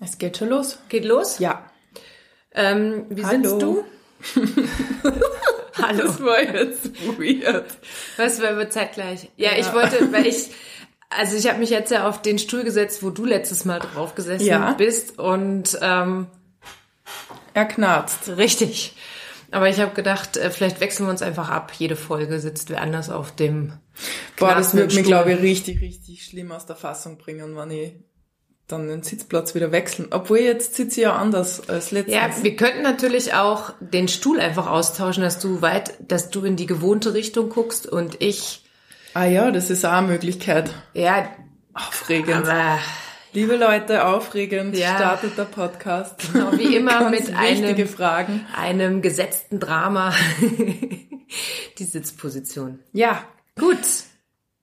Es 0.00 0.18
geht 0.18 0.36
schon 0.36 0.48
los. 0.50 0.78
Geht 0.88 1.04
los? 1.04 1.38
Ja. 1.38 1.70
Ähm, 2.52 3.06
wie 3.10 3.24
Hallo. 3.24 3.48
sitzt 3.48 3.62
du? 3.62 3.84
Hallo. 5.82 6.02
Das 6.04 6.22
war 6.22 6.40
jetzt 6.42 6.90
weird. 7.18 7.66
Was 8.16 8.40
war 8.40 8.56
wir 8.56 8.70
zeitgleich? 8.70 9.30
Ja, 9.36 9.52
Ja. 9.52 9.58
ich 9.58 9.72
wollte, 9.72 10.10
weil 10.12 10.26
ich, 10.26 10.48
also 11.10 11.36
ich 11.36 11.46
habe 11.48 11.58
mich 11.58 11.70
jetzt 11.70 11.90
ja 11.90 12.08
auf 12.08 12.22
den 12.22 12.38
Stuhl 12.38 12.64
gesetzt, 12.64 13.02
wo 13.02 13.10
du 13.10 13.24
letztes 13.24 13.64
Mal 13.64 13.78
drauf 13.78 14.14
gesessen 14.14 14.46
Ja. 14.46 14.72
bist 14.72 15.18
und 15.18 15.78
ähm, 15.82 16.26
Er 17.54 17.66
knarzt. 17.66 18.28
richtig. 18.36 18.94
Aber 19.50 19.68
ich 19.68 19.78
habe 19.80 19.94
gedacht, 19.94 20.36
äh, 20.36 20.50
vielleicht 20.50 20.80
wechseln 20.80 21.06
wir 21.06 21.10
uns 21.10 21.22
einfach 21.22 21.50
ab. 21.50 21.72
Jede 21.78 21.94
Folge 21.96 22.40
sitzt 22.40 22.68
wer 22.70 22.80
anders 22.80 23.10
auf 23.10 23.34
dem. 23.34 23.74
Boah, 24.38 24.54
das 24.54 24.74
wird 24.74 24.86
mich, 24.86 24.94
Stuhl. 24.94 25.04
glaube 25.06 25.32
ich, 25.32 25.40
richtig, 25.40 25.80
richtig 25.80 26.24
schlimm 26.24 26.52
aus 26.52 26.66
der 26.66 26.76
Fassung 26.76 27.16
bringen, 27.16 27.56
wenn 27.56 27.70
ich 27.70 27.92
dann 28.68 28.88
den 28.88 29.02
Sitzplatz 29.02 29.54
wieder 29.54 29.70
wechseln. 29.72 30.08
Obwohl 30.10 30.38
jetzt 30.38 30.74
sitze 30.74 31.00
ich 31.00 31.04
ja 31.04 31.14
anders 31.14 31.68
als 31.68 31.92
letztes. 31.92 32.14
Ja, 32.14 32.30
wir 32.42 32.56
könnten 32.56 32.82
natürlich 32.82 33.34
auch 33.34 33.72
den 33.80 34.08
Stuhl 34.08 34.40
einfach 34.40 34.66
austauschen, 34.66 35.22
dass 35.22 35.38
du 35.38 35.62
weit, 35.62 35.94
dass 36.00 36.30
du 36.30 36.44
in 36.44 36.56
die 36.56 36.66
gewohnte 36.66 37.14
Richtung 37.14 37.48
guckst 37.48 37.86
und 37.86 38.20
ich, 38.20 38.64
ah 39.14 39.24
ja, 39.24 39.50
das 39.52 39.70
ist 39.70 39.84
auch 39.84 39.92
eine 39.92 40.08
Möglichkeit. 40.08 40.70
ja, 40.94 41.28
Aufregend. 41.74 42.34
aber 42.48 42.78
Liebe 43.32 43.56
Leute, 43.56 44.06
aufregend 44.06 44.74
Ja. 44.78 44.96
startet 44.96 45.36
der 45.36 45.44
Podcast. 45.44 46.14
Genau, 46.32 46.52
wie 46.52 46.74
immer 46.74 47.10
mit 47.10 47.34
einem- 47.36 47.86
Fragen. 47.86 48.46
einem 48.56 49.02
gesetzten 49.02 49.60
Drama 49.60 50.14
die 51.78 51.84
Sitzposition. 51.84 52.78
Ja. 52.92 53.22
Gut, 53.58 53.76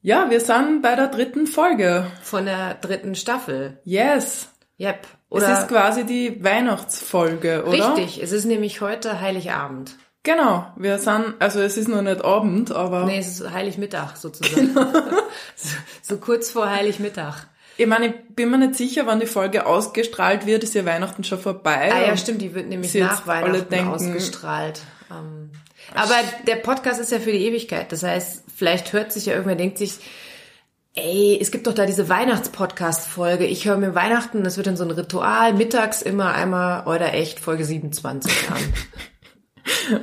Ja, 0.05 0.29
wir 0.29 0.41
sind 0.41 0.81
bei 0.81 0.95
der 0.95 1.07
dritten 1.07 1.47
Folge. 1.47 2.05
von 2.21 2.45
der 2.45 2.73
dritten 2.75 3.15
Staffel. 3.15 3.79
Yes. 3.85 4.49
Yep. 4.79 4.99
es 5.03 5.07
Oder 5.29 5.61
ist 5.61 5.67
quasi 5.69 6.03
die 6.03 6.43
Weihnachtsfolge, 6.43 7.63
oder? 7.65 7.95
richtig, 7.95 8.21
es 8.21 8.33
ist 8.33 8.43
nämlich 8.45 8.81
heute 8.81 9.21
Heiligabend. 9.21 9.95
Genau. 10.23 10.67
Wir 10.75 10.97
sind, 10.99 11.35
also 11.39 11.61
es 11.61 11.77
ist 11.77 11.87
noch 11.87 12.01
nicht 12.01 12.23
Abend, 12.23 12.71
aber 12.71 13.05
Nee, 13.05 13.19
es 13.19 13.39
ist 13.39 13.51
Heiligmittag 13.51 14.15
sozusagen. 14.17 14.73
so, 15.55 15.75
so 16.01 16.17
kurz 16.17 16.51
vor 16.51 16.69
Heiligmittag. 16.69 17.47
ich 17.77 17.87
meine, 17.87 18.07
ich 18.07 18.13
bin 18.35 18.49
mir 18.51 18.57
nicht 18.57 18.75
sicher, 18.75 19.05
wann 19.05 19.19
die 19.21 19.25
Folge 19.25 19.65
ausgestrahlt 19.65 20.45
wird, 20.45 20.63
ist 20.63 20.73
ja 20.75 20.85
Weihnachten 20.85 21.23
schon 21.23 21.39
vorbei. 21.39 21.91
Ah 21.93 22.07
ja, 22.07 22.17
stimmt, 22.17 22.41
die 22.41 22.53
wird 22.53 22.67
nämlich 22.67 22.93
nach 22.95 23.19
jetzt 23.19 23.29
alle 23.29 23.45
Weihnachten 23.53 23.69
denken- 23.69 23.89
ausgestrahlt. 23.93 24.81
Ähm, 25.11 25.51
aber 25.93 26.15
der 26.47 26.55
Podcast 26.55 26.99
ist 26.99 27.11
ja 27.11 27.19
für 27.19 27.31
die 27.31 27.45
Ewigkeit. 27.45 27.91
Das 27.91 28.03
heißt, 28.03 28.43
vielleicht 28.55 28.93
hört 28.93 29.11
sich 29.11 29.25
ja 29.25 29.33
irgendwer, 29.33 29.55
denkt 29.55 29.77
sich, 29.77 29.99
ey, 30.95 31.37
es 31.41 31.51
gibt 31.51 31.67
doch 31.67 31.73
da 31.73 31.85
diese 31.85 32.09
Weihnachts-Podcast-Folge. 32.09 33.45
Ich 33.45 33.65
höre 33.65 33.77
mir 33.77 33.95
Weihnachten, 33.95 34.43
das 34.43 34.57
wird 34.57 34.67
dann 34.67 34.77
so 34.77 34.83
ein 34.83 34.91
Ritual, 34.91 35.53
mittags 35.53 36.01
immer 36.01 36.33
einmal 36.33 36.87
oder 36.87 37.13
echt 37.13 37.39
Folge 37.39 37.65
27 37.65 38.49
an. 38.49 38.57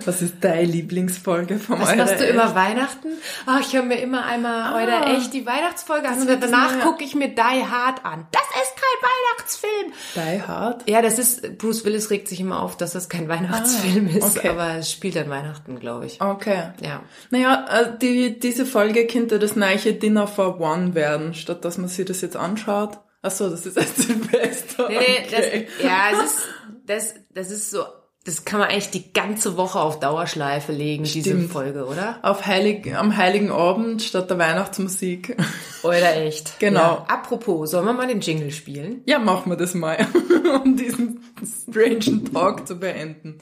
Was 0.05 0.23
ist 0.23 0.37
deine 0.41 0.65
Lieblingsfolge 0.65 1.59
vom 1.59 1.81
Was 1.81 1.95
machst 1.95 2.21
du 2.21 2.25
Echt? 2.25 2.35
immer 2.35 2.55
Weihnachten? 2.55 3.09
Ach, 3.47 3.61
ich 3.61 3.75
höre 3.75 3.83
mir 3.83 4.01
immer 4.01 4.25
einmal 4.25 4.83
oder 4.83 5.07
echt 5.09 5.35
die 5.35 5.45
Weihnachtsfolge 5.45 6.09
an 6.09 6.21
und 6.21 6.43
danach 6.43 6.81
gucke 6.81 7.05
ich 7.05 7.15
mir 7.15 7.29
Die 7.29 7.41
Hard 7.41 8.05
an. 8.05 8.27
Das 8.33 8.43
ist 8.43 8.75
kein 8.77 9.11
Weihnachtsfilm. 9.11 9.93
Die 10.15 10.43
Hard? 10.43 10.89
Ja, 10.89 11.03
das 11.03 11.19
ist, 11.19 11.59
Bruce 11.59 11.85
Willis 11.85 12.11
regt 12.11 12.29
sich 12.29 12.41
immer 12.41 12.63
auf, 12.63 12.77
dass 12.77 12.93
das 12.93 13.09
kein 13.09 13.29
Weihnachtsfilm 13.29 14.09
ist, 14.09 14.39
okay. 14.39 14.49
aber 14.49 14.77
es 14.77 14.91
spielt 14.91 15.17
an 15.17 15.29
Weihnachten, 15.29 15.79
glaube 15.79 16.07
ich. 16.07 16.21
Okay. 16.21 16.71
Ja. 16.83 17.03
Naja, 17.31 17.67
äh, 17.71 17.99
die, 17.99 18.39
diese 18.39 18.65
Folge 18.65 19.07
könnte 19.07 19.39
das 19.39 19.57
neue 19.57 19.93
Dinner 19.93 20.27
for 20.27 20.61
One 20.61 20.95
werden, 20.95 21.35
statt 21.35 21.65
dass 21.65 21.79
man 21.79 21.89
sich 21.89 22.07
das 22.07 22.21
jetzt 22.21 22.37
anschaut. 22.37 22.99
Ach 23.23 23.31
so, 23.31 23.51
das 23.51 23.67
ist 23.67 23.79
ein 23.79 23.87
Silvester. 23.95 24.89
Nee, 24.89 24.99
nee, 24.99 25.27
okay. 25.27 25.69
das, 25.77 25.85
ja, 25.85 26.11
es 26.13 26.25
ist, 26.25 26.49
das, 26.87 27.15
das 27.35 27.51
ist 27.51 27.71
so, 27.71 27.85
das 28.25 28.45
kann 28.45 28.61
man 28.61 28.69
eigentlich 28.69 28.91
die 28.91 29.13
ganze 29.15 29.57
Woche 29.57 29.81
auf 29.81 29.99
Dauerschleife 29.99 30.73
legen, 30.73 31.05
diese 31.05 31.31
Stimmt. 31.31 31.51
Folge, 31.51 31.87
oder? 31.87 32.19
Auf 32.21 32.45
Heilig, 32.47 32.95
am 32.95 33.17
Heiligen 33.17 33.51
Abend 33.51 34.03
statt 34.03 34.29
der 34.29 34.39
Weihnachtsmusik. 34.39 35.37
Oder 35.83 36.17
echt? 36.17 36.61
Genau. 36.61 36.81
Ja. 36.81 37.05
Apropos, 37.09 37.71
sollen 37.71 37.87
wir 37.87 37.95
mal 37.95 38.07
den 38.07 38.21
Jingle 38.21 38.51
spielen? 38.51 39.01
Ja, 39.07 39.19
machen 39.19 39.51
wir 39.51 39.57
das 39.57 39.73
mal, 39.73 40.07
um 40.63 40.77
diesen 40.77 41.25
strange 41.43 42.25
Talk 42.31 42.67
zu 42.67 42.77
beenden. 42.79 43.39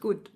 Gut. 0.00 0.28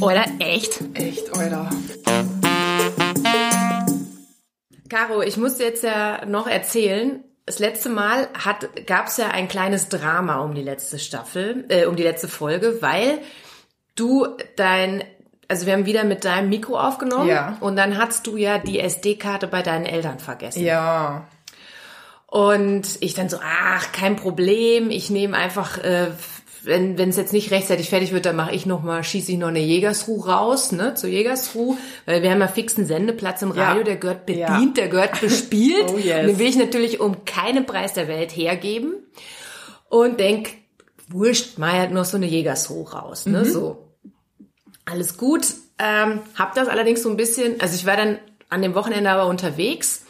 Oder 0.00 0.24
echt? 0.40 0.80
Echt, 0.94 1.32
Alter. 1.36 1.70
Caro, 4.92 5.22
ich 5.22 5.38
muss 5.38 5.56
dir 5.56 5.64
jetzt 5.64 5.82
ja 5.82 6.24
noch 6.26 6.46
erzählen. 6.46 7.24
Das 7.46 7.58
letzte 7.58 7.88
Mal 7.88 8.28
hat, 8.34 8.68
gab's 8.86 9.16
ja 9.16 9.28
ein 9.28 9.48
kleines 9.48 9.88
Drama 9.88 10.40
um 10.40 10.54
die 10.54 10.62
letzte 10.62 10.98
Staffel, 10.98 11.64
äh, 11.70 11.86
um 11.86 11.96
die 11.96 12.02
letzte 12.02 12.28
Folge, 12.28 12.82
weil 12.82 13.20
du 13.96 14.26
dein, 14.56 15.02
also 15.48 15.64
wir 15.64 15.72
haben 15.72 15.86
wieder 15.86 16.04
mit 16.04 16.24
deinem 16.26 16.50
Mikro 16.50 16.78
aufgenommen 16.78 17.28
Ja. 17.28 17.56
und 17.60 17.76
dann 17.76 17.96
hast 17.96 18.26
du 18.26 18.36
ja 18.36 18.58
die 18.58 18.80
SD-Karte 18.80 19.48
bei 19.48 19.62
deinen 19.62 19.86
Eltern 19.86 20.18
vergessen. 20.18 20.62
Ja. 20.62 21.26
Und 22.26 22.98
ich 23.00 23.14
dann 23.14 23.28
so, 23.30 23.38
ach, 23.42 23.92
kein 23.92 24.16
Problem, 24.16 24.90
ich 24.90 25.08
nehme 25.08 25.36
einfach, 25.36 25.78
äh, 25.78 26.08
wenn 26.64 26.96
wenn 26.98 27.08
es 27.08 27.16
jetzt 27.16 27.32
nicht 27.32 27.50
rechtzeitig 27.50 27.88
fertig 27.90 28.12
wird, 28.12 28.24
dann 28.26 28.36
mache 28.36 28.54
ich 28.54 28.66
noch 28.66 28.82
mal, 28.82 29.02
schieße 29.02 29.32
ich 29.32 29.38
noch 29.38 29.48
eine 29.48 29.60
Jägersruh 29.60 30.20
raus, 30.20 30.72
ne, 30.72 30.94
zur 30.94 31.10
Jägersruh, 31.10 31.76
weil 32.06 32.22
wir 32.22 32.30
haben 32.30 32.40
ja 32.40 32.48
fixen 32.48 32.86
Sendeplatz 32.86 33.42
im 33.42 33.50
Radio, 33.50 33.78
Ja. 33.80 33.84
der 33.84 33.96
gehört 33.96 34.26
bedient, 34.26 34.48
Ja. 34.48 34.68
der 34.76 34.88
gehört 34.88 35.20
bespielt. 35.20 35.86
Oh, 35.92 35.98
yes. 35.98 36.20
Und 36.20 36.26
Den 36.28 36.38
will 36.38 36.46
ich 36.48 36.56
natürlich 36.56 37.00
um 37.00 37.24
keinen 37.24 37.66
Preis 37.66 37.94
der 37.94 38.08
Welt 38.08 38.30
hergeben 38.36 38.94
und 39.88 40.20
denk, 40.20 40.50
wurscht, 41.08 41.58
mal 41.58 41.72
halt 41.72 41.90
noch 41.90 42.04
so 42.04 42.16
eine 42.16 42.26
Jägersruh 42.26 42.82
raus, 42.84 43.26
Mhm. 43.26 43.32
ne, 43.32 43.44
so. 43.44 43.88
Alles 44.84 45.16
gut. 45.16 45.46
Ähm, 45.78 46.20
hab 46.36 46.54
das 46.54 46.68
allerdings 46.68 47.02
so 47.02 47.10
ein 47.10 47.16
bisschen, 47.16 47.60
also 47.60 47.74
ich 47.74 47.86
war 47.86 47.96
dann 47.96 48.18
an 48.50 48.62
dem 48.62 48.74
Wochenende 48.74 49.10
aber 49.10 49.26
unterwegs 49.26 50.04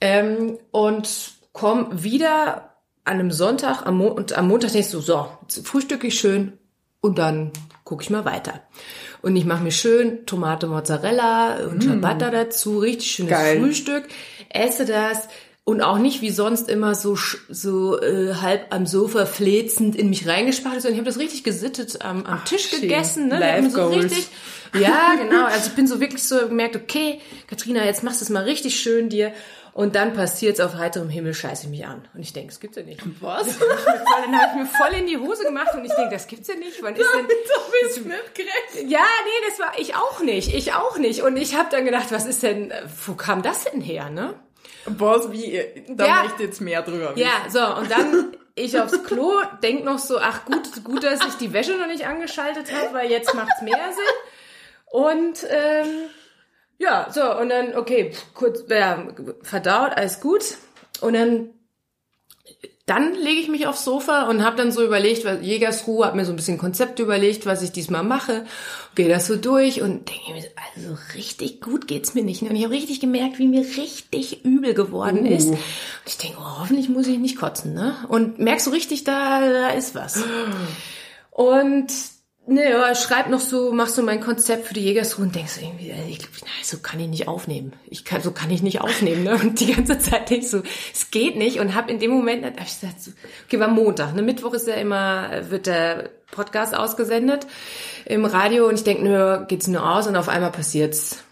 ähm, 0.00 0.58
und 0.72 1.32
komm 1.52 2.02
wieder 2.02 2.73
an 3.04 3.14
einem 3.14 3.30
Sonntag 3.30 3.86
am 3.86 3.98
Mo 3.98 4.08
und 4.08 4.32
am 4.32 4.48
Montag 4.48 4.72
denkst 4.72 4.90
du, 4.90 5.00
so, 5.00 5.28
frühstücke 5.64 6.06
ich 6.06 6.18
schön 6.18 6.54
und 7.00 7.18
dann 7.18 7.52
gucke 7.84 8.02
ich 8.02 8.10
mal 8.10 8.24
weiter. 8.24 8.62
Und 9.20 9.36
ich 9.36 9.44
mache 9.44 9.62
mir 9.62 9.72
schön 9.72 10.26
Tomate 10.26 10.66
Mozzarella 10.66 11.66
und 11.66 11.82
Ciabatta 11.82 12.30
dazu, 12.30 12.78
richtig 12.78 13.10
schönes 13.10 13.32
Geil. 13.32 13.60
Frühstück, 13.60 14.04
esse 14.50 14.86
das 14.86 15.28
und 15.64 15.80
auch 15.80 15.98
nicht 15.98 16.20
wie 16.20 16.30
sonst 16.30 16.68
immer 16.68 16.94
so 16.94 17.16
so 17.48 18.00
äh, 18.00 18.34
halb 18.34 18.66
am 18.70 18.86
Sofa 18.86 19.24
flezend 19.24 19.96
in 19.96 20.10
mich 20.10 20.26
reingespart, 20.26 20.80
sondern 20.80 20.92
ich 20.92 20.98
habe 20.98 21.08
das 21.08 21.18
richtig 21.18 21.44
gesittet 21.44 22.02
am, 22.02 22.24
am 22.26 22.44
Tisch 22.44 22.68
schön. 22.68 22.82
gegessen, 22.82 23.28
ne? 23.28 23.38
Life 23.38 23.70
so 23.70 23.76
Goals. 23.76 24.04
richtig 24.04 24.28
ja, 24.80 25.14
genau. 25.16 25.44
Also 25.44 25.68
ich 25.68 25.76
bin 25.76 25.86
so 25.86 26.00
wirklich 26.00 26.22
so 26.22 26.48
gemerkt, 26.48 26.76
okay, 26.76 27.20
Katrina, 27.46 27.84
jetzt 27.84 28.02
machst 28.02 28.20
du 28.20 28.24
es 28.24 28.30
mal 28.30 28.44
richtig 28.44 28.80
schön 28.80 29.08
dir. 29.08 29.32
Und 29.74 29.96
dann 29.96 30.14
passiert's 30.14 30.60
auf 30.60 30.76
heiterem 30.76 31.08
Himmel, 31.08 31.34
scheiße 31.34 31.64
ich 31.64 31.68
mich 31.70 31.84
an. 31.84 32.06
Und 32.14 32.20
ich 32.20 32.32
denke, 32.32 32.50
das 32.52 32.60
gibt's 32.60 32.76
ja 32.76 32.84
nicht. 32.84 33.00
Was? 33.20 33.58
Dann 33.58 34.40
habe 34.40 34.52
ich 34.52 34.54
mir 34.60 34.66
voll 34.66 34.96
in 34.96 35.08
die 35.08 35.18
Hose 35.18 35.42
gemacht 35.42 35.74
und 35.74 35.84
ich 35.84 35.92
denke, 35.92 36.14
das 36.14 36.28
gibt's 36.28 36.46
ja 36.46 36.54
nicht. 36.54 36.80
Wann 36.80 36.94
ist 36.94 37.04
denn... 37.12 37.26
Das 37.26 38.04
gerecht. 38.34 38.88
Ja, 38.88 39.00
nee, 39.00 39.48
das 39.48 39.58
war 39.58 39.72
ich 39.76 39.96
auch 39.96 40.20
nicht. 40.20 40.54
Ich 40.54 40.74
auch 40.74 40.96
nicht. 40.96 41.22
Und 41.22 41.36
ich 41.36 41.56
habe 41.56 41.70
dann 41.72 41.84
gedacht, 41.84 42.06
was 42.12 42.24
ist 42.24 42.44
denn, 42.44 42.72
wo 43.04 43.14
kam 43.14 43.42
das 43.42 43.64
denn 43.64 43.80
her, 43.80 44.10
ne? 44.10 44.34
Was, 44.86 45.32
wie? 45.32 45.84
Da 45.88 46.06
Ja. 46.06 46.22
möchte 46.22 46.44
jetzt 46.44 46.60
mehr 46.60 46.82
drüber 46.82 47.16
wissen. 47.16 47.26
Ja, 47.26 47.50
so, 47.50 47.80
und 47.80 47.90
dann 47.90 48.36
ich 48.54 48.78
aufs 48.78 49.02
Klo, 49.02 49.32
denk 49.62 49.84
noch 49.84 49.98
so, 49.98 50.18
ach 50.18 50.44
gut, 50.44 50.84
gut, 50.84 51.02
dass 51.02 51.18
ich 51.26 51.34
die 51.34 51.52
Wäsche 51.52 51.76
noch 51.76 51.88
nicht 51.88 52.06
angeschaltet 52.06 52.72
habe, 52.72 52.94
weil 52.94 53.10
jetzt 53.10 53.34
macht's 53.34 53.60
mehr 53.60 53.90
Sinn. 53.92 55.00
Und 55.00 55.46
ähm, 55.50 55.86
ja, 56.78 57.08
so, 57.12 57.38
und 57.38 57.48
dann, 57.48 57.76
okay, 57.76 58.12
kurz 58.34 58.64
ja, 58.68 59.06
verdaut, 59.42 59.92
alles 59.96 60.20
gut. 60.20 60.58
Und 61.00 61.14
dann 61.14 61.50
dann 62.86 63.14
lege 63.14 63.40
ich 63.40 63.48
mich 63.48 63.66
aufs 63.66 63.82
Sofa 63.82 64.28
und 64.28 64.44
habe 64.44 64.56
dann 64.56 64.70
so 64.70 64.84
überlegt, 64.84 65.24
was 65.24 65.40
Jägersruhe, 65.40 66.04
habe 66.04 66.18
mir 66.18 66.26
so 66.26 66.32
ein 66.34 66.36
bisschen 66.36 66.58
Konzept 66.58 66.98
überlegt, 66.98 67.46
was 67.46 67.62
ich 67.62 67.72
diesmal 67.72 68.02
mache, 68.02 68.44
gehe 68.94 69.08
das 69.08 69.26
so 69.26 69.36
durch 69.36 69.80
und 69.80 70.10
denke 70.10 70.32
mir, 70.34 70.44
also 70.76 70.98
richtig 71.14 71.62
gut 71.62 71.88
geht's 71.88 72.12
mir 72.12 72.22
nicht. 72.22 72.42
Und 72.42 72.54
ich 72.54 72.64
habe 72.64 72.74
richtig 72.74 73.00
gemerkt, 73.00 73.38
wie 73.38 73.48
mir 73.48 73.62
richtig 73.62 74.44
übel 74.44 74.74
geworden 74.74 75.24
ist. 75.24 75.48
Und 75.48 75.58
ich 76.04 76.18
denke, 76.18 76.36
oh, 76.38 76.60
hoffentlich 76.60 76.90
muss 76.90 77.06
ich 77.06 77.18
nicht 77.18 77.38
kotzen, 77.38 77.72
ne? 77.72 77.96
Und 78.08 78.38
merkst 78.38 78.66
so 78.66 78.70
richtig, 78.70 79.04
da, 79.04 79.40
da 79.40 79.70
ist 79.70 79.94
was. 79.94 80.22
Und 81.30 81.90
ne, 82.46 82.70
ja, 82.70 82.94
schreib 82.94 83.28
noch 83.28 83.40
so, 83.40 83.72
mach 83.72 83.88
so 83.88 84.02
mein 84.02 84.20
Konzept 84.20 84.66
für 84.66 84.74
die 84.74 84.82
Jägersruhe 84.82 85.26
und 85.26 85.34
denkst 85.34 85.52
so 85.52 85.60
irgendwie, 85.60 85.90
äh, 85.90 86.08
ich, 86.08 86.20
na, 86.42 86.48
so 86.62 86.78
kann 86.78 87.00
ich 87.00 87.08
nicht 87.08 87.28
aufnehmen. 87.28 87.72
Ich 87.86 88.04
kann, 88.04 88.22
so 88.22 88.30
kann 88.30 88.50
ich 88.50 88.62
nicht 88.62 88.80
aufnehmen, 88.80 89.24
ne? 89.24 89.34
Und 89.34 89.60
die 89.60 89.72
ganze 89.72 89.98
Zeit 89.98 90.30
denk 90.30 90.42
ich 90.42 90.50
so, 90.50 90.62
es 90.92 91.10
geht 91.10 91.36
nicht. 91.36 91.60
Und 91.60 91.74
hab 91.74 91.90
in 91.90 91.98
dem 91.98 92.10
Moment, 92.10 92.44
hab 92.44 92.60
ich 92.60 92.80
gesagt, 92.80 93.00
so, 93.00 93.12
okay, 93.46 93.60
war 93.60 93.68
Montag, 93.68 94.14
ne? 94.14 94.22
Mittwoch 94.22 94.54
ist 94.54 94.66
ja 94.66 94.74
immer, 94.74 95.50
wird 95.50 95.66
der 95.66 96.10
Podcast 96.30 96.74
ausgesendet 96.74 97.46
im 98.04 98.24
Radio 98.24 98.68
und 98.68 98.74
ich 98.74 98.84
denk, 98.84 99.02
nö, 99.02 99.44
geht's 99.46 99.68
nur 99.68 99.88
aus 99.88 100.06
und 100.06 100.16
auf 100.16 100.28
einmal 100.28 100.50
passiert's. 100.50 101.24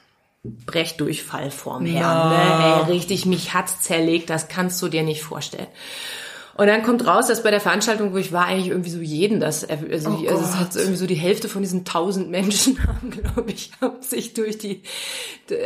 Brechdurchfall 0.44 1.52
vorm 1.52 1.86
Herrn. 1.86 2.30
Ne? 2.30 2.86
Ey, 2.86 2.92
richtig, 2.92 3.26
mich 3.26 3.54
hat's 3.54 3.80
zerlegt, 3.80 4.28
das 4.28 4.48
kannst 4.48 4.82
du 4.82 4.88
dir 4.88 5.04
nicht 5.04 5.22
vorstellen. 5.22 5.68
Und 6.62 6.68
dann 6.68 6.84
kommt 6.84 7.04
raus, 7.08 7.26
dass 7.26 7.42
bei 7.42 7.50
der 7.50 7.58
Veranstaltung, 7.58 8.12
wo 8.12 8.18
ich 8.18 8.32
war, 8.32 8.46
eigentlich 8.46 8.68
irgendwie 8.68 8.90
so 8.90 9.00
jeden 9.00 9.40
das, 9.40 9.64
also, 9.68 10.10
Oh 10.10 10.28
also 10.28 10.44
es 10.44 10.54
hat 10.54 10.76
irgendwie 10.76 10.94
so 10.94 11.06
die 11.06 11.16
Hälfte 11.16 11.48
von 11.48 11.60
diesen 11.60 11.84
tausend 11.84 12.30
Menschen 12.30 12.78
haben, 12.86 13.10
glaube 13.10 13.50
ich, 13.50 13.72
haben 13.80 14.00
sich 14.00 14.32
durch 14.32 14.58
die, 14.58 14.82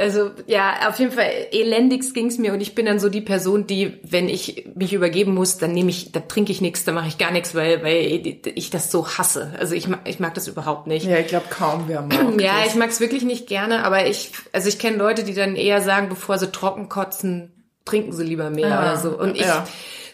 also 0.00 0.30
ja, 0.46 0.88
auf 0.88 0.98
jeden 0.98 1.12
Fall 1.12 1.28
elendigst 1.52 2.14
ging's 2.14 2.38
mir 2.38 2.54
und 2.54 2.62
ich 2.62 2.74
bin 2.74 2.86
dann 2.86 2.98
so 2.98 3.10
die 3.10 3.20
Person, 3.20 3.66
die, 3.66 3.98
wenn 4.04 4.30
ich 4.30 4.70
mich 4.74 4.94
übergeben 4.94 5.34
muss, 5.34 5.58
dann 5.58 5.72
nehme 5.72 5.90
ich, 5.90 6.12
da 6.12 6.20
trinke 6.20 6.50
ich 6.50 6.62
nichts, 6.62 6.84
da 6.84 6.92
mache 6.92 7.08
ich 7.08 7.18
gar 7.18 7.30
nichts, 7.30 7.54
weil, 7.54 7.82
weil 7.82 8.38
ich 8.54 8.70
das 8.70 8.90
so 8.90 9.06
hasse. 9.06 9.52
Also 9.60 9.74
ich 9.74 9.88
mag, 9.88 10.00
ich 10.06 10.18
mag 10.18 10.32
das 10.32 10.48
überhaupt 10.48 10.86
nicht. 10.86 11.04
Ja, 11.04 11.18
ich 11.18 11.26
glaube 11.26 11.48
kaum 11.50 11.88
wer 11.88 12.00
mag 12.00 12.40
Ja, 12.40 12.60
das. 12.60 12.68
ich 12.68 12.74
mag's 12.74 13.00
wirklich 13.00 13.22
nicht 13.22 13.48
gerne, 13.48 13.84
aber 13.84 14.06
ich, 14.06 14.30
also 14.50 14.66
ich 14.70 14.78
kenne 14.78 14.96
Leute, 14.96 15.24
die 15.24 15.34
dann 15.34 15.56
eher 15.56 15.82
sagen, 15.82 16.08
bevor 16.08 16.38
sie 16.38 16.50
trocken 16.50 16.88
kotzen, 16.88 17.52
trinken 17.86 18.12
sie 18.12 18.24
lieber 18.24 18.50
mehr 18.50 18.68
Ja, 18.68 18.80
oder 18.80 18.96
so. 18.98 19.18
Und 19.18 19.36
ich 19.36 19.46
ja. 19.46 19.66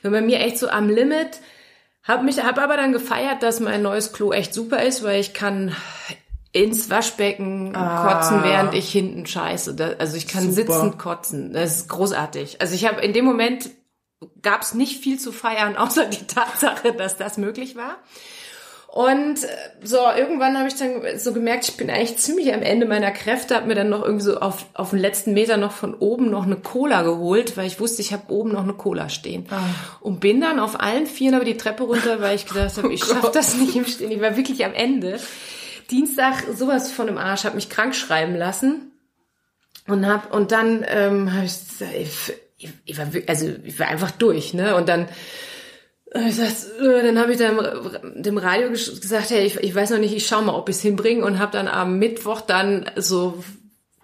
bin 0.02 0.12
bei 0.12 0.20
mir 0.20 0.38
echt 0.38 0.58
so 0.58 0.68
am 0.68 0.88
Limit. 0.88 1.40
Hab 2.04 2.22
mich, 2.22 2.42
hab 2.42 2.58
aber 2.58 2.76
dann 2.76 2.92
gefeiert, 2.92 3.42
dass 3.42 3.60
mein 3.60 3.82
neues 3.82 4.12
Klo 4.12 4.32
echt 4.32 4.54
super 4.54 4.82
ist, 4.82 5.02
weil 5.02 5.20
ich 5.20 5.34
kann 5.34 5.74
ins 6.52 6.90
Waschbecken 6.90 7.72
kotzen, 7.72 8.44
während 8.44 8.74
ich 8.74 8.92
hinten 8.92 9.26
scheiße. 9.26 9.96
Also 9.98 10.16
ich 10.16 10.28
kann 10.28 10.52
Super. 10.52 10.54
sitzend 10.54 10.98
kotzen. 10.98 11.52
Das 11.52 11.76
ist 11.78 11.88
großartig. 11.88 12.60
Also 12.60 12.74
ich 12.74 12.86
habe 12.86 13.00
in 13.00 13.12
dem 13.12 13.24
Moment 13.24 13.70
gab's 14.42 14.74
nicht 14.74 15.02
viel 15.02 15.18
zu 15.18 15.32
feiern, 15.32 15.76
außer 15.78 16.06
die 16.06 16.26
Tatsache, 16.26 16.92
dass 16.92 17.16
das 17.16 17.38
möglich 17.38 17.74
war. 17.74 17.96
Und 18.92 19.42
äh, 19.42 19.48
so, 19.82 19.96
irgendwann 19.96 20.58
habe 20.58 20.68
ich 20.68 20.74
dann 20.74 21.18
so 21.18 21.32
gemerkt, 21.32 21.66
ich 21.66 21.78
bin 21.78 21.88
eigentlich 21.88 22.18
ziemlich 22.18 22.52
am 22.52 22.60
Ende 22.60 22.84
meiner 22.84 23.10
Kräfte, 23.10 23.54
habe 23.54 23.66
mir 23.66 23.74
dann 23.74 23.88
noch 23.88 24.02
irgendwie 24.02 24.24
so 24.24 24.38
auf, 24.38 24.66
auf 24.74 24.90
den 24.90 24.98
letzten 24.98 25.32
Meter 25.32 25.56
noch 25.56 25.72
von 25.72 25.94
oben 25.94 26.28
noch 26.30 26.44
eine 26.44 26.56
Cola 26.56 27.00
geholt, 27.00 27.56
weil 27.56 27.66
ich 27.66 27.80
wusste, 27.80 28.02
ich 28.02 28.12
habe 28.12 28.30
oben 28.30 28.52
noch 28.52 28.64
eine 28.64 28.74
Cola 28.74 29.08
stehen. 29.08 29.46
Und 30.00 30.20
bin 30.20 30.42
dann 30.42 30.60
auf 30.60 30.78
allen 30.78 31.06
Vieren 31.06 31.34
aber 31.34 31.46
die 31.46 31.56
Treppe 31.56 31.84
runter, 31.84 32.20
weil 32.20 32.36
ich 32.36 32.44
gedacht 32.44 32.76
habe, 32.76 32.92
ich 32.92 33.02
schaff 33.02 33.32
das 33.32 33.56
nicht 33.56 33.74
im 33.74 33.86
Stehen. 33.86 34.10
Ich 34.10 34.20
war 34.20 34.36
wirklich 34.36 34.62
am 34.62 34.74
Ende. 34.74 35.18
Dienstag 35.90 36.44
sowas 36.54 36.92
von 36.92 37.08
im 37.08 37.16
Arsch, 37.16 37.44
habe 37.44 37.56
mich 37.56 37.70
krank 37.70 37.94
schreiben 37.94 38.36
lassen 38.36 38.92
und 39.86 40.06
hab 40.06 40.34
und 40.34 40.52
dann 40.52 40.84
ähm, 40.86 41.32
habe 41.32 41.46
ich, 41.46 41.54
ich, 42.58 42.68
ich 42.84 42.98
war 42.98 43.06
also 43.26 43.48
ich 43.64 43.78
war 43.78 43.88
einfach 43.88 44.10
durch, 44.10 44.52
ne? 44.52 44.76
Und 44.76 44.90
dann 44.90 45.08
ich 46.14 46.26
gesagt, 46.36 46.56
äh, 46.80 47.02
dann 47.02 47.18
habe 47.18 47.32
ich 47.32 47.38
dann 47.38 47.58
dem 48.22 48.38
Radio 48.38 48.68
gesagt, 48.70 49.30
hey, 49.30 49.46
ich, 49.46 49.56
ich 49.56 49.74
weiß 49.74 49.90
noch 49.90 49.98
nicht, 49.98 50.14
ich 50.14 50.26
schau 50.26 50.42
mal, 50.42 50.54
ob 50.54 50.68
ich 50.68 50.76
es 50.76 50.82
hinbringe 50.82 51.24
und 51.24 51.38
habe 51.38 51.52
dann 51.52 51.68
am 51.68 51.98
Mittwoch 51.98 52.40
dann 52.42 52.90
so 52.96 53.42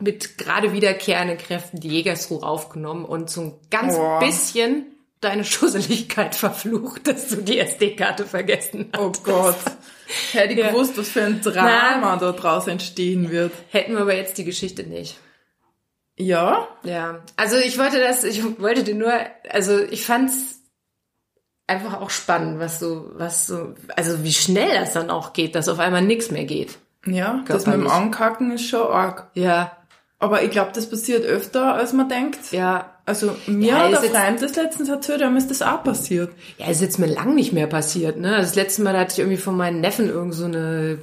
mit 0.01 0.39
gerade 0.39 0.73
wiederkehrenden 0.73 1.39
Kräften 1.39 1.81
die 1.81 1.89
Jägersruhe 1.89 2.43
aufgenommen 2.43 3.05
und 3.05 3.31
so 3.31 3.41
ein 3.41 3.55
ganz 3.71 3.97
Boah. 3.97 4.21
bisschen 4.21 4.87
deine 5.21 5.45
Schusseligkeit 5.45 6.35
verflucht, 6.37 7.07
dass 7.09 7.29
du 7.29 7.37
die 7.37 7.59
SD-Karte 7.59 8.25
vergessen 8.25 8.91
hast. 8.93 9.01
Oh 9.03 9.13
Gott. 9.25 9.57
Hätte 10.33 10.55
ich 10.55 10.59
Ja. 10.61 10.71
gewusst, 10.71 10.97
was 10.97 11.09
für 11.09 11.23
ein 11.23 11.41
Drama 11.43 12.17
da 12.17 12.33
draus 12.33 12.67
entstehen 12.69 13.31
wird. 13.31 13.53
Hätten 13.71 13.93
wir 13.93 14.01
aber 14.03 14.15
jetzt 14.15 14.39
die 14.39 14.45
Geschichte 14.45 14.85
nicht. 14.85 15.19
Ja? 16.17 16.69
Ja, 16.83 17.23
also 17.37 17.57
ich 17.57 17.79
wollte 17.79 18.01
das, 18.01 18.25
ich 18.25 18.43
wollte 18.61 18.83
dir 18.85 18.95
nur, 18.95 19.13
also 19.51 19.79
ich 19.79 20.05
fand's 20.05 20.58
einfach 21.69 22.01
auch 22.01 22.11
spannend, 22.11 22.59
was 22.59 22.81
so, 22.81 23.11
was 23.15 23.47
so, 23.47 23.75
also 23.95 24.25
wie 24.25 24.33
schnell 24.33 24.75
das 24.81 24.95
dann 24.95 25.11
auch 25.11 25.33
geht, 25.33 25.55
dass 25.55 25.69
auf 25.69 25.79
einmal 25.79 26.03
nichts 26.03 26.31
mehr 26.33 26.45
geht. 26.45 26.79
Ja, 27.07 27.45
das 27.47 27.67
mit 27.67 27.77
dem. 27.77 27.87
Ankacken 27.87 28.51
ist 28.53 28.67
schon 28.69 28.87
arg. 28.91 29.29
Ja, 29.35 29.77
Aber 30.19 30.43
ich 30.43 30.51
glaube, 30.51 30.73
das 30.75 30.91
passiert 30.91 31.25
öfter, 31.25 31.75
als 31.75 31.93
man 31.93 32.09
denkt. 32.09 32.51
ja. 32.53 32.95
Also 33.07 33.35
mir 33.47 33.69
Ja, 33.69 33.89
der 33.89 34.03
Freund 34.03 34.43
das 34.43 34.55
letztens 34.57 34.91
erzählt, 34.91 35.23
ihm 35.23 35.35
ist 35.39 35.51
das 35.51 35.63
auch 35.63 35.83
passiert. 35.83 36.31
Ja, 36.59 36.67
ist 36.67 36.83
jetzt 36.83 36.99
mir 36.99 37.07
lang 37.07 37.35
nicht 37.35 37.55
mehr 37.55 37.67
passiert, 37.67 38.19
ne? 38.19 38.37
Das 38.37 38.55
letzte 38.55 38.83
Mal 38.83 38.93
da 38.93 38.99
hatte 39.01 39.13
ich 39.15 39.19
irgendwie 39.21 39.39
von 39.39 39.57
meinen 39.57 39.81
Neffen 39.81 40.11
irgend 40.11 40.35
so 40.35 40.45
eine 40.45 40.99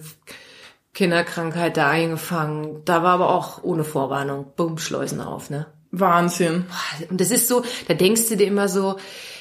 Kinderkrankheit 0.94 1.78
da 1.78 1.90
eingefangen. 1.90 2.82
Da 2.86 3.04
war 3.04 3.14
aber 3.16 3.30
auch 3.30 3.64
ohne 3.64 3.84
Vorwarnung. 3.84 4.46
Bumm, 4.56 4.78
Schleusen 4.78 5.20
auf, 5.20 5.50
ne? 5.50 5.66
Wahnsinn. 5.92 6.66
Und 7.10 7.20
das 7.22 7.32
ist 7.32 7.48
so, 7.48 7.64
da 7.88 7.94
denkst 7.96 8.30
du 8.30 8.38
dir 8.38 8.48
immer 8.48 8.68
so, 8.70 8.98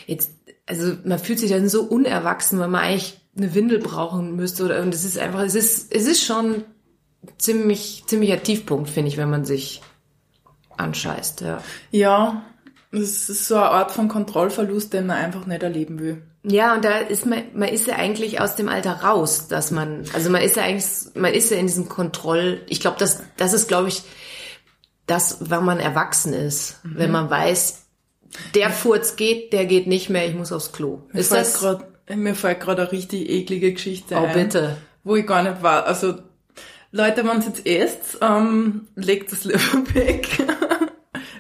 jetzt, 0.07 0.31
also 0.67 0.95
man 1.05 1.19
fühlt 1.19 1.39
sich 1.39 1.51
dann 1.51 1.69
so 1.69 1.83
unerwachsen, 1.83 2.59
weil 2.59 2.69
man 2.69 2.83
eigentlich 2.83 3.21
eine 3.37 3.55
Windel 3.55 3.79
brauchen 3.79 4.37
müsste 4.37 4.65
oder 4.65 4.81
und 4.83 4.95
es 4.95 5.05
ist 5.05 5.19
einfach, 5.19 5.41
es 5.41 5.55
ist, 5.55 5.95
es 5.95 6.07
ist 6.07 6.25
schon 6.25 6.65
ziemlich, 7.39 8.05
ziemlicher 8.07 8.43
Tiefpunkt, 8.43 8.89
finde 8.89 9.09
ich, 9.09 9.17
wenn 9.17 9.31
man 9.31 9.45
sich 9.45 9.83
anscheißt, 10.77 11.43
ja. 11.43 11.63
Ja, 11.91 12.45
das 12.93 13.29
ist 13.29 13.49
so 13.49 13.57
eine 13.57 13.71
Art 13.71 13.91
von 13.91 14.09
Kontrollverlust, 14.09 14.93
den 14.93 15.07
man 15.07 15.17
einfach 15.17 15.47
nicht 15.47 15.63
erleben 15.63 15.99
will. 15.99 16.23
Ja, 16.45 16.75
und 16.75 16.85
da 16.85 16.99
ist 16.99 17.27
man, 17.27 17.43
man 17.55 17.71
ist 17.71 17.87
ja 17.87 17.97
eigentlich 17.97 18.41
aus 18.41 18.55
dem 18.55 18.69
Alter 18.69 18.93
raus, 19.03 19.49
dass 19.49 19.71
man, 19.71 20.05
also 20.13 20.31
man 20.31 20.43
ist 20.43 20.57
ja 20.57 20.65
eigentlich, 20.65 20.87
man 21.15 21.33
ist 21.33 21.51
ja 21.51 21.57
in 21.57 21.67
diesem 21.67 21.89
Kontroll, 21.89 22.61
ich 22.69 22.81
glaube, 22.81 22.99
das, 22.99 23.23
das 23.37 23.53
ist, 23.53 23.67
glaube 23.67 23.89
ich, 23.89 24.03
das, 25.07 25.39
wann 25.41 25.65
man 25.65 25.81
erwachsen 25.81 26.33
ist, 26.33 26.81
wenn 26.83 27.11
man 27.11 27.31
weiß, 27.31 27.84
der 28.55 28.71
Furz 28.71 29.17
geht, 29.17 29.53
der 29.53 29.65
geht 29.67 29.87
nicht 29.87 30.11
mehr, 30.11 30.27
ich 30.29 30.35
muss 30.35 30.53
aufs 30.53 30.73
Klo. 30.73 31.01
Mir 31.13 31.21
Ist 31.21 31.29
fällt 31.29 31.41
das? 31.47 31.59
grad, 31.61 31.85
mir 32.15 32.35
fällt 32.35 32.61
gerade 32.61 32.83
eine 32.83 32.93
richtig 32.93 33.29
eklige 33.31 33.73
Geschichte 33.73 34.15
Oh, 34.17 34.25
ein. 34.25 34.35
bitte. 34.35 34.77
Wo 35.05 35.17
ich 35.17 35.27
gar 35.27 35.43
nicht 35.43 35.63
war. 35.63 35.87
Also, 35.87 36.15
Leute, 36.91 37.27
wenn 37.27 37.41
jetzt 37.43 37.67
esst, 37.67 38.19
ähm, 38.23 38.89
legt 38.97 39.33
das 39.33 39.45
lieber 39.45 39.59
weg. 39.95 40.29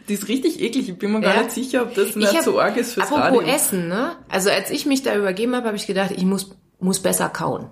Die 0.08 0.14
ist 0.14 0.28
richtig 0.28 0.60
eklig. 0.60 0.88
Ich 0.90 0.98
bin 0.98 1.12
mir 1.12 1.20
gar 1.22 1.34
Ja. 1.36 1.42
nicht 1.44 1.52
sicher, 1.52 1.82
ob 1.82 1.94
das 1.94 2.14
nicht 2.14 2.42
so 2.42 2.60
arg 2.60 2.76
ist 2.76 2.92
fürs 2.92 3.10
Apropos. 3.10 3.44
Essen, 3.46 3.88
ne? 3.88 4.16
Also 4.28 4.50
als 4.50 4.70
ich 4.70 4.84
mich 4.84 5.02
da 5.02 5.16
übergeben 5.16 5.54
habe, 5.56 5.66
habe 5.66 5.76
ich 5.76 5.86
gedacht, 5.86 6.10
ich 6.14 6.24
muss, 6.24 6.50
muss 6.78 7.00
besser 7.00 7.28
kauen. 7.30 7.70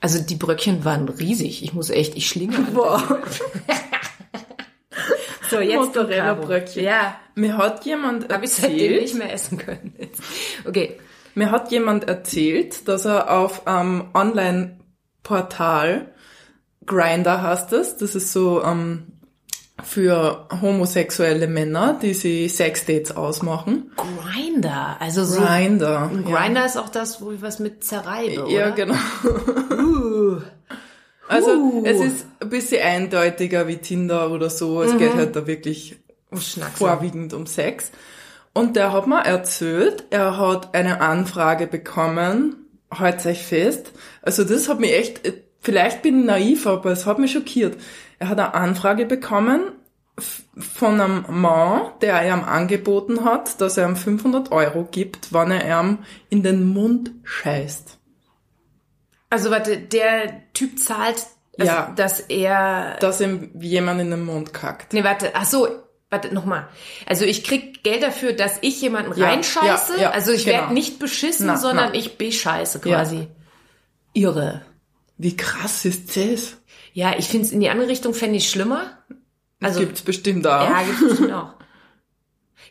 Also 0.00 0.20
die 0.20 0.34
Bröckchen 0.36 0.84
waren 0.84 1.08
riesig. 1.08 1.62
Ich 1.62 1.74
muss 1.74 1.90
echt, 1.90 2.16
ich 2.16 2.28
schlinge. 2.28 2.58
Boah. 2.74 3.02
So, 5.50 5.60
jetzt. 5.60 5.76
Mozzarella-Bröckchen. 5.76 6.82
Ja, 6.84 7.16
Mir 7.34 7.56
hat 7.56 7.84
jemand 7.84 8.32
habe 8.32 8.44
ich 8.44 8.52
seitdem 8.52 8.78
erzählt, 8.78 9.02
nicht 9.02 9.14
mehr 9.14 9.32
essen 9.32 9.58
können. 9.58 9.94
Okay. 10.66 10.98
mir 11.34 11.50
hat 11.50 11.70
jemand 11.70 12.08
erzählt, 12.08 12.86
dass 12.88 13.04
er 13.04 13.30
auf 13.30 13.66
einem 13.66 14.08
Online-Portal, 14.14 16.06
Grinder 16.86 17.42
heißt 17.42 17.72
das, 17.72 17.96
das 17.98 18.14
ist 18.14 18.32
so 18.32 18.62
ähm, 18.64 19.06
für 19.84 20.48
homosexuelle 20.60 21.46
Männer, 21.46 21.98
die 22.02 22.14
sie 22.14 22.48
Sexdates 22.48 23.16
ausmachen. 23.16 23.92
Grinder, 23.96 24.96
also 24.98 25.24
so. 25.24 25.40
Grinder. 25.40 26.10
Grinder 26.24 26.66
ist 26.66 26.76
auch 26.76 26.88
das, 26.88 27.20
wo 27.22 27.30
ich 27.30 27.42
was 27.42 27.58
mit 27.60 27.84
zerreibe, 27.84 28.46
Ja, 28.50 28.68
oder? 28.68 28.70
genau. 28.72 28.94
Uh. 29.70 30.40
Also 31.28 31.50
Uh. 31.50 31.82
es 31.84 32.00
ist 32.00 32.26
ein 32.40 32.48
bisschen 32.48 32.82
eindeutiger 32.82 33.68
wie 33.68 33.76
Tinder 33.76 34.30
oder 34.30 34.50
so. 34.50 34.82
Es 34.82 34.96
geht 34.96 35.14
halt 35.14 35.36
da 35.36 35.46
wirklich 35.46 35.96
Schnacksen. 36.32 36.76
vorwiegend 36.76 37.32
um 37.34 37.46
Sex. 37.46 37.90
Und 38.54 38.76
der 38.76 38.92
hat 38.92 39.06
mir 39.06 39.24
erzählt, 39.24 40.04
er 40.10 40.38
hat 40.38 40.74
eine 40.74 41.00
Anfrage 41.00 41.66
bekommen, 41.66 42.56
halt 42.90 43.24
euch 43.26 43.44
fest. 43.44 43.92
Also 44.22 44.42
das 44.44 44.68
hat 44.68 44.80
mich 44.80 44.92
echt, 44.92 45.20
vielleicht 45.60 46.02
bin 46.02 46.20
ich 46.20 46.26
naiv, 46.26 46.66
aber 46.66 46.90
es 46.90 47.06
hat 47.06 47.18
mich 47.18 47.32
schockiert. 47.32 47.76
Er 48.18 48.30
hat 48.30 48.38
eine 48.38 48.54
Anfrage 48.54 49.06
bekommen 49.06 49.60
von 50.56 51.00
einem 51.00 51.24
Mann, 51.28 51.82
der 52.00 52.26
ihm 52.26 52.42
angeboten 52.42 53.24
hat, 53.24 53.60
dass 53.60 53.76
er 53.76 53.88
ihm 53.88 53.94
500 53.96 54.50
Euro 54.50 54.88
gibt, 54.90 55.32
wann 55.32 55.52
er 55.52 55.80
ihm 55.80 55.98
in 56.28 56.42
den 56.42 56.66
Mund 56.66 57.12
scheißt. 57.22 57.97
Also 59.30 59.50
warte, 59.50 59.76
der 59.78 60.52
Typ 60.54 60.78
zahlt, 60.78 61.26
also, 61.58 61.72
Ja. 61.72 61.92
dass 61.96 62.20
er 62.20 62.96
Dass 63.00 63.20
ihm 63.20 63.50
jemand 63.60 64.00
in 64.00 64.10
den 64.10 64.24
Mund 64.24 64.52
kackt. 64.54 64.92
Nee, 64.92 65.04
warte, 65.04 65.32
ach 65.34 65.44
so, 65.44 65.68
warte, 66.10 66.32
nochmal. 66.34 66.68
Also 67.06 67.24
ich 67.24 67.44
krieg 67.44 67.82
Geld 67.84 68.02
dafür, 68.02 68.32
dass 68.32 68.58
ich 68.62 68.80
jemanden 68.80 69.18
Ja, 69.18 69.26
reinscheiße. 69.26 69.94
ja, 69.96 70.02
ja, 70.02 70.10
also 70.10 70.32
ich 70.32 70.44
genau. 70.44 70.58
werde 70.62 70.74
nicht 70.74 70.98
beschissen, 70.98 71.46
Na, 71.46 71.56
sondern 71.56 71.90
na. 71.90 71.94
ich 71.98 72.16
bescheiße 72.16 72.80
quasi. 72.80 73.28
Irre. 74.14 74.62
Wie 75.18 75.36
krass 75.36 75.84
ist 75.84 76.16
das? 76.16 76.56
Ja, 76.92 77.14
ich 77.18 77.26
finde 77.28 77.46
es 77.46 77.52
in 77.52 77.60
die 77.60 77.68
andere 77.68 77.88
Richtung 77.88 78.14
fände 78.14 78.36
ich 78.36 78.48
schlimmer. 78.50 78.98
Also 79.60 79.80
Gibt's 79.80 80.02
bestimmt 80.02 80.46
auch. 80.46 80.62
ja, 80.70 80.82
gibt's 80.84 81.00
bestimmt 81.08 81.32
auch. 81.32 81.54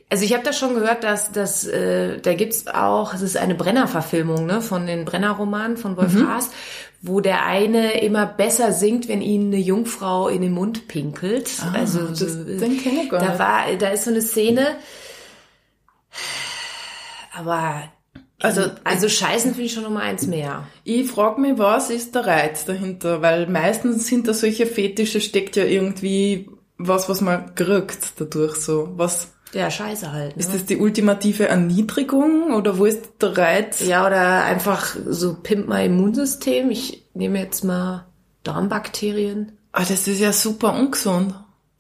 Also 0.10 0.24
ich 0.24 0.34
habe 0.34 0.44
da 0.44 0.54
schon 0.54 0.74
gehört, 0.74 1.04
dass, 1.04 1.32
dass 1.34 1.66
äh, 1.68 2.20
da 2.20 2.34
gibt's 2.34 2.68
auch, 2.68 3.14
es 3.14 3.22
ist 3.22 3.36
eine 3.36 3.56
Brenner-Verfilmung 3.56 4.46
ne, 4.46 4.62
von 4.62 4.88
den 4.88 5.04
Brenner-Romanen 5.04 5.76
von 5.76 5.98
Wolf 5.98 6.14
Mhm. 6.14 6.30
Haas, 6.30 6.50
wo 7.02 7.20
der 7.20 7.46
eine 7.46 8.00
immer 8.02 8.26
besser 8.26 8.72
singt, 8.72 9.10
wenn 9.10 9.22
ihn 9.22 9.48
eine 9.48 9.58
Jungfrau 9.58 10.30
in 10.30 10.42
den 10.42 10.54
Mund 10.54 10.88
pinkelt. 10.88 11.52
also 11.74 12.00
Ah, 12.00 12.08
das- 12.10 12.20
so, 12.20 12.44
den 12.46 12.82
kenn 12.82 13.00
ich 13.00 13.10
gar 13.10 13.20
da 13.20 13.30
nicht. 13.30 13.40
war, 13.40 13.64
da 13.78 13.90
ist 13.90 14.06
so 14.06 14.12
eine 14.12 14.22
Szene. 14.22 14.78
Aber 17.34 17.84
also, 18.40 18.62
Also- 18.62 18.72
also 18.84 19.10
Scheißen 19.10 19.52
finde 19.52 19.66
ich 19.66 19.74
schon 19.74 19.84
nochmal 19.84 20.04
eins 20.04 20.26
mehr. 20.28 20.68
Ich 20.84 21.10
frage 21.10 21.42
mich, 21.42 21.58
was 21.58 21.90
ist 21.90 22.16
der 22.16 22.26
Reiz 22.26 22.66
dahinter? 22.66 23.22
Weil 23.22 23.48
meistens 23.48 24.08
sind 24.08 24.28
da 24.28 24.34
solche 24.34 24.68
Fetische, 24.68 25.22
steckt 25.22 25.56
ja 25.56 25.66
irgendwie 25.66 26.50
was, 26.78 27.10
was 27.10 27.22
man 27.22 27.56
kriegt 27.56 28.20
dadurch 28.22 28.56
so? 28.56 28.90
Was, 28.96 29.34
Ja, 29.54 29.72
scheiße 29.72 30.12
halt. 30.12 30.36
Ne? 30.36 30.42
ist 30.44 30.54
das 30.54 30.66
die 30.66 30.78
ultimative 30.78 31.48
Erniedrigung 31.48 32.54
oder 32.54 32.78
wo 32.78 32.86
ist 32.86 33.22
der 33.22 33.38
Reiz? 33.38 33.86
Ja, 33.86 34.06
oder 34.06 34.44
einfach 34.44 34.96
so 35.08 35.36
pimp 35.36 35.68
mein 35.68 35.86
Immunsystem. 35.92 36.70
Ich 36.70 37.06
nehme 37.14 37.40
jetzt 37.40 37.64
mal 37.64 38.06
Darmbakterien. 38.44 39.54
Ah, 39.72 39.86
das 39.88 40.08
ist 40.08 40.20
ja 40.20 40.34
super 40.34 40.74
ungesund. 40.74 41.34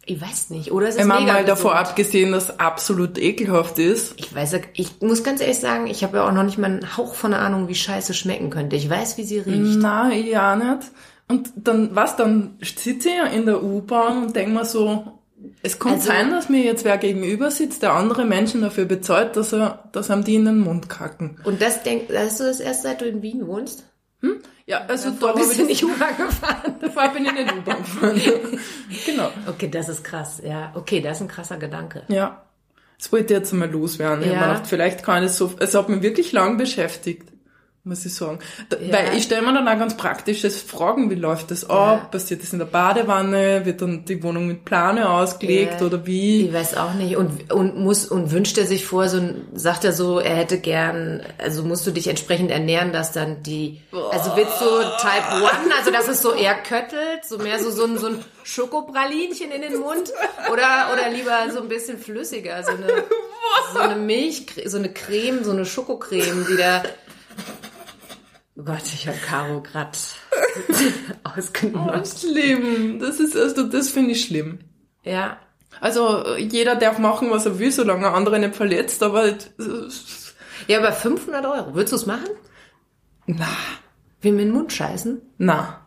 Ich 0.05 0.21
weiß 0.21 0.51
nicht. 0.51 0.71
Oder 0.71 0.87
es 0.87 0.95
ist 0.95 1.05
meine 1.05 1.21
mega 1.21 1.33
mal 1.33 1.45
davor 1.45 1.71
gesund. 1.71 1.87
abgesehen, 1.89 2.31
dass 2.31 2.45
es 2.49 2.59
absolut 2.59 3.17
ekelhaft 3.17 3.77
ist. 3.79 4.13
Ich 4.17 4.33
weiß, 4.33 4.53
ja- 4.53 4.59
ich 4.73 5.01
muss 5.01 5.23
ganz 5.23 5.41
ehrlich 5.41 5.59
sagen, 5.59 5.87
ich 5.87 6.03
habe 6.03 6.17
ja 6.17 6.27
auch 6.27 6.31
noch 6.31 6.43
nicht 6.43 6.57
mal 6.57 6.67
einen 6.67 6.95
Hauch 6.97 7.13
von 7.15 7.31
der 7.31 7.41
Ahnung, 7.41 7.67
wie 7.67 7.75
Scheiße 7.75 8.13
schmecken 8.13 8.49
könnte. 8.49 8.77
Ich 8.77 8.89
weiß, 8.89 9.17
wie 9.17 9.23
sie 9.23 9.39
riecht. 9.39 9.79
Na, 9.79 10.09
ich 10.11 10.37
auch 10.37 10.55
nicht. 10.55 10.91
Und 11.27 11.51
dann, 11.57 11.93
was, 11.93 12.15
dann 12.15 12.57
sitze 12.61 13.09
ich 13.09 13.15
ja 13.17 13.25
in 13.25 13.45
der 13.45 13.61
U-Bahn 13.61 14.23
und 14.27 14.35
denke 14.35 14.51
mir 14.53 14.63
so, 14.63 15.16
es 15.61 15.79
kann 15.79 15.93
Also- 15.93 16.07
sein, 16.07 16.31
dass 16.31 16.49
mir 16.49 16.63
jetzt 16.63 16.83
wer 16.85 16.97
gegenüber 16.97 17.51
sitzt, 17.51 17.83
der 17.83 17.93
andere 17.93 18.25
Menschen 18.25 18.61
dafür 18.61 18.85
bezahlt, 18.85 19.35
dass 19.35 19.53
er, 19.53 19.89
dass 19.91 20.09
einem 20.09 20.23
die 20.23 20.35
in 20.35 20.45
den 20.45 20.59
Mund 20.59 20.89
kacken. 20.89 21.39
Und 21.43 21.61
das 21.61 21.83
denk, 21.83 22.09
hast 22.13 22.39
du 22.39 22.43
das 22.45 22.59
erst 22.59 22.83
seit 22.83 23.01
du 23.01 23.05
in 23.05 23.21
Wien 23.21 23.45
wohnst? 23.47 23.83
Ja, 24.65 24.81
also 24.87 25.11
Davor 25.11 25.35
bist 25.35 25.53
du 25.53 25.59
habe 25.59 25.67
nicht 25.67 25.81
ich 25.83 25.85
U-Bahn 25.87 26.17
gefahren. 26.17 26.75
davor 26.81 27.07
bin 27.09 27.25
ich 27.25 27.31
nicht 27.31 27.53
U-Bahn 27.55 27.77
gefahren. 27.77 28.21
genau. 29.05 29.29
Okay, 29.47 29.69
das 29.69 29.87
ist 29.87 30.03
krass. 30.03 30.41
Ja, 30.43 30.71
okay, 30.75 30.99
das 30.99 31.17
ist 31.17 31.21
ein 31.21 31.27
krasser 31.29 31.57
Gedanke. 31.57 32.03
Ja. 32.09 32.43
Das 32.97 33.11
wollte 33.11 33.33
ich 33.33 33.39
jetzt 33.39 33.53
einmal 33.53 33.69
loswerden. 33.71 34.25
Ich 34.25 34.31
Ja. 34.31 34.39
hab 34.39 34.41
mir 34.47 34.53
gedacht, 34.53 34.67
vielleicht 34.67 35.03
kann 35.03 35.23
ich 35.23 35.31
so, 35.31 35.53
es 35.59 35.73
hat 35.75 35.87
mich 35.87 36.01
wirklich 36.01 36.31
lang 36.33 36.57
beschäftigt, 36.57 37.29
muss 37.87 38.05
ich 38.05 38.13
sagen. 38.13 38.39
Da, 38.69 38.77
Ja. 38.77 38.93
Weil 38.93 39.17
ich 39.17 39.23
stelle 39.23 39.41
mir 39.41 39.53
dann 39.53 39.67
auch 39.67 39.77
ganz 39.79 39.97
praktisches 39.97 40.61
Fragen, 40.61 41.09
wie 41.09 41.15
läuft 41.15 41.51
das 41.51 41.69
ab? 41.69 42.11
Passiert 42.11 42.43
das 42.43 42.53
in 42.53 42.59
der 42.59 42.65
Badewanne? 42.65 43.65
Wird 43.65 43.81
dann 43.81 44.05
die 44.05 44.21
Wohnung 44.23 44.47
mit 44.47 44.65
Plane 44.65 45.09
ausgelegt 45.09 45.79
Ja. 45.81 45.87
oder 45.87 46.05
wie? 46.05 46.47
Ich 46.47 46.53
weiß 46.53 46.77
auch 46.77 46.93
nicht. 46.93 47.15
Und, 47.15 47.51
und 47.51 47.77
muss, 47.79 48.05
und 48.05 48.31
wünscht 48.31 48.57
er 48.57 48.65
sich 48.65 48.85
vor, 48.85 49.07
so 49.09 49.17
ein, 49.17 49.47
sagt 49.53 49.83
er 49.85 49.93
so, 49.93 50.19
er 50.19 50.35
hätte 50.35 50.59
gern, 50.59 51.23
also 51.37 51.63
musst 51.63 51.87
du 51.87 51.91
dich 51.91 52.07
entsprechend 52.07 52.51
ernähren, 52.51 52.91
dass 52.91 53.11
dann 53.11 53.41
die, 53.43 53.81
also 54.11 54.31
willst 54.35 54.59
du 54.61 54.65
Type 54.99 55.33
1, 55.33 55.77
also 55.79 55.91
dass 55.91 56.07
es 56.07 56.21
so 56.21 56.33
eher 56.33 56.55
köttelt, 56.55 57.25
so 57.27 57.37
mehr 57.37 57.59
so, 57.59 57.71
so 57.71 57.85
ein, 57.85 57.97
so 57.97 58.07
ein 58.07 58.23
Schokopralinchen 58.43 59.51
in 59.51 59.61
den 59.61 59.79
Mund? 59.79 60.11
Oder, 60.51 60.89
oder 60.93 61.09
lieber 61.09 61.51
so 61.53 61.61
ein 61.61 61.67
bisschen 61.69 61.97
flüssiger, 61.97 62.63
so 62.63 62.71
eine, 62.71 63.03
so 63.73 63.79
eine 63.79 63.95
Milch, 63.95 64.45
so 64.65 64.77
eine 64.77 64.89
Creme, 64.91 65.43
so 65.43 65.51
eine 65.51 65.65
Schokocreme, 65.65 66.45
die 66.49 66.57
da, 66.57 66.83
oh 68.57 68.63
Gott, 68.63 68.83
ich 68.93 69.07
habe 69.07 69.17
Caro 69.17 69.61
grad 69.61 69.97
ausgenommen. 71.23 72.03
Schlimm. 72.05 72.99
Das 72.99 73.19
ist, 73.19 73.35
also, 73.35 73.63
das 73.63 73.89
finde 73.89 74.11
ich 74.11 74.23
schlimm. 74.25 74.59
Ja. 75.03 75.37
Also, 75.79 76.35
jeder 76.37 76.75
darf 76.75 76.97
machen, 76.99 77.29
was 77.29 77.45
er 77.45 77.59
will, 77.59 77.71
solange 77.71 78.05
er 78.07 78.13
andere 78.13 78.39
nicht 78.39 78.55
verletzt, 78.55 79.03
aber, 79.03 79.27
äh, 79.27 79.35
Ja, 80.67 80.79
aber 80.79 80.91
500 80.91 81.45
Euro, 81.45 81.75
würdest 81.75 81.91
du 81.93 81.95
es 81.97 82.05
machen? 82.05 82.29
na, 83.27 83.47
Wie 84.21 84.31
mir 84.31 84.45
den 84.45 84.51
Mund 84.53 84.71
scheißen? 84.73 85.21
na. 85.37 85.83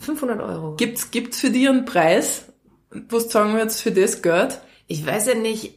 500 0.00 0.40
Euro. 0.40 0.76
Gibt's, 0.76 1.10
gibt's 1.10 1.40
für 1.40 1.50
dich 1.50 1.68
einen 1.68 1.84
Preis? 1.84 2.44
Was 2.90 3.32
sagen 3.32 3.54
wir 3.54 3.62
jetzt 3.62 3.80
für 3.82 3.90
das 3.90 4.22
Geld? 4.22 4.60
Ich 4.86 5.04
weiß 5.04 5.26
ja 5.26 5.34
nicht, 5.34 5.74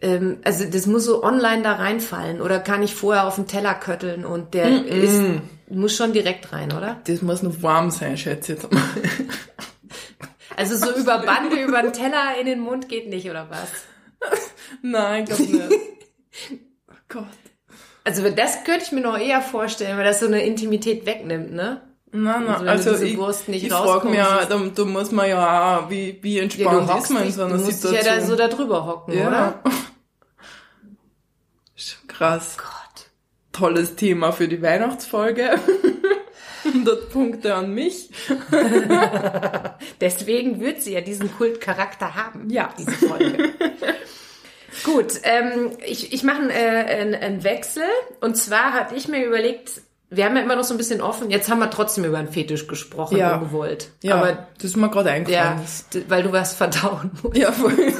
ähm, 0.00 0.38
also 0.44 0.64
das 0.64 0.86
muss 0.86 1.04
so 1.04 1.22
online 1.22 1.62
da 1.62 1.72
reinfallen 1.72 2.40
oder 2.40 2.60
kann 2.60 2.82
ich 2.82 2.94
vorher 2.94 3.26
auf 3.26 3.36
den 3.36 3.46
Teller 3.46 3.74
kötteln 3.74 4.24
und 4.24 4.54
der 4.54 4.84
ist, 4.86 5.20
muss 5.68 5.96
schon 5.96 6.12
direkt 6.12 6.52
rein, 6.52 6.72
oder? 6.72 7.00
Das 7.06 7.22
muss 7.22 7.42
noch 7.42 7.62
warm 7.62 7.90
sein, 7.90 8.16
schätze 8.16 8.54
ich 8.54 8.62
jetzt 8.62 8.72
mal. 8.72 8.82
Also 10.56 10.76
so 10.76 10.94
über 10.94 11.18
Bande, 11.18 11.60
über 11.62 11.82
den 11.82 11.92
Teller 11.92 12.38
in 12.38 12.46
den 12.46 12.60
Mund 12.60 12.88
geht 12.88 13.08
nicht, 13.08 13.28
oder 13.28 13.50
was? 13.50 13.70
Nein, 14.82 15.24
ich 15.28 15.36
glaube 15.36 15.42
nicht. 15.42 15.80
Oh 16.90 16.94
Gott. 17.08 17.26
Also 18.02 18.28
das 18.28 18.64
könnte 18.64 18.84
ich 18.84 18.92
mir 18.92 19.00
noch 19.00 19.18
eher 19.18 19.40
vorstellen, 19.40 19.96
weil 19.96 20.04
das 20.04 20.20
so 20.20 20.26
eine 20.26 20.44
Intimität 20.44 21.06
wegnimmt, 21.06 21.52
ne? 21.52 21.80
Nein, 22.16 22.46
Also 22.46 22.64
nein, 22.64 22.68
also, 22.68 22.90
du 22.90 22.96
diese 23.04 23.52
ich, 23.52 23.64
ich 23.64 23.72
frage 23.72 24.08
mich 24.08 24.18
ja, 24.18 24.44
da, 24.44 24.56
da 24.56 24.84
muss 24.84 25.10
man 25.10 25.28
ja 25.28 25.78
auch, 25.80 25.90
wie, 25.90 26.16
wie 26.22 26.38
entspannt 26.38 26.88
ist 26.96 27.10
man 27.10 27.24
in 27.24 27.32
so 27.32 27.40
du 27.40 27.46
einer 27.46 27.54
musst 27.56 27.66
dich 27.68 27.76
Situation. 27.76 28.14
ja 28.14 28.20
da 28.20 28.26
so 28.26 28.36
da 28.36 28.46
drüber 28.46 28.86
hocken, 28.86 29.18
ja. 29.18 29.26
oder? 29.26 29.62
Schon 31.74 32.06
krass. 32.06 32.56
Gott. 32.56 33.06
Tolles 33.52 33.96
Thema 33.96 34.30
für 34.30 34.46
die 34.46 34.62
Weihnachtsfolge. 34.62 35.58
100 36.64 37.10
Punkte 37.10 37.54
an 37.54 37.74
mich. 37.74 38.10
Deswegen 40.00 40.60
wird 40.60 40.82
sie 40.82 40.94
ja 40.94 41.00
diesen 41.00 41.34
Kultcharakter 41.36 42.14
haben, 42.14 42.48
Ja. 42.48 42.70
diese 42.78 42.92
Folge. 42.92 43.50
Gut, 44.84 45.20
ähm, 45.24 45.72
ich, 45.84 46.12
ich 46.12 46.22
mache 46.22 46.48
äh, 46.50 47.00
einen, 47.00 47.14
einen 47.14 47.44
Wechsel. 47.44 47.84
Und 48.20 48.36
zwar 48.36 48.72
hatte 48.72 48.94
ich 48.94 49.08
mir 49.08 49.24
überlegt, 49.24 49.80
wir 50.16 50.24
haben 50.24 50.36
ja 50.36 50.42
immer 50.42 50.56
noch 50.56 50.64
so 50.64 50.74
ein 50.74 50.78
bisschen 50.78 51.00
offen, 51.00 51.30
jetzt 51.30 51.50
haben 51.50 51.58
wir 51.60 51.70
trotzdem 51.70 52.04
über 52.04 52.18
einen 52.18 52.28
Fetisch 52.32 52.66
gesprochen, 52.66 53.16
Ja. 53.16 53.36
ungewollt. 53.36 53.90
Ja, 54.02 54.16
Aber 54.16 54.46
das 54.56 54.64
ist 54.64 54.76
mir 54.76 54.90
gerade 54.90 55.10
eingefallen. 55.10 55.60
ja, 55.94 56.00
weil 56.08 56.22
du 56.22 56.32
was 56.32 56.54
verdauen 56.54 57.10
musst. 57.22 57.36
Ja, 57.36 57.52
voll. 57.52 57.72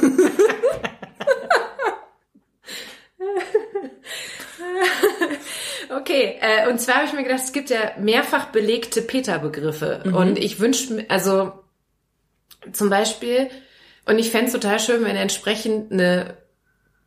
Okay, 5.95 6.37
äh, 6.41 6.69
und 6.69 6.79
zwar 6.79 6.95
habe 6.95 7.05
ich 7.07 7.13
mir 7.13 7.23
gedacht, 7.23 7.41
es 7.43 7.51
gibt 7.53 7.69
ja 7.69 7.91
mehrfach 7.99 8.47
belegte 8.47 9.01
Peter-Begriffe. 9.01 10.01
Mhm. 10.05 10.15
Und 10.15 10.37
ich 10.39 10.59
wünsche 10.59 10.93
mir, 10.93 11.05
also 11.09 11.53
zum 12.71 12.89
Beispiel, 12.89 13.49
und 14.05 14.17
ich 14.19 14.31
fänd's 14.31 14.51
total 14.51 14.79
schön, 14.79 15.03
wenn 15.03 15.15
entsprechend 15.15 15.91
eine 15.91 16.37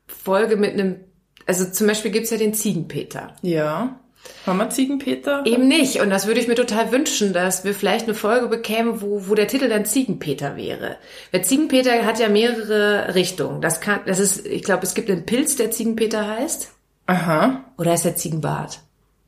Folge 0.06 0.56
mit 0.56 0.72
einem, 0.74 1.00
also 1.46 1.64
zum 1.70 1.86
Beispiel 1.86 2.10
gibt's 2.10 2.30
ja 2.30 2.36
den 2.38 2.54
Ziegenpeter. 2.54 3.34
ja. 3.42 4.00
Haben 4.46 4.58
wir 4.58 4.70
Ziegenpeter? 4.70 5.42
Eben 5.44 5.68
nicht. 5.68 6.00
Und 6.00 6.10
das 6.10 6.26
würde 6.26 6.40
ich 6.40 6.48
mir 6.48 6.54
total 6.54 6.90
wünschen, 6.90 7.32
dass 7.32 7.64
wir 7.64 7.74
vielleicht 7.74 8.06
eine 8.06 8.14
Folge 8.14 8.48
bekämen, 8.48 9.02
wo, 9.02 9.28
wo 9.28 9.34
der 9.34 9.48
Titel 9.48 9.68
dann 9.68 9.84
Ziegenpeter 9.84 10.56
wäre. 10.56 10.96
Weil 11.32 11.44
Ziegenpeter 11.44 12.06
hat 12.06 12.18
ja 12.18 12.28
mehrere 12.28 13.14
Richtungen. 13.14 13.60
Das 13.60 13.80
kann, 13.80 14.00
das 14.06 14.18
ist, 14.18 14.46
ich 14.46 14.62
glaube, 14.62 14.84
es 14.84 14.94
gibt 14.94 15.10
einen 15.10 15.26
Pilz, 15.26 15.56
der 15.56 15.70
Ziegenpeter 15.70 16.26
heißt. 16.26 16.72
Aha. 17.06 17.64
Oder 17.76 17.94
ist 17.94 18.04
der 18.04 18.16
Ziegenbart? 18.16 18.80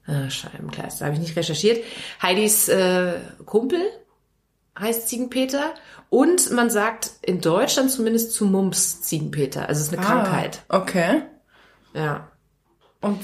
Ah, 0.07 0.29
Scheibenklar, 0.29 0.89
da 0.99 1.05
habe 1.05 1.15
ich 1.15 1.21
nicht 1.21 1.37
recherchiert. 1.37 1.85
Heidis 2.23 2.69
äh, 2.69 3.15
Kumpel 3.45 3.81
heißt 4.79 5.09
Ziegenpeter. 5.09 5.75
Und 6.09 6.51
man 6.51 6.71
sagt 6.71 7.13
in 7.23 7.41
Deutschland 7.41 7.91
zumindest 7.91 8.33
zu 8.33 8.45
Mumps 8.47 9.03
Ziegenpeter. 9.03 9.69
Also 9.69 9.81
es 9.81 9.89
ist 9.89 9.97
eine 9.97 10.05
Krankheit. 10.05 10.63
Ah, 10.69 10.79
okay. 10.79 11.23
Ja. 11.95 12.29
Und 13.03 13.21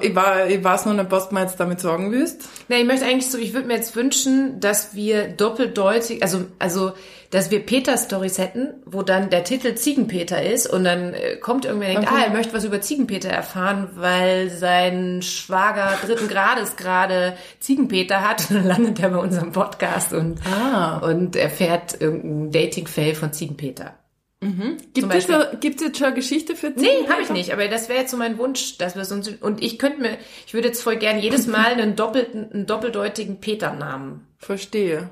ich, 0.00 0.16
war, 0.16 0.46
ich 0.48 0.64
weiß 0.64 0.86
noch 0.86 0.94
nicht, 0.94 1.10
was 1.12 1.28
du 1.28 1.34
mir 1.36 1.42
jetzt 1.42 1.60
damit 1.60 1.78
sagen 1.78 2.10
willst. 2.10 2.48
Na, 2.66 2.76
ich 2.76 2.84
möchte 2.84 3.06
eigentlich 3.06 3.30
so, 3.30 3.38
ich 3.38 3.54
würde 3.54 3.68
mir 3.68 3.74
jetzt 3.76 3.94
wünschen, 3.94 4.58
dass 4.58 4.94
wir 4.96 5.28
doppeldeutig, 5.28 6.20
also, 6.24 6.46
also, 6.58 6.92
dass 7.30 7.52
wir 7.52 7.60
Peter-Stories 7.64 8.38
hätten, 8.38 8.74
wo 8.86 9.02
dann 9.02 9.30
der 9.30 9.44
Titel 9.44 9.76
Ziegenpeter 9.76 10.42
ist 10.42 10.66
und 10.66 10.82
dann 10.82 11.14
äh, 11.14 11.36
kommt 11.36 11.64
irgendwer 11.64 11.90
und 11.90 11.94
denkt, 11.98 12.10
Okay. 12.10 12.20
ah, 12.22 12.26
er 12.26 12.32
möchte 12.32 12.52
was 12.54 12.64
über 12.64 12.80
Ziegenpeter 12.80 13.28
erfahren, 13.28 13.90
weil 13.94 14.50
sein 14.50 15.22
Schwager 15.22 15.92
dritten 16.04 16.26
Grades 16.26 16.74
gerade 16.74 17.34
Ziegenpeter 17.60 18.28
hat 18.28 18.50
und 18.50 18.56
dann 18.56 18.66
landet 18.66 18.98
er 18.98 19.10
bei 19.10 19.18
unserem 19.18 19.52
Podcast 19.52 20.12
und, 20.12 20.40
Ah. 20.44 20.98
und 20.98 21.36
erfährt 21.36 22.00
irgendein 22.00 22.50
Dating-Fail 22.50 23.14
von 23.14 23.32
Ziegenpeter. 23.32 23.94
Gibt 24.40 24.96
es 24.96 25.06
Beispiel. 25.26 25.34
schon, 25.50 25.60
gibt's 25.60 25.82
jetzt 25.82 25.98
schon 25.98 26.06
eine 26.06 26.16
Geschichte 26.16 26.56
für 26.56 26.68
Nee, 26.70 26.76
Ziegenpeter? 26.82 27.12
habe 27.12 27.22
ich 27.22 27.30
nicht, 27.30 27.52
aber 27.52 27.68
das 27.68 27.88
wäre 27.90 28.00
jetzt 28.00 28.10
so 28.10 28.16
mein 28.16 28.38
Wunsch, 28.38 28.78
dass 28.78 28.94
wir 28.94 29.02
es 29.02 29.12
uns 29.12 29.28
und 29.28 29.62
ich 29.62 29.78
könnte 29.78 30.00
mir, 30.00 30.16
ich 30.46 30.54
würde 30.54 30.68
jetzt 30.68 30.82
voll 30.82 30.96
gern 30.96 31.18
jedes 31.18 31.46
Mal 31.48 31.72
einen 31.72 31.94
doppelten, 31.94 32.50
einen 32.50 32.66
doppeldeutigen 32.66 33.40
Peter-Namen 33.40 34.26
Verstehe. 34.38 35.10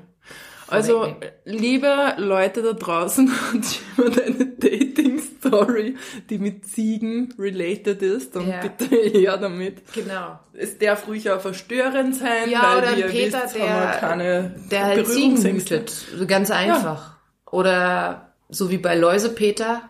Also, 0.67 1.15
liebe 1.45 2.13
Leute 2.17 2.61
da 2.61 2.73
draußen, 2.73 3.31
hat 3.31 3.65
jemand 3.97 4.21
eine 4.21 4.45
Dating-Story, 4.45 5.95
die 6.29 6.37
mit 6.37 6.65
Ziegen 6.67 7.33
related 7.39 8.01
ist, 8.03 8.35
dann 8.35 8.47
Ja. 8.47 8.61
bitte 8.61 8.95
her 9.19 9.37
damit. 9.37 9.81
Genau. 9.93 10.39
Es 10.53 10.77
darf 10.77 11.07
ruhig 11.07 11.29
auch 11.31 11.41
verstörend 11.41 12.15
sein, 12.15 12.49
Ja, 12.49 12.61
weil 12.63 12.77
oder 12.83 12.97
ihr 12.97 13.07
Peter, 13.07 13.43
wisst, 13.45 13.55
der, 13.55 13.69
haben 13.69 13.81
wir 13.93 13.99
keine 13.99 14.55
der 14.71 14.85
halt 14.85 15.07
Ziegen 15.07 15.43
hütet. 15.43 15.89
So 15.89 16.25
Ganz 16.27 16.51
einfach. 16.51 17.15
Oder 17.51 18.28
so 18.49 18.69
wie 18.69 18.77
bei 18.77 18.95
Läusepeter. 18.95 19.81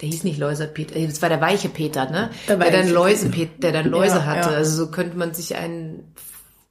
Der 0.00 0.08
hieß 0.08 0.24
nicht 0.24 0.38
Läusepeter, 0.38 0.94
äh, 0.96 1.06
das 1.06 1.22
war 1.22 1.28
der 1.28 1.40
weiche 1.40 1.68
Peter, 1.68 2.10
ne? 2.10 2.30
Der 2.48 2.56
Der, 2.56 2.70
dann 2.70 2.88
Läuse, 2.90 3.28
der 3.30 3.72
dann 3.72 3.88
Läuse 3.88 4.16
Ja, 4.16 4.24
hatte. 4.26 4.50
ja. 4.50 4.56
Also 4.56 4.84
so 4.84 4.90
könnte 4.90 5.16
man 5.16 5.32
sich 5.34 5.56
einen 5.56 6.14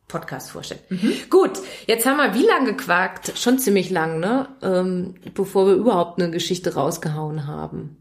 Podcast 0.07 0.51
vorstellen. 0.51 0.81
Mhm. 0.89 1.13
Gut, 1.31 1.53
jetzt 1.87 2.05
haben 2.05 2.17
wir 2.17 2.35
wie 2.35 2.45
lange 2.45 2.73
gequakt? 2.73 3.33
Schon 3.37 3.57
ziemlich 3.57 3.89
lang, 3.89 4.19
ne? 4.19 4.47
Ähm, 4.61 5.15
bevor 5.33 5.65
wir 5.65 5.73
überhaupt 5.73 6.21
eine 6.21 6.29
Geschichte 6.31 6.75
rausgehauen 6.75 7.47
haben. 7.47 7.97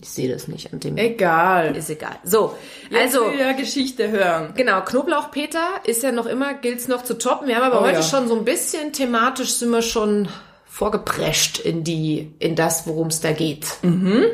Ich 0.00 0.08
sehe 0.10 0.30
das 0.32 0.48
nicht 0.48 0.72
an 0.72 0.80
dem. 0.80 0.96
Egal. 0.96 1.76
Ist 1.76 1.88
egal. 1.90 2.16
So, 2.24 2.54
Also, 2.92 3.22
also 3.24 3.32
will 3.32 3.40
ja 3.40 3.52
Geschichte 3.52 4.10
hören. 4.10 4.52
Genau, 4.56 4.80
Knoblauchpeter 4.82 5.66
ist 5.84 6.02
ja 6.02 6.10
noch 6.12 6.26
immer, 6.26 6.54
gilt's 6.54 6.88
noch 6.88 7.04
zu 7.04 7.16
toppen. 7.18 7.46
Wir 7.48 7.56
haben 7.56 7.62
aber 7.64 7.80
Oh 7.82 7.84
heute 7.84 7.98
ja. 7.98 8.02
schon 8.02 8.28
so 8.28 8.34
ein 8.36 8.44
bisschen 8.44 8.92
thematisch 8.92 9.52
sind 9.52 9.70
wir 9.70 9.82
schon 9.82 10.28
vorgeprescht 10.74 11.60
in 11.60 11.84
die, 11.84 12.34
in 12.40 12.56
das, 12.56 12.84
worum 12.88 13.06
es 13.06 13.20
da 13.20 13.30
geht. 13.30 13.64
Mhm. 13.82 14.24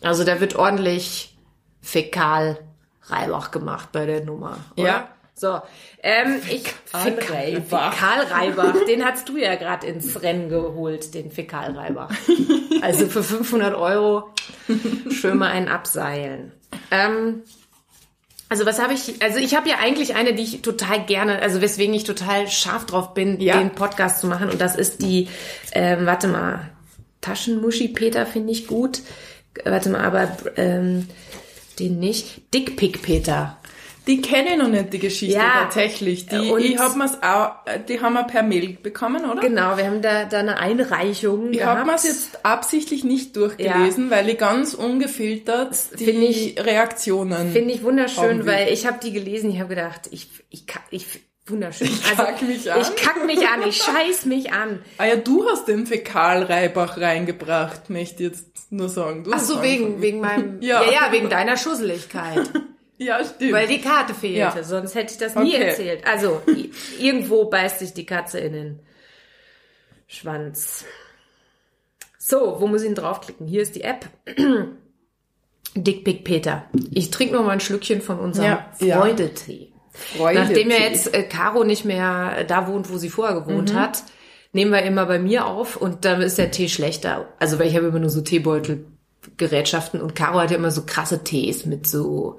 Also 0.00 0.22
da 0.22 0.38
wird 0.38 0.54
ordentlich 0.54 1.36
Fäkal 1.82 2.60
Reibach 3.06 3.50
gemacht 3.50 3.88
bei 3.90 4.06
der 4.06 4.24
Nummer. 4.24 4.58
Oder? 4.76 4.86
Ja. 4.86 5.08
So, 5.34 5.60
ähm, 6.04 6.40
ich 6.48 6.62
Fäkalreibach. 6.84 7.92
Fäkalreibach, 7.92 8.84
den 8.86 9.04
hast 9.04 9.28
du 9.28 9.36
ja 9.36 9.56
gerade 9.56 9.88
ins 9.88 10.22
Rennen 10.22 10.48
geholt, 10.48 11.12
den 11.14 11.32
Fäkalreibach. 11.32 12.10
Also 12.80 13.06
für 13.06 13.24
500 13.24 13.74
Euro 13.74 14.30
schön 15.10 15.38
mal 15.38 15.50
einen 15.50 15.66
abseilen. 15.66 16.52
Ähm, 16.92 17.42
also 18.48 18.64
was 18.66 18.78
habe 18.80 18.94
ich? 18.94 19.20
Also 19.22 19.38
ich 19.38 19.54
habe 19.54 19.68
ja 19.68 19.76
eigentlich 19.78 20.14
eine, 20.14 20.34
die 20.34 20.42
ich 20.42 20.62
total 20.62 21.04
gerne, 21.04 21.40
also 21.42 21.60
weswegen 21.60 21.94
ich 21.94 22.04
total 22.04 22.48
scharf 22.48 22.86
drauf 22.86 23.12
bin, 23.14 23.40
Ja. 23.40 23.58
den 23.58 23.70
Podcast 23.70 24.20
zu 24.20 24.26
machen. 24.26 24.48
Und 24.48 24.60
das 24.60 24.74
ist 24.76 25.02
die, 25.02 25.28
ähm, 25.72 26.06
warte 26.06 26.28
mal, 26.28 26.70
Taschenmuschi 27.20 27.88
Peter 27.88 28.24
finde 28.26 28.52
ich 28.52 28.66
gut. 28.66 29.00
Äh, 29.64 29.70
Warte 29.70 29.90
mal, 29.90 30.00
aber 30.04 30.36
ähm, 30.56 31.08
den 31.78 31.98
nicht. 31.98 32.42
Dickpick 32.54 33.02
Peter. 33.02 33.57
Die 34.08 34.20
kenne 34.22 34.52
ich 34.52 34.56
noch 34.56 34.68
nicht, 34.68 34.92
die 34.92 34.98
Geschichte 34.98 35.36
Ja. 35.36 35.62
tatsächlich. 35.64 36.26
Die, 36.26 36.50
Und- 36.50 36.60
ich 36.64 36.78
hab 36.78 36.96
mir's 36.96 37.18
auch, 37.22 37.50
die 37.88 38.00
haben 38.00 38.14
wir 38.14 38.24
per 38.24 38.42
Mail 38.42 38.78
bekommen, 38.82 39.24
oder? 39.30 39.40
Genau, 39.40 39.76
wir 39.76 39.84
haben 39.86 40.00
da, 40.02 40.24
da 40.24 40.38
eine 40.38 40.58
Einreichung 40.58 41.52
Ich 41.52 41.62
habe 41.62 41.84
mir's 41.84 42.04
jetzt 42.04 42.44
absichtlich 42.44 43.04
nicht 43.04 43.36
durchgelesen, 43.36 44.10
weil 44.10 44.28
ich 44.30 44.38
ganz 44.38 44.72
ungefiltert 44.74 45.76
die 46.00 46.04
find 46.06 46.22
ich- 46.24 46.58
Reaktionen. 46.64 47.52
Finde 47.52 47.74
ich 47.74 47.82
wunderschön, 47.82 48.46
weil 48.46 48.72
ich 48.72 48.86
habe 48.86 48.98
die 49.02 49.12
gelesen, 49.12 49.50
ich 49.50 49.58
habe 49.60 49.74
gedacht, 49.74 50.08
ich, 50.10 50.28
ich, 50.50 50.64
ich, 50.90 51.06
wunderschön. 51.46 51.88
Ich 51.88 52.16
kack 52.16 52.40
mich 52.42 52.72
an. 52.72 52.80
Ich 52.80 52.96
kack 52.96 53.26
mich 53.26 53.46
an, 53.46 53.62
ich 53.68 53.76
scheiß 53.76 54.24
mich 54.24 54.52
an. 54.52 54.80
ah 54.98 55.04
ja, 55.04 55.16
du 55.16 55.46
hast 55.48 55.68
den 55.68 55.86
Fäkalreibach 55.86 56.98
reingebracht, 56.98 57.90
möchte 57.90 58.22
ich 58.22 58.28
jetzt 58.30 58.46
nur 58.72 58.88
sagen. 58.88 59.24
Du 59.24 59.32
Ach 59.34 59.38
so, 59.40 59.62
wegen, 59.62 59.84
angefangen. 59.84 60.02
wegen 60.02 60.20
meinem, 60.20 60.58
Ja. 60.62 60.82
ja. 60.84 60.92
ja, 60.92 61.12
wegen 61.12 61.28
deiner 61.28 61.56
Schusseligkeit. 61.58 62.48
Ja, 62.98 63.24
stimmt. 63.24 63.52
Weil 63.52 63.66
die 63.68 63.80
Karte 63.80 64.12
fehlte, 64.12 64.38
Ja. 64.58 64.62
sonst 64.64 64.94
hätte 64.94 65.12
ich 65.12 65.18
das 65.18 65.34
nie 65.36 65.54
Okay. 65.54 65.62
erzählt. 65.68 66.06
Also, 66.06 66.42
irgendwo 66.98 67.44
beißt 67.46 67.78
sich 67.78 67.94
die 67.94 68.04
Katze 68.06 68.40
in 68.40 68.52
den 68.52 68.78
Schwanz. 70.06 70.84
So, 72.18 72.56
wo 72.60 72.66
muss 72.66 72.82
ich 72.82 72.88
denn 72.88 72.94
draufklicken? 72.96 73.46
Hier 73.46 73.62
ist 73.62 73.74
die 73.76 73.82
App. 73.82 74.06
Dickpick 75.74 76.24
Peter. 76.24 76.64
Ich 76.90 77.10
trinke 77.10 77.34
noch 77.34 77.44
mal 77.44 77.52
ein 77.52 77.60
Schlückchen 77.60 78.00
von 78.02 78.18
unserem 78.18 78.58
Ja. 78.80 78.98
Freudetee. 78.98 79.72
Freude. 79.92 80.40
Nachdem 80.40 80.70
ja 80.70 80.78
jetzt 80.78 81.12
äh, 81.14 81.22
Caro 81.24 81.64
nicht 81.64 81.84
mehr 81.84 82.44
da 82.44 82.66
wohnt, 82.68 82.90
wo 82.92 82.98
sie 82.98 83.10
vorher 83.10 83.40
gewohnt 83.40 83.72
Mhm. 83.72 83.76
hat, 83.78 84.02
nehmen 84.52 84.72
wir 84.72 84.82
immer 84.82 85.06
bei 85.06 85.18
mir 85.18 85.46
auf 85.46 85.76
und 85.76 86.04
dann 86.04 86.22
ist 86.22 86.38
der 86.38 86.50
Tee 86.50 86.68
schlechter. 86.68 87.28
Also 87.38 87.58
weil 87.58 87.68
ich 87.68 87.76
habe 87.76 87.86
immer 87.86 87.98
nur 87.98 88.10
so 88.10 88.20
Teebeutelgerätschaften 88.22 90.00
und 90.00 90.14
Caro 90.14 90.38
hat 90.40 90.50
ja 90.50 90.56
immer 90.56 90.70
so 90.70 90.82
krasse 90.86 91.22
Tees 91.24 91.66
mit 91.66 91.86
so, 91.86 92.38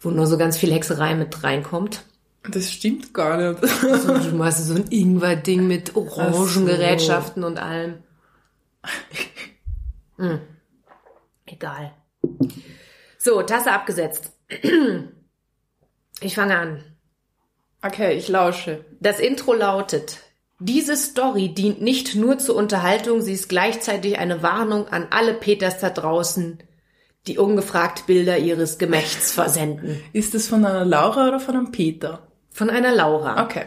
wo 0.00 0.10
nur 0.10 0.26
so 0.26 0.38
ganz 0.38 0.56
viel 0.56 0.72
Hexerei 0.72 1.14
mit 1.14 1.42
reinkommt. 1.42 2.04
Das 2.50 2.70
stimmt 2.70 3.12
gar 3.12 3.36
nicht. 3.36 3.66
So, 3.66 4.18
du 4.18 4.36
machst 4.36 4.66
so 4.66 4.74
ein 4.74 4.86
Ingwer-Ding 4.90 5.66
mit 5.66 5.96
Orangengerätschaften 5.96 7.42
und 7.42 7.58
allem. 7.58 8.02
Hm. 10.16 10.40
Egal. 11.44 11.92
So, 13.18 13.42
Tasse 13.42 13.72
abgesetzt. 13.72 14.32
Ich 16.20 16.34
fange 16.34 16.56
an. 16.56 16.84
Okay, 17.82 18.16
ich 18.16 18.28
lausche. 18.28 18.84
Das 19.00 19.20
Intro 19.20 19.52
lautet, 19.52 20.20
diese 20.58 20.96
Story 20.96 21.52
dient 21.52 21.82
nicht 21.82 22.14
nur 22.14 22.38
zur 22.38 22.56
Unterhaltung, 22.56 23.20
sie 23.20 23.34
ist 23.34 23.48
gleichzeitig 23.48 24.18
eine 24.18 24.42
Warnung 24.42 24.88
an 24.88 25.08
alle 25.10 25.34
Peters 25.34 25.80
da 25.80 25.90
draußen, 25.90 26.62
die 27.26 27.38
ungefragt 27.38 28.06
Bilder 28.06 28.38
ihres 28.38 28.78
Gemächts 28.78 29.32
versenden. 29.32 30.00
Ist 30.12 30.34
das 30.34 30.48
von 30.48 30.64
einer 30.64 30.84
Laura 30.84 31.28
oder 31.28 31.40
von 31.40 31.56
einem 31.56 31.72
Peter? 31.72 32.26
Von 32.50 32.70
einer 32.70 32.94
Laura. 32.94 33.44
Okay. 33.44 33.66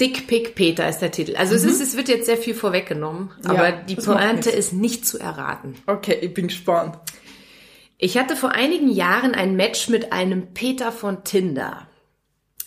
Dickpick 0.00 0.56
Peter 0.56 0.88
ist 0.88 0.98
der 0.98 1.12
Titel. 1.12 1.36
Also 1.36 1.54
es, 1.54 1.62
ist, 1.62 1.80
es 1.80 1.96
wird 1.96 2.08
jetzt 2.08 2.26
sehr 2.26 2.38
viel 2.38 2.54
vorweggenommen, 2.54 3.30
aber 3.44 3.70
die 3.70 3.94
das 3.94 4.06
macht 4.06 4.18
Pointe 4.18 4.50
ist 4.50 4.72
nicht 4.72 5.06
zu 5.06 5.20
erraten. 5.20 5.76
Okay, 5.86 6.18
ich 6.20 6.34
bin 6.34 6.48
gespannt. 6.48 6.98
Ich 7.98 8.18
hatte 8.18 8.34
vor 8.34 8.50
einigen 8.50 8.88
Jahren 8.88 9.32
ein 9.36 9.54
Match 9.54 9.88
mit 9.88 10.12
einem 10.12 10.54
Peter 10.54 10.90
von 10.90 11.22
Tinder. 11.22 11.86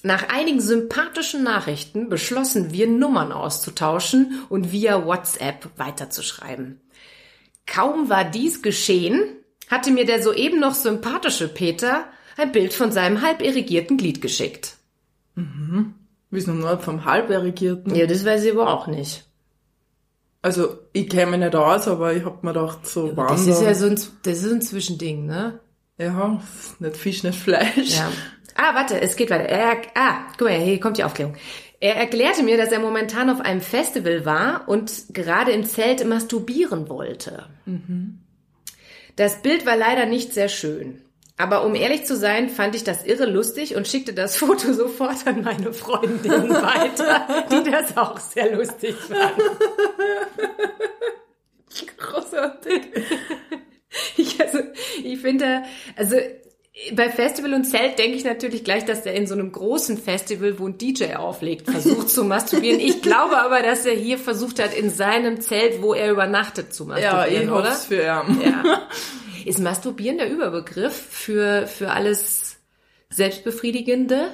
Nach 0.02 0.30
einigen 0.30 0.62
sympathischen 0.62 1.44
Nachrichten 1.44 2.08
beschlossen 2.08 2.72
wir, 2.72 2.88
Nummern 2.88 3.34
auszutauschen 3.34 4.46
und 4.48 4.72
via 4.72 5.06
WhatsApp 5.06 5.68
weiterzuschreiben. 5.76 6.80
Kaum 7.66 8.10
war 8.10 8.24
dies 8.26 8.62
geschehen, 8.62 9.24
hatte 9.70 9.92
mir 9.92 10.06
der 10.06 10.22
soeben 10.22 10.60
noch 10.60 10.74
sympathische 10.76 11.48
Peter 11.48 12.06
ein 12.38 12.52
Bild 12.52 12.74
von 12.74 12.92
seinem 12.92 13.22
halb 13.22 13.42
irrigierten 13.42 13.98
Glied 13.98 14.22
geschickt. 14.22 14.76
Wieso 16.30 16.52
nur 16.52 16.78
vom 16.80 17.06
Halberigierten? 17.06 17.96
Ja, 17.96 18.06
das 18.08 18.26
weiß 18.26 18.44
ich 18.44 18.52
aber 18.52 18.72
auch 18.74 18.88
nicht. 18.88 19.26
Also, 20.42 20.78
ich 20.94 21.10
kenne 21.10 21.32
mich 21.32 21.40
nicht 21.40 21.56
aus, 21.56 21.88
aber 21.88 22.14
ich 22.14 22.24
hab 22.24 22.44
mir 22.44 22.54
gedacht, 22.54 22.86
so 22.88 23.16
waren 23.18 23.30
Das 23.36 23.46
da- 23.46 23.52
ist 23.52 23.62
ja 23.62 23.74
so 23.74 23.88
ein, 23.88 24.00
das 24.24 24.44
ist 24.44 24.52
ein 24.52 24.62
Zwischending, 24.62 25.26
ne? 25.26 25.60
Ja, 25.98 26.42
nicht 26.80 26.98
Fisch, 26.98 27.24
nicht 27.24 27.40
Fleisch. 27.40 27.98
Ja. 27.98 28.12
Ah, 28.56 28.76
warte, 28.76 29.02
es 29.02 29.16
geht 29.16 29.30
weiter. 29.32 29.46
Er, 29.46 29.78
ah, 29.96 30.28
guck 30.38 30.48
mal, 30.48 30.58
hier 30.60 30.80
kommt 30.80 30.98
die 30.98 31.04
Aufklärung. 31.04 31.36
Er 31.86 31.98
erklärte 31.98 32.42
mir, 32.42 32.58
dass 32.58 32.72
er 32.72 32.80
momentan 32.80 33.30
auf 33.30 33.42
einem 33.42 33.62
Festival 33.62 34.26
war 34.26 34.68
und 34.68 34.92
gerade 35.14 35.52
im 35.52 35.64
Zelt 35.66 36.04
masturbieren 36.04 36.90
wollte. 36.90 37.48
Das 39.16 39.44
Bild 39.44 39.68
war 39.68 39.78
leider 39.78 40.08
nicht 40.08 40.34
sehr 40.34 40.50
schön. 40.50 41.04
Aber 41.38 41.64
um 41.64 41.76
ehrlich 41.76 42.08
zu 42.08 42.16
sein, 42.16 42.50
fand 42.50 42.74
ich 42.74 42.84
das 42.84 43.06
irre 43.06 43.28
lustig 43.28 43.76
und 43.76 43.88
schickte 43.88 44.16
das 44.16 44.36
Foto 44.40 44.74
sofort 44.74 45.28
an 45.28 45.44
meine 45.44 45.74
Freundin 45.74 46.50
weiter, 46.50 47.46
die 47.52 47.70
das 47.70 47.96
auch 47.96 48.20
sehr 48.20 48.56
lustig 48.56 48.96
fand. 48.96 49.38
Großartig. 52.00 52.82
Ich, 54.18 54.42
also, 54.42 54.58
ich 55.04 55.20
finde, 55.20 55.62
also 55.96 56.16
bei 56.94 57.10
Festival 57.10 57.54
und 57.54 57.64
Zelt 57.64 57.98
denke 57.98 58.18
ich 58.18 58.26
natürlich 58.26 58.64
gleich, 58.64 58.84
dass 58.84 59.04
der 59.04 59.14
in 59.14 59.28
so 59.28 59.34
einem 59.34 59.52
großen 59.52 59.98
Festival, 59.98 60.60
wo 60.60 60.68
ein 60.68 60.78
DJ 60.78 61.16
auflegt, 61.16 61.70
versucht 61.70 62.10
zu 62.10 62.26
masturbieren. 62.26 62.80
Ich 62.80 63.02
glaube 63.02 63.38
aber, 63.38 63.62
dass 63.62 63.86
er 63.86 63.96
hier 63.96 64.18
versucht 64.18 64.62
hat, 64.62 64.74
in 64.74 64.90
seinem 64.90 65.40
Zelt, 65.40 65.82
wo 65.82 65.94
er 65.94 66.12
übernachtet, 66.12 66.74
zu 66.74 66.84
Ja, 66.84 66.90
masturbieren, 66.90 67.44
ich 67.44 67.52
oder? 67.52 67.72
für 67.72 67.96
ihn. 67.96 68.42
Ja. 68.42 68.88
Ist 69.46 69.60
Masturbieren 69.60 70.18
der 70.18 70.30
Überbegriff 70.30 70.96
für, 70.96 71.68
für 71.68 71.92
alles 71.92 72.58
Selbstbefriedigende? 73.10 74.30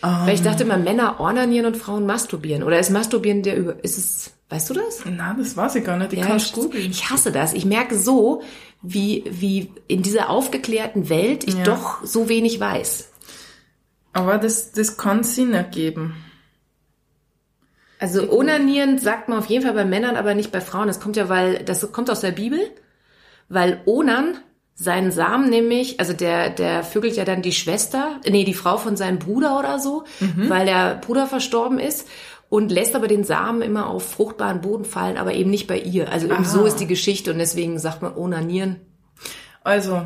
Weil 0.00 0.34
ich 0.34 0.42
dachte 0.42 0.62
immer, 0.62 0.78
Männer 0.78 1.20
ornanieren 1.20 1.66
und 1.66 1.76
Frauen 1.76 2.06
masturbieren. 2.06 2.62
Oder 2.62 2.78
ist 2.78 2.90
Masturbieren 2.90 3.42
der 3.42 3.56
Über... 3.56 3.82
Ist 3.84 3.98
es... 3.98 4.32
Weißt 4.48 4.70
du 4.70 4.74
das? 4.74 5.02
Na, 5.04 5.34
das 5.34 5.56
weiß 5.56 5.74
ich 5.76 5.84
gar 5.84 5.96
nicht. 5.96 6.12
Ich 6.12 6.20
Ja, 6.20 6.36
ich, 6.36 6.52
googeln. 6.52 6.90
ich 6.90 7.10
hasse 7.10 7.32
das. 7.32 7.52
Ich 7.52 7.64
merke 7.64 7.98
so, 7.98 8.42
wie, 8.80 9.24
wie 9.28 9.72
in 9.88 10.02
dieser 10.02 10.30
aufgeklärten 10.30 11.08
Welt 11.08 11.44
ich 11.48 11.54
Ja. 11.56 11.64
doch 11.64 12.04
so 12.04 12.28
wenig 12.28 12.60
weiß. 12.60 13.10
Aber 14.12 14.38
das, 14.38 14.70
das 14.72 14.96
kann 14.96 15.24
Sinn 15.24 15.52
ergeben. 15.52 16.14
Also 17.98 18.30
onanieren 18.30 18.98
sagt 18.98 19.28
man 19.28 19.38
auf 19.38 19.46
jeden 19.46 19.64
Fall 19.64 19.72
bei 19.74 19.84
Männern, 19.84 20.16
aber 20.16 20.34
nicht 20.34 20.52
bei 20.52 20.60
Frauen. 20.60 20.86
Das 20.86 21.00
kommt 21.00 21.16
ja, 21.16 21.28
weil, 21.28 21.64
das 21.64 21.90
kommt 21.92 22.10
aus 22.10 22.20
der 22.20 22.32
Bibel, 22.32 22.60
weil 23.48 23.80
Onan 23.86 24.38
seinen 24.74 25.10
Samen 25.10 25.48
nämlich, 25.48 25.98
also 26.00 26.12
der, 26.12 26.50
der 26.50 26.84
vögelt 26.84 27.16
ja 27.16 27.24
dann 27.24 27.40
die 27.40 27.52
Schwester, 27.52 28.20
nee, 28.28 28.44
die 28.44 28.52
Frau 28.52 28.76
von 28.76 28.94
seinem 28.96 29.18
Bruder 29.18 29.58
oder 29.58 29.78
so, 29.78 30.04
weil 30.20 30.66
der 30.66 30.96
Bruder 30.96 31.26
verstorben 31.26 31.78
ist 31.78 32.06
und 32.48 32.70
lässt 32.70 32.94
aber 32.94 33.08
den 33.08 33.24
Samen 33.24 33.62
immer 33.62 33.88
auf 33.88 34.08
fruchtbaren 34.08 34.60
Boden 34.60 34.84
fallen, 34.84 35.16
aber 35.16 35.34
eben 35.34 35.50
nicht 35.50 35.66
bei 35.66 35.78
ihr. 35.78 36.10
Also 36.10 36.26
eben 36.26 36.44
so 36.44 36.64
ist 36.64 36.76
die 36.76 36.86
Geschichte 36.86 37.32
und 37.32 37.38
deswegen 37.38 37.78
sagt 37.78 38.02
man 38.02 38.16
onanieren. 38.16 38.76
Also, 39.64 40.02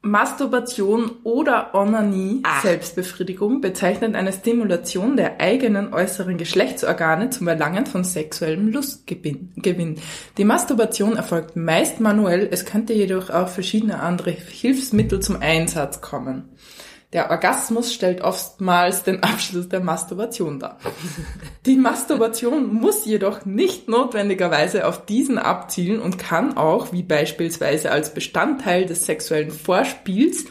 Masturbation 0.00 1.10
oder 1.24 1.74
Onanie, 1.74 2.40
Ach. 2.44 2.62
Selbstbefriedigung, 2.62 3.60
bezeichnet 3.60 4.14
eine 4.14 4.32
Stimulation 4.32 5.16
der 5.16 5.40
eigenen 5.40 5.92
äußeren 5.92 6.38
Geschlechtsorgane 6.38 7.30
zum 7.30 7.48
Erlangen 7.48 7.84
von 7.84 8.04
sexuellem 8.04 8.68
Lustgewinn. 8.68 9.52
Gewinn. 9.56 9.96
Die 10.38 10.44
Masturbation 10.44 11.16
erfolgt 11.16 11.56
meist 11.56 12.00
manuell, 12.00 12.48
es 12.50 12.64
könnte 12.64 12.92
jedoch 12.94 13.28
auch 13.28 13.48
verschiedene 13.48 14.00
andere 14.00 14.30
Hilfsmittel 14.30 15.20
zum 15.20 15.42
Einsatz 15.42 16.00
kommen. 16.00 16.48
Der 17.14 17.30
Orgasmus 17.30 17.94
stellt 17.94 18.20
oftmals 18.20 19.02
den 19.02 19.22
Abschluss 19.22 19.68
der 19.68 19.80
Masturbation 19.80 20.60
dar. 20.60 20.78
Die 21.64 21.76
Masturbation 21.76 22.74
muss 22.74 23.06
jedoch 23.06 23.46
nicht 23.46 23.88
notwendigerweise 23.88 24.86
auf 24.86 25.06
diesen 25.06 25.38
abzielen 25.38 26.00
und 26.00 26.18
kann 26.18 26.58
auch, 26.58 26.92
wie 26.92 27.02
beispielsweise 27.02 27.90
als 27.90 28.12
Bestandteil 28.12 28.84
des 28.84 29.06
sexuellen 29.06 29.50
Vorspiels, 29.50 30.44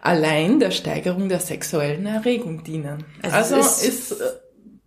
allein 0.00 0.58
der 0.58 0.70
Steigerung 0.70 1.28
der 1.28 1.40
sexuellen 1.40 2.06
Erregung 2.06 2.64
dienen. 2.64 3.04
Also 3.22 3.36
Also, 3.36 3.56
es 3.56 3.84
ist, 3.84 4.12
äh, 4.12 4.24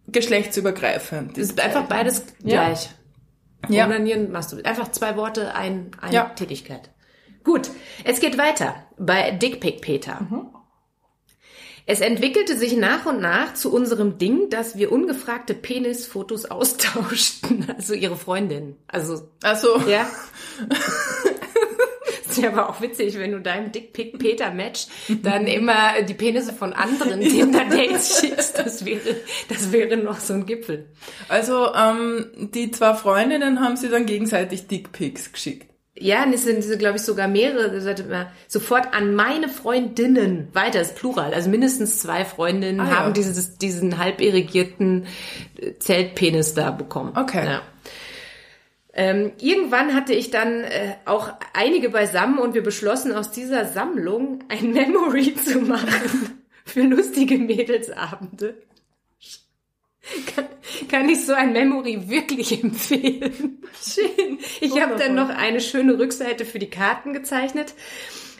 geschlechtsübergreifend. 0.08 1.38
Es 1.38 1.52
ist 1.52 1.62
einfach 1.62 1.84
beides 1.88 2.23
gleich. 2.43 2.89
Ja. 3.69 3.86
Onanieren 3.86 4.32
du. 4.32 4.65
Einfach 4.65 4.91
zwei 4.91 5.15
Worte, 5.15 5.54
ein, 5.56 5.91
eine 6.02 6.13
Ja. 6.13 6.23
Tätigkeit. 6.36 6.89
Gut, 7.43 7.69
es 8.04 8.19
geht 8.19 8.38
weiter 8.38 8.76
bei 8.97 9.32
Dickpick 9.32 9.82
Peter. 9.82 10.21
Mhm. 10.21 10.47
Es 11.86 12.00
entwickelte 12.00 12.58
sich 12.58 12.78
nach 12.78 13.06
und 13.06 13.19
nach 13.19 13.56
zu 13.56 13.74
unserem 13.74 14.17
Ding, 14.17 14.50
dass 14.50 14.78
wir 14.78 14.91
ungefragte 14.91 15.54
Penisfotos 15.54 16.46
austauschten. 16.46 17.67
Also 17.76 17.93
ihre 17.93 18.15
Freundin. 18.15 18.78
Also, 18.88 19.30
Also, 19.41 19.78
ja. 19.89 20.10
ist 22.30 22.38
ja 22.38 22.50
aber 22.50 22.69
auch 22.69 22.82
witzig, 22.82 23.17
wenn 23.17 23.32
du 23.32 23.41
deinem 23.41 23.72
Dickpick 23.72 24.17
Peter 24.17 24.52
Match 24.52 24.88
dann 25.22 25.48
immer 25.48 26.02
die 26.04 26.13
Penisse 26.13 26.54
von 26.54 26.74
anderen 26.74 27.22
Tinder-Dates 27.22 28.19
schickst. 28.19 28.58
Das 28.58 28.86
wäre, 28.86 29.15
das 29.50 29.72
wäre 29.72 29.98
noch 29.98 30.19
so 30.19 30.34
ein 30.34 30.46
Gipfel. 30.46 30.88
also 31.28 31.74
ähm, 31.74 32.28
die 32.54 32.72
zwei 32.72 32.93
Freundinnen 32.93 33.60
haben 33.60 33.76
sie 33.76 33.89
dann 33.89 34.06
gegenseitig 34.06 34.67
Dickpics 34.67 35.32
geschickt. 35.32 35.72
Ja, 35.95 36.23
und 36.23 36.34
es 36.34 36.43
sind, 36.43 36.79
glaube 36.79 36.97
ich, 36.97 37.03
sogar 37.03 37.27
mehrere, 37.27 37.69
das 37.71 37.84
sollte 37.84 38.03
man 38.06 38.25
sofort 38.47 38.93
an 38.95 39.13
meine 39.13 39.47
Freundinnen, 39.47 40.47
weiter 40.53 40.82
ist 40.82 40.95
Plural, 40.95 41.34
also 41.36 41.51
mindestens 41.51 41.99
zwei 41.99 42.25
Freundinnen 42.25 42.79
Ah, 42.79 42.89
ja. 42.89 42.95
haben 42.99 43.13
dieses, 43.13 43.60
diesen 43.60 43.99
halb 43.99 44.19
irrigierten 44.19 45.06
äh, 45.60 45.73
Zeltpenis 45.77 46.56
da 46.56 46.71
bekommen. 46.71 47.13
Okay. 47.15 47.45
Ja. 47.45 47.62
Ähm, 48.95 49.34
irgendwann 49.39 49.93
hatte 49.93 50.13
ich 50.13 50.32
dann 50.32 50.63
äh, 50.63 50.95
auch 51.06 51.32
einige 51.53 51.89
beisammen 51.89 52.39
und 52.39 52.53
wir 52.53 52.63
beschlossen, 52.63 53.12
aus 53.12 53.32
dieser 53.32 53.65
Sammlung 53.65 54.43
ein 54.49 54.71
Memory 54.71 55.36
zu 55.45 55.60
machen 55.60 56.41
für 56.65 56.82
lustige 56.82 57.38
Mädelsabende. 57.38 58.56
Kann, 60.35 60.45
kann 60.89 61.09
ich 61.09 61.25
so 61.25 61.33
ein 61.33 61.53
Memory 61.53 62.09
wirklich 62.09 62.51
empfehlen? 62.63 63.63
Schön. 63.81 64.39
Ich 64.59 64.79
habe 64.79 64.95
dann 64.97 65.15
noch 65.15 65.29
eine 65.29 65.61
schöne 65.61 65.97
Rückseite 65.97 66.45
für 66.45 66.59
die 66.59 66.69
Karten 66.69 67.13
gezeichnet. 67.13 67.73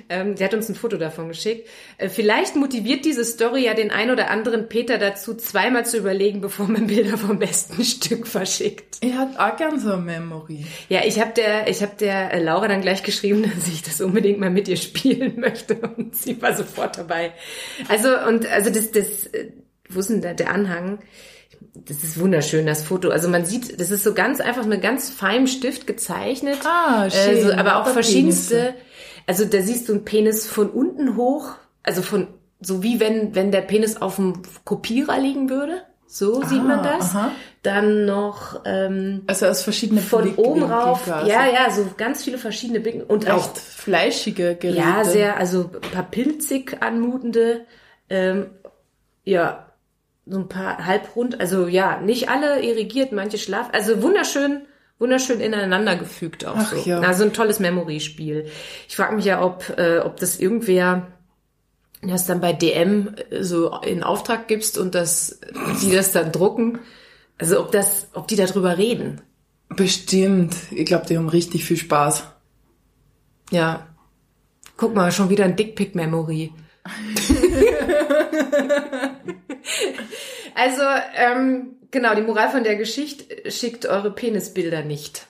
Ähm, 0.10 0.36
sie 0.36 0.44
hat 0.44 0.54
uns 0.54 0.70
ein 0.70 0.76
Foto 0.76 0.98
davon 0.98 1.30
geschickt. 1.30 1.70
Äh, 1.98 2.10
vielleicht 2.10 2.56
motiviert 2.56 3.06
diese 3.06 3.24
Story 3.24 3.66
ja 3.66 3.74
den 3.74 3.92
ein 3.92 4.12
oder 4.12 4.30
anderen 4.30 4.68
Peter 4.68 4.98
dazu, 4.98 5.36
zweimal 5.36 5.86
zu 5.86 5.98
überlegen, 5.98 6.42
bevor 6.42 6.68
man 6.68 6.88
Bilder 6.88 7.18
vom 7.18 7.40
besten 7.40 7.84
Stück 7.84 8.28
verschickt. 8.28 8.98
Ich 9.02 9.14
hatte 9.14 9.40
auch 9.40 9.56
gern 9.56 9.80
so 9.80 9.94
eine 9.94 10.02
Memory. 10.02 10.66
Ja, 10.90 11.02
ich 11.06 11.20
habe 11.20 11.34
der, 11.34 11.68
ich 11.68 11.82
habe 11.82 11.94
der 12.00 12.34
äh, 12.34 12.44
Laura 12.44 12.68
dann 12.68 12.82
gleich 12.82 13.04
geschrieben, 13.04 13.44
dass 13.56 13.68
ich 13.68 13.82
das 13.82 14.02
unbedingt 14.02 14.40
mal 14.40 14.50
mit 14.50 14.68
ihr 14.68 14.78
spielen 14.78 15.40
möchte 15.40 15.76
und 15.76 16.16
sie 16.16 16.42
war 16.42 16.56
sofort 16.56 16.98
dabei. 16.98 17.32
Also 17.88 18.10
und 18.28 18.46
also 18.48 18.70
das, 18.70 18.92
das, 18.92 19.28
äh, 19.28 19.52
wo 19.90 20.00
ist 20.00 20.10
denn 20.10 20.22
da 20.22 20.34
der 20.34 20.52
Anhang? 20.52 21.00
Das 21.74 22.04
ist 22.04 22.20
wunderschön, 22.20 22.66
das 22.66 22.84
Foto. 22.84 23.10
Also 23.10 23.30
man 23.30 23.46
sieht, 23.46 23.80
das 23.80 23.92
ist 23.92 24.04
so 24.04 24.14
ganz 24.14 24.40
einfach 24.40 24.66
mit 24.66 24.82
ganz 24.82 25.10
feinem 25.10 25.48
Stift 25.48 25.88
gezeichnet. 25.88 26.60
Ah, 26.66 27.10
schön. 27.10 27.38
Äh, 27.38 27.42
so, 27.44 27.54
aber 27.54 27.78
auch 27.78 27.88
verschiedenste. 27.88 28.74
Also 29.28 29.46
da 29.46 29.62
siehst 29.62 29.90
du 29.90 29.94
einen 29.94 30.06
Penis 30.06 30.46
von 30.46 30.70
unten 30.70 31.16
hoch, 31.16 31.52
also 31.82 32.02
von 32.02 32.28
so 32.60 32.84
wie 32.84 33.00
wenn 33.00 33.36
wenn 33.36 33.52
der 33.52 33.62
Penis 33.62 34.02
auf 34.02 34.16
dem 34.18 34.42
Kopierer 34.66 35.20
liegen 35.20 35.50
würde. 35.50 35.82
So 36.08 36.44
sieht 36.44 36.64
man 36.64 36.84
das. 36.84 37.16
aha. 37.16 37.32
Dann 37.64 38.06
noch 38.06 38.62
ähm, 38.66 39.24
Also 39.26 39.48
aus 39.48 39.64
verschiedenen 39.64 40.04
von 40.04 40.22
Blickwinkeln 40.24 40.64
oben 40.64 40.72
rauf, 40.72 41.08
ja, 41.08 41.46
ja, 41.48 41.72
so 41.72 41.88
ganz 41.98 42.24
viele 42.24 42.38
verschiedene 42.38 42.82
Blicken 42.82 43.02
und 43.02 43.28
auch, 43.32 43.38
Recht 43.38 43.58
fleischige 43.58 44.56
Geräte. 44.56 44.78
ja, 44.80 45.04
sehr, 45.06 45.38
also 45.38 45.72
paar 45.92 46.04
pilzig 46.04 46.78
anmutende, 46.82 47.62
ähm, 48.10 48.48
ja, 49.24 49.73
so 50.26 50.40
ein 50.40 50.48
paar 50.48 50.86
halbrund, 50.86 51.40
also 51.40 51.68
ja, 51.68 52.00
nicht 52.00 52.30
alle 52.30 52.62
irrigiert, 52.62 53.12
manche 53.12 53.38
schlaf, 53.38 53.70
also 53.74 54.02
wunderschön, 54.02 54.62
wunderschön 55.00 55.42
ineinander 55.42 55.96
gefügt 55.96 56.46
auch 56.46 56.56
Ach 56.56 56.74
so. 56.74 56.90
ja. 56.90 57.02
Also 57.02 57.24
ein 57.24 57.34
tolles 57.34 57.60
Memory-Spiel. 57.60 58.48
Ich 58.88 58.96
frage 58.96 59.16
mich 59.16 59.26
ja, 59.26 59.44
ob, 59.44 59.74
äh, 59.78 60.00
ob 60.00 60.18
das 60.18 60.40
irgendwer 60.40 61.08
das 62.02 62.26
dann 62.26 62.42
bei 62.42 62.54
DM 62.54 63.16
so 63.40 63.78
in 63.78 64.04
Auftrag 64.04 64.48
gibst 64.48 64.78
und 64.78 64.96
das, 64.96 65.40
die 65.82 65.92
das 65.92 66.12
dann 66.12 66.32
drucken. 66.32 66.80
Also 67.38 67.60
ob 67.60 67.72
das, 67.72 68.08
ob 68.14 68.28
die 68.28 68.36
darüber 68.36 68.78
reden. 68.78 69.22
Bestimmt. 69.70 70.56
Ich 70.72 70.86
glaube, 70.86 71.06
die 71.08 71.18
haben 71.18 71.30
richtig 71.30 71.66
viel 71.66 71.78
Spaß. 71.78 72.24
Ja. 73.52 73.88
Guck 74.78 74.96
mal, 74.96 75.12
schon 75.12 75.30
wieder 75.30 75.46
ein 75.46 75.56
Dickpick-Memory. 75.56 76.52
also, 80.56 80.84
ähm, 81.16 81.76
genau, 81.92 82.16
die 82.16 82.22
Moral 82.22 82.50
von 82.50 82.64
der 82.64 82.76
Geschichte, 82.76 83.52
schickt 83.52 83.86
eure 83.86 84.12
Penisbilder 84.12 84.84
nicht. 84.84 85.28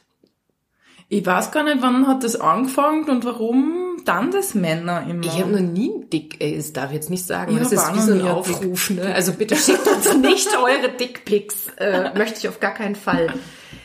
Ich 1.09 1.25
weiß 1.25 1.51
gar 1.51 1.63
nicht, 1.63 1.81
wann 1.81 2.07
hat 2.07 2.23
das 2.23 2.39
angefangen 2.39 3.09
und 3.09 3.23
warum 3.23 3.83
dann 4.05 4.31
das 4.31 4.55
Männer 4.55 5.05
immer. 5.07 5.25
Ich 5.25 5.39
habe 5.39 5.51
noch 5.51 5.59
nie 5.59 5.91
ein 5.91 6.09
Dick, 6.09 6.37
ey, 6.39 6.57
das 6.57 6.73
darf 6.73 6.89
ich 6.89 6.95
jetzt 6.95 7.09
nicht 7.09 7.25
sagen. 7.25 7.53
Ich 7.53 7.59
das 7.59 7.71
ist 7.71 7.95
wie 7.95 7.99
so 7.99 8.13
ein 8.13 8.27
Aufruf, 8.27 8.89
ne? 8.89 9.13
Also 9.13 9.33
bitte 9.33 9.55
schickt 9.55 9.87
uns 9.87 10.17
nicht 10.17 10.49
eure 10.57 10.91
Dickpics. 10.91 11.67
Äh, 11.77 12.17
möchte 12.17 12.39
ich 12.39 12.47
auf 12.47 12.59
gar 12.59 12.73
keinen 12.73 12.95
Fall. 12.95 13.33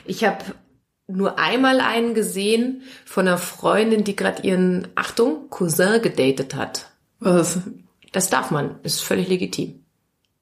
Ich 0.07 0.25
habe 0.25 0.45
nur 1.07 1.39
einmal 1.39 1.81
einen 1.81 2.15
gesehen 2.15 2.83
von 3.05 3.29
einer 3.29 3.39
Freundin, 3.39 4.05
die 4.05 4.17
gerade 4.17 4.47
ihren, 4.47 4.89
Achtung, 4.95 5.49
Cousin 5.51 6.03
gedatet 6.03 6.55
hat. 6.55 6.91
Was? 7.21 7.61
Das 8.13 8.31
darf 8.31 8.51
man, 8.51 8.81
ist 8.83 9.03
völlig 9.03 9.29
legitim. 9.29 9.85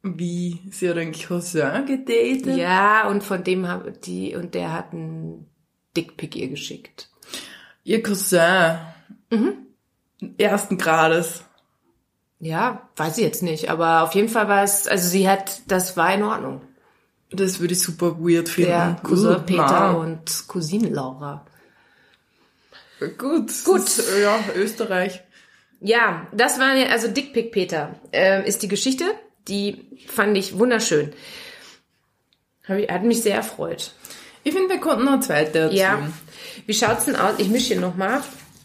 Wie? 0.03 0.61
Sie 0.71 0.89
hat 0.89 0.99
einen 0.99 1.13
Cousin 1.13 1.85
gedatet? 1.87 2.57
Ja, 2.57 3.09
und 3.09 3.25
von 3.25 3.43
dem 3.43 3.67
hab 3.67 4.01
die, 4.03 4.37
und 4.37 4.55
der 4.55 4.73
hat 4.73 4.93
einen 4.93 5.47
Dickpick 5.97 6.37
ihr 6.37 6.49
geschickt. 6.49 7.11
Ihr 7.83 8.03
Cousin. 8.03 8.79
Mhm. 9.31 9.55
Ersten 10.39 10.79
Grades. 10.79 11.43
Ja, 12.39 12.89
weiß 12.97 13.19
ich 13.19 13.25
jetzt 13.25 13.43
nicht, 13.43 13.71
aber 13.71 14.03
auf 14.03 14.15
jeden 14.15 14.29
Fall 14.29 14.49
war 14.49 14.63
es, 14.63 14.87
also 14.87 15.09
sie 15.09 15.29
hat, 15.29 15.63
das 15.67 15.97
war 15.97 16.15
in 16.15 16.23
Ordnung. 16.23 16.61
Das 17.31 17.59
würde 17.59 17.73
ich 17.75 17.81
super 17.81 18.19
weird 18.21 18.49
finden. 18.49 18.71
Der 18.71 19.01
Cousin 19.03 19.37
Uh, 19.37 19.41
Peter 19.41 19.67
na. 19.69 19.91
und 19.93 20.47
Cousine 20.47 20.89
Laura. 20.91 21.45
Gut. 23.01 23.53
Gut. 23.65 23.81
Ist, 23.81 24.03
ja, 24.23 24.39
Österreich. 24.55 25.23
Ja, 25.81 26.27
das 26.33 26.59
war 26.59 26.75
ja, 26.75 26.89
also 26.89 27.09
Dickpick 27.09 27.53
Peter 27.53 27.95
ähm, 28.13 28.45
ist 28.45 28.63
die 28.63 28.69
Geschichte, 28.69 29.05
die 29.49 29.87
fand 30.07 30.37
ich 30.37 30.59
wunderschön. 30.59 31.13
Ich, 32.69 32.91
hat 32.91 33.05
mich 33.05 33.23
sehr 33.23 33.37
erfreut. 33.37 33.93
Ich 34.43 34.53
finde, 34.53 34.71
wir 34.71 34.81
konnten 34.81 35.05
noch 35.05 35.21
zweite 35.21 35.59
erzählen. 35.59 35.79
Ja. 35.79 36.13
Wie 36.67 36.75
schaut's 36.75 37.05
denn 37.05 37.17
aus? 37.17 37.35
Ich 37.39 37.49
mische 37.49 37.75
hier 37.75 37.81
nochmal. 37.81 38.23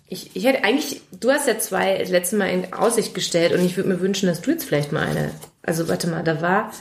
Ich, 0.07 0.35
ich 0.35 0.45
hätte 0.45 0.63
eigentlich, 0.63 1.01
du 1.11 1.31
hast 1.31 1.47
ja 1.47 1.57
zwei 1.57 1.97
das 1.97 2.09
letzte 2.09 2.35
Mal 2.35 2.49
in 2.49 2.73
Aussicht 2.73 3.13
gestellt 3.13 3.53
und 3.53 3.63
ich 3.65 3.77
würde 3.77 3.89
mir 3.89 4.01
wünschen, 4.01 4.27
dass 4.27 4.41
du 4.41 4.51
jetzt 4.51 4.65
vielleicht 4.65 4.91
mal 4.91 5.07
eine. 5.07 5.31
Also 5.63 5.87
warte 5.87 6.07
mal, 6.07 6.23
da 6.23 6.41
war. 6.41 6.71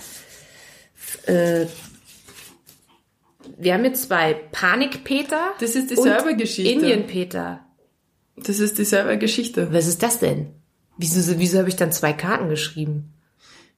Äh, 1.26 1.66
wir 3.56 3.74
haben 3.74 3.84
jetzt 3.84 4.04
zwei. 4.04 4.34
Panik-Peter. 4.34 5.52
Das 5.60 5.74
ist 5.74 5.90
dieselbe 5.90 6.36
Geschichte. 6.36 6.72
Indien-Peter. 6.72 7.64
Das 8.46 8.60
ist 8.60 8.78
dieselbe 8.78 9.18
Geschichte. 9.18 9.72
Was 9.72 9.86
ist 9.86 10.02
das 10.02 10.18
denn? 10.18 10.54
Wieso, 10.96 11.38
wieso 11.38 11.58
habe 11.58 11.68
ich 11.68 11.76
dann 11.76 11.92
zwei 11.92 12.12
Karten 12.12 12.48
geschrieben? 12.48 13.14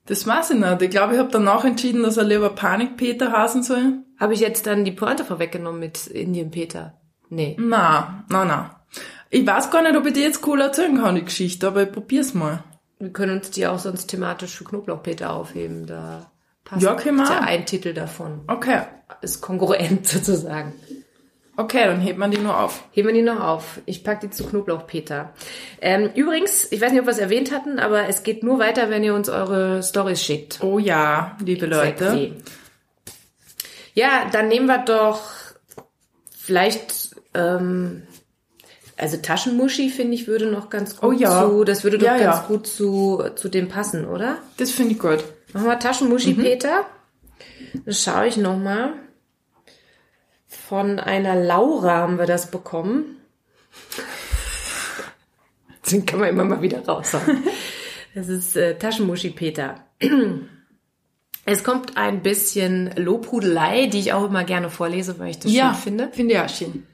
Das 0.07 0.27
weiß 0.27 0.51
ich 0.51 0.59
nicht. 0.59 0.83
Ich 0.83 0.90
glaube, 0.90 1.14
ich 1.14 1.18
habe 1.20 1.31
danach 1.31 1.64
entschieden, 1.64 2.03
dass 2.03 2.16
er 2.16 2.25
lieber 2.25 2.51
Panik-Peter 2.51 3.31
hasen 3.33 3.62
soll. 3.62 3.98
Habe 4.18 4.35
ich 4.35 4.40
jetzt 4.40 4.66
dann 4.66 4.85
die 4.85 4.92
Pointe 4.92 5.25
vorweggenommen 5.25 5.79
mit 5.81 6.07
Indien-Peter? 6.09 6.94
Nee. 7.29 7.57
Na, 7.59 8.25
na, 8.29 8.44
na. 8.44 8.85
Ich 9.31 9.46
weiß 9.46 9.70
gar 9.70 9.83
nicht, 9.83 9.96
ob 9.96 10.05
ich 10.07 10.12
die 10.12 10.20
jetzt 10.20 10.46
cool 10.46 10.61
erzählen 10.61 10.98
kann, 10.98 11.14
die 11.14 11.25
Geschichte, 11.25 11.66
aber 11.68 11.85
ich 11.85 11.92
probier's 11.92 12.35
mal. 12.35 12.64
Wir 12.98 13.11
können 13.11 13.38
uns 13.38 13.51
die 13.51 13.66
auch 13.66 13.79
sonst 13.79 14.07
thematisch 14.09 14.55
für 14.57 14.64
Knoblauchpeter 14.64 15.33
aufheben. 15.33 15.87
Da 15.87 16.31
passt 16.64 16.83
Ja, 16.83 17.03
wir 17.03 17.12
ja 17.14 17.25
auch. 17.25 17.46
ein 17.46 17.64
Titel 17.66 17.94
davon. 17.94 18.42
Okay. 18.48 18.83
Ist 19.22 19.40
kongruent 19.40 20.07
sozusagen. 20.09 20.75
Okay, 21.56 21.84
dann 21.84 22.00
hebt 22.00 22.18
man 22.18 22.30
die 22.30 22.38
nur 22.38 22.58
auf. 22.58 22.82
Heben 22.92 23.08
wir 23.08 23.14
die 23.14 23.20
noch 23.22 23.40
auf. 23.40 23.80
Ich 23.84 24.02
pack 24.04 24.20
die 24.22 24.30
zu 24.30 24.44
Knoblauchpeter. 24.46 25.34
Ähm, 25.82 26.10
übrigens, 26.14 26.70
ich 26.72 26.80
weiß 26.80 26.92
nicht, 26.92 27.00
ob 27.00 27.06
wir 27.06 27.12
es 27.12 27.18
erwähnt 27.18 27.52
hatten, 27.52 27.78
aber 27.78 28.08
es 28.08 28.22
geht 28.22 28.42
nur 28.42 28.58
weiter, 28.58 28.88
wenn 28.88 29.04
ihr 29.04 29.14
uns 29.14 29.28
eure 29.28 29.82
Stories 29.82 30.22
schickt. 30.22 30.60
Oh 30.62 30.78
ja, 30.78 31.36
liebe 31.44 31.66
Leute. 31.66 32.10
Sexy. 32.10 32.32
Ja, 33.94 34.26
dann 34.32 34.48
nehmen 34.48 34.64
wir 34.66 34.78
doch 34.78 35.20
vielleicht, 36.38 37.16
ähm, 37.34 38.04
also 38.96 39.18
Taschenmuschi, 39.18 39.90
finde 39.90 40.14
ich, 40.14 40.26
würde 40.26 40.46
noch 40.46 40.70
ganz 40.70 40.96
gut 40.96 41.10
Oh 41.10 41.12
ja. 41.12 41.42
zu, 41.46 41.64
das 41.64 41.84
würde 41.84 41.98
doch 41.98 42.06
Ja, 42.06 42.16
ganz 42.16 42.36
ja. 42.36 42.44
gut 42.48 42.66
zu, 42.66 43.22
zu 43.34 43.48
dem 43.50 43.68
passen, 43.68 44.06
oder? 44.06 44.38
Das 44.56 44.70
finde 44.70 44.92
ich 44.92 44.98
gut. 44.98 45.22
Machen 45.52 45.66
wir 45.66 45.78
Taschenmuschi, 45.78 46.32
Mhm. 46.32 46.42
Peter. 46.42 46.86
Das 47.84 48.02
schaue 48.02 48.26
ich 48.26 48.38
noch 48.38 48.56
mal. 48.56 48.94
Von 50.68 50.98
einer 50.98 51.34
Laura 51.34 51.96
haben 51.98 52.18
wir 52.18 52.26
das 52.26 52.50
bekommen. 52.50 53.16
Den 55.90 56.06
kann 56.06 56.20
man 56.20 56.28
immer 56.28 56.44
mal 56.44 56.62
wieder 56.62 56.84
raushauen. 56.84 57.42
Das 58.14 58.28
ist 58.28 58.56
äh, 58.56 58.78
Taschenmuschi 58.78 59.30
Peter. 59.30 59.86
Es 61.46 61.64
kommt 61.64 61.96
ein 61.96 62.22
bisschen 62.22 62.90
Lobhudelei, 62.96 63.86
die 63.86 63.98
ich 63.98 64.12
auch 64.12 64.24
immer 64.26 64.44
gerne 64.44 64.68
vorlese, 64.70 65.18
weil 65.18 65.30
ich 65.30 65.38
das 65.38 65.52
Ja, 65.52 65.72
schön 65.74 65.82
finde. 65.82 66.08
finde 66.12 66.34
ich 66.34 66.40
auch 66.40 66.48
schön. 66.48 66.86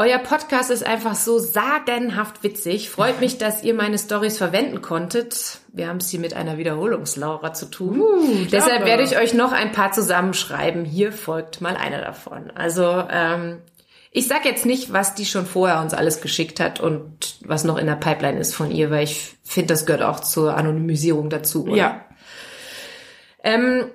Euer 0.00 0.18
Podcast 0.18 0.70
ist 0.70 0.86
einfach 0.86 1.16
so 1.16 1.40
sagenhaft 1.40 2.44
witzig. 2.44 2.88
Freut 2.88 3.20
mich, 3.20 3.36
dass 3.36 3.64
ihr 3.64 3.74
meine 3.74 3.98
Stories 3.98 4.38
verwenden 4.38 4.80
konntet. 4.80 5.58
Wir 5.72 5.88
haben 5.88 5.96
es 5.96 6.08
hier 6.08 6.20
mit 6.20 6.34
einer 6.34 6.56
Wiederholungslaura 6.56 7.52
zu 7.52 7.66
tun. 7.66 8.46
Deshalb 8.52 8.76
aber- 8.82 8.86
werde 8.86 9.02
ich 9.02 9.18
euch 9.18 9.34
noch 9.34 9.50
ein 9.50 9.72
paar 9.72 9.90
zusammenschreiben. 9.90 10.84
Hier 10.84 11.10
folgt 11.10 11.60
mal 11.60 11.76
einer 11.76 12.00
davon. 12.00 12.52
Also 12.54 12.84
ähm, 13.10 13.58
ich 14.12 14.28
sag 14.28 14.44
jetzt 14.44 14.64
nicht, 14.66 14.92
was 14.92 15.16
die 15.16 15.26
schon 15.26 15.46
vorher 15.46 15.80
uns 15.80 15.94
alles 15.94 16.20
geschickt 16.20 16.60
hat 16.60 16.78
und 16.78 17.36
was 17.44 17.64
noch 17.64 17.76
in 17.76 17.86
der 17.86 17.96
Pipeline 17.96 18.38
ist 18.38 18.54
von 18.54 18.70
ihr, 18.70 18.92
weil 18.92 19.02
ich 19.02 19.36
finde, 19.42 19.74
das 19.74 19.84
gehört 19.84 20.02
auch 20.02 20.20
zur 20.20 20.56
Anonymisierung 20.56 21.28
dazu. 21.28 21.64
Oder? 21.64 21.76
Ja. 21.76 22.04
Ähm, 23.42 23.86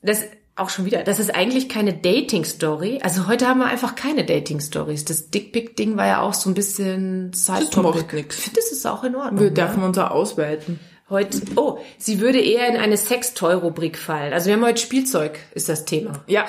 das 0.00 0.24
auch 0.54 0.68
schon 0.68 0.84
wieder, 0.84 1.02
das 1.02 1.18
ist 1.18 1.34
eigentlich 1.34 1.68
keine 1.68 1.94
Dating-Story. 1.94 3.00
Also 3.02 3.26
heute 3.26 3.48
haben 3.48 3.60
wir 3.60 3.66
einfach 3.66 3.94
keine 3.94 4.24
Dating-Stories. 4.24 5.04
Das 5.04 5.30
Dickpick-Ding 5.30 5.96
war 5.96 6.06
ja 6.06 6.20
auch 6.20 6.34
so 6.34 6.50
ein 6.50 6.54
bisschen 6.54 7.32
Side-Topic. 7.32 7.98
macht 7.98 8.12
nix. 8.12 8.36
Ich 8.38 8.44
finde, 8.44 8.60
das 8.60 8.72
ist 8.72 8.86
auch 8.86 9.02
in 9.04 9.16
Ordnung. 9.16 9.40
Wir 9.40 9.50
ne? 9.50 9.54
dürfen 9.54 9.82
uns 9.82 9.96
auch 9.98 10.10
ausweiten. 10.10 10.78
Heute, 11.08 11.40
oh, 11.56 11.78
sie 11.98 12.20
würde 12.20 12.40
eher 12.40 12.68
in 12.68 12.76
eine 12.76 12.96
Sextoy-Rubrik 12.96 13.98
fallen. 13.98 14.32
Also 14.32 14.46
wir 14.46 14.54
haben 14.54 14.64
heute 14.64 14.80
Spielzeug, 14.80 15.38
ist 15.54 15.68
das 15.68 15.84
Thema. 15.84 16.22
Ja. 16.26 16.46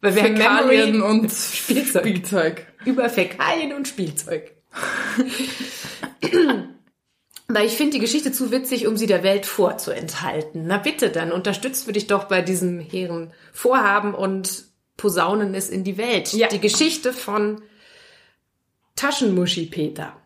Weil 0.00 0.14
wir 0.14 0.22
haben 0.22 0.36
Fäkalien 0.36 0.92
Memory 0.92 1.10
und 1.10 1.32
Spielzeug. 1.32 2.02
Spielzeug. 2.06 2.66
über 2.84 3.08
Fäkalien 3.08 3.72
und 3.72 3.88
Spielzeug. 3.88 4.52
Weil 7.48 7.66
ich 7.66 7.76
finde 7.76 7.92
die 7.92 8.00
Geschichte 8.00 8.32
zu 8.32 8.50
witzig, 8.50 8.86
um 8.86 8.96
sie 8.96 9.06
der 9.06 9.22
Welt 9.22 9.46
vorzuenthalten. 9.46 10.64
Na 10.66 10.78
bitte, 10.78 11.10
dann 11.10 11.30
unterstützt 11.30 11.86
wir 11.86 11.92
dich 11.92 12.08
doch 12.08 12.24
bei 12.24 12.42
diesem 12.42 12.80
hehren 12.80 13.32
Vorhaben 13.52 14.14
und 14.14 14.64
posaunen 14.96 15.54
es 15.54 15.68
in 15.68 15.84
die 15.84 15.96
Welt. 15.96 16.32
Ja. 16.32 16.48
Die 16.48 16.60
Geschichte 16.60 17.12
von 17.12 17.62
Taschenmuschi 18.96 19.66
Peter. 19.66 20.16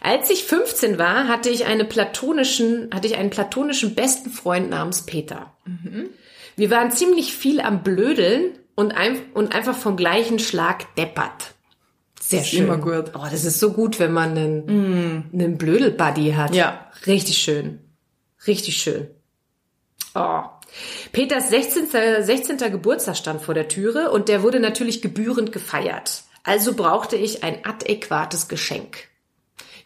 Als 0.00 0.30
ich 0.30 0.44
15 0.44 0.98
war, 0.98 1.28
hatte 1.28 1.50
ich 1.50 1.66
eine 1.66 1.84
platonischen, 1.84 2.90
hatte 2.92 3.06
ich 3.06 3.16
einen 3.16 3.30
platonischen 3.30 3.94
besten 3.94 4.30
Freund 4.30 4.70
namens 4.70 5.02
Peter. 5.02 5.54
Wir 6.56 6.70
waren 6.70 6.90
ziemlich 6.90 7.34
viel 7.34 7.60
am 7.60 7.82
Blödeln 7.82 8.58
und, 8.74 8.92
ein, 8.92 9.18
und 9.34 9.54
einfach 9.54 9.76
vom 9.76 9.96
gleichen 9.96 10.38
Schlag 10.38 10.94
deppert. 10.96 11.54
Sehr 12.30 12.44
schön. 12.44 12.64
immer 12.64 12.78
gut. 12.78 13.12
Oh, 13.14 13.26
das 13.30 13.44
ist 13.44 13.58
so 13.60 13.72
gut, 13.72 13.98
wenn 13.98 14.12
man 14.12 14.30
einen, 14.36 15.30
einen 15.32 15.58
Blödel-Buddy 15.58 16.32
hat. 16.32 16.54
Ja. 16.54 16.86
Richtig 17.06 17.38
schön. 17.38 17.80
Richtig 18.46 18.76
schön. 18.76 19.08
Oh. 20.14 20.42
Peters 21.12 21.50
16. 21.50 21.88
16. 22.22 22.58
Geburtstag 22.70 23.16
stand 23.16 23.42
vor 23.42 23.54
der 23.54 23.68
Türe 23.68 24.10
und 24.10 24.28
der 24.28 24.42
wurde 24.42 24.60
natürlich 24.60 25.02
gebührend 25.02 25.52
gefeiert. 25.52 26.22
Also 26.44 26.74
brauchte 26.74 27.16
ich 27.16 27.42
ein 27.44 27.64
adäquates 27.64 28.48
Geschenk. 28.48 29.08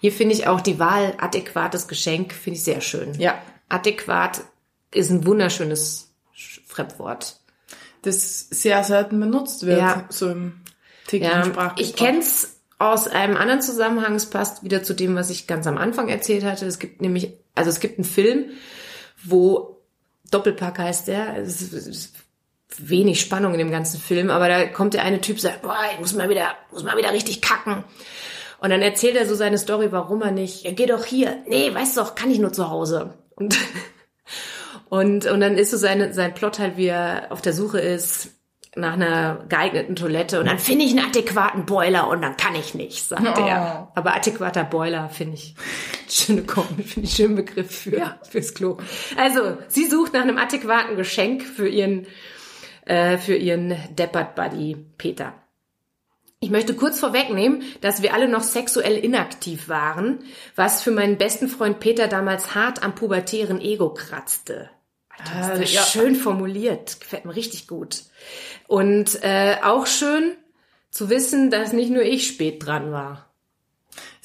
Hier 0.00 0.12
finde 0.12 0.35
ich 0.35 0.46
auch 0.46 0.61
die 0.61 0.78
Wahl 0.78 1.14
adäquates 1.18 1.88
Geschenk, 1.88 2.33
finde 2.35 2.59
ich 2.59 2.64
sehr 2.64 2.80
schön. 2.83 3.14
Ja. 3.18 3.40
Adäquat 3.70 4.42
ist 4.92 5.11
ein 5.11 5.24
wunderschönes 5.26 6.12
Sch- 6.37 6.61
Fremdwort. 6.66 7.40
Das 8.02 8.40
sehr 8.50 8.85
selten 8.85 9.18
benutzt 9.18 9.64
wird. 9.64 9.78
Ja. 9.78 10.04
So 10.11 10.30
im 10.30 10.61
Ja, 11.11 11.75
ich 11.79 11.97
kenn's 11.97 12.61
aus 12.79 13.09
einem 13.09 13.37
anderen 13.37 13.62
Zusammenhang. 13.62 14.14
Es 14.14 14.27
passt 14.27 14.64
wieder 14.64 14.83
zu 14.83 14.95
dem, 14.95 15.14
was 15.14 15.31
ich 15.31 15.47
ganz 15.47 15.67
am 15.67 15.79
Anfang 15.79 16.09
erzählt 16.09 16.45
hatte. 16.45 16.67
Es 16.67 16.79
gibt 16.79 17.01
nämlich, 17.01 17.33
also 17.55 17.71
es 17.71 17.81
gibt 17.81 17.99
einen 17.99 18.05
Film, 18.05 18.51
wo 19.23 19.83
Doppelpack 20.31 20.79
heißt 20.79 21.09
der. 21.09 21.38
Es 21.38 21.61
ist, 21.61 21.73
es 21.73 21.87
ist 21.87 22.14
wenig 22.77 23.21
Spannung 23.21 23.53
in 23.53 23.59
dem 23.59 23.71
ganzen 23.71 24.01
Film, 24.01 24.31
aber 24.31 24.49
da 24.49 24.67
kommt 24.67 24.95
der 24.95 25.05
eine 25.05 25.21
Typ, 25.21 25.38
sagt, 25.38 25.62
boah, 25.62 25.77
ich 25.93 26.01
muss 26.01 26.14
mal 26.14 26.29
wieder, 26.29 26.57
muss 26.73 26.83
mal 26.83 26.97
wieder 26.97 27.12
richtig 27.12 27.40
kacken. 27.40 27.85
Und 28.59 28.71
dann 28.71 28.83
erzählt 28.83 29.17
er 29.17 29.27
so 29.27 29.35
seine 29.35 29.59
Story, 29.59 29.93
warum 29.93 30.23
er 30.23 30.31
nicht, 30.31 30.64
ja, 30.64 30.73
geh 30.73 30.87
doch 30.87 31.05
hier. 31.05 31.43
Nee, 31.47 31.73
weißt 31.73 31.97
du 31.97 32.01
doch, 32.01 32.14
kann 32.14 32.31
ich 32.31 32.38
nur 32.38 32.53
zu 32.53 32.71
Hause. 32.71 33.14
Und, 33.37 33.57
und, 34.88 35.27
und 35.27 35.40
dann 35.40 35.57
ist 35.57 35.71
so 35.71 35.77
seine, 35.77 36.12
sein 36.14 36.35
Plot 36.35 36.59
halt, 36.59 36.77
wie 36.77 36.87
er 36.87 37.27
auf 37.31 37.43
der 37.43 37.53
Suche 37.53 37.79
ist 37.79 38.31
nach 38.77 38.95
einer 38.95 39.45
geeigneten 39.49 39.95
Toilette 39.97 40.41
und 40.41 40.47
dann 40.47 40.59
finde 40.59 40.85
ich 40.85 40.91
einen 40.97 41.07
adäquaten 41.07 41.65
Boiler 41.67 42.09
und 42.09 42.23
dann 42.23 42.37
kann 42.37 42.55
ich 42.55 42.75
nicht, 42.75 43.05
sagt 43.07 43.39
Oh. 43.39 43.47
er. 43.47 43.93
Aber 43.95 44.15
adäquater 44.15 44.65
Boiler 44.65 45.09
finde 45.09 45.35
ich 45.37 45.55
schöne 46.09 46.43
Kommen, 46.43 46.83
finde 46.85 47.07
ich 47.09 47.15
schönen 47.15 47.37
Begriff 47.37 47.83
für, 47.83 48.19
fürs 48.29 48.55
Klo. 48.55 48.79
Also, 49.17 49.59
sie 49.69 49.87
sucht 49.87 50.13
nach 50.15 50.23
einem 50.23 50.39
adäquaten 50.39 50.97
Geschenk 50.97 51.43
für 51.45 51.69
ihren, 51.69 52.07
äh, 52.85 53.17
für 53.19 53.37
ihren 53.37 53.77
Deppert 53.95 54.35
Buddy 54.35 54.77
Peter. 54.99 55.35
Ich 56.41 56.51
möchte 56.51 56.75
kurz 56.75 57.01
vorwegnehmen, 57.01 57.63
dass 57.81 58.03
wir 58.03 58.13
alle 58.13 58.29
noch 58.29 58.43
sexuell 58.43 58.99
inaktiv 58.99 59.69
waren, 59.71 60.19
was 60.57 60.83
für 60.83 60.91
meinen 60.91 61.17
besten 61.17 61.49
Freund 61.49 61.81
Peter 61.81 62.07
damals 62.07 62.55
hart 62.55 62.83
am 62.83 62.95
pubertären 62.95 63.61
Ego 63.63 63.95
kratzte. 63.95 64.69
Alter, 65.18 65.50
das 65.50 65.61
ist 65.61 65.74
ja. 65.74 65.83
schön 65.83 66.16
formuliert, 66.16 67.00
gefällt 67.00 67.24
mir 67.24 67.35
richtig 67.37 67.66
gut. 67.68 68.03
Und 68.66 69.22
äh, 69.22 69.57
auch 69.62 69.87
schön 69.87 70.33
zu 70.90 71.11
wissen, 71.11 71.50
dass 71.50 71.72
nicht 71.72 71.90
nur 71.90 72.03
ich 72.03 72.27
spät 72.27 72.64
dran 72.64 72.92
war. 72.92 73.27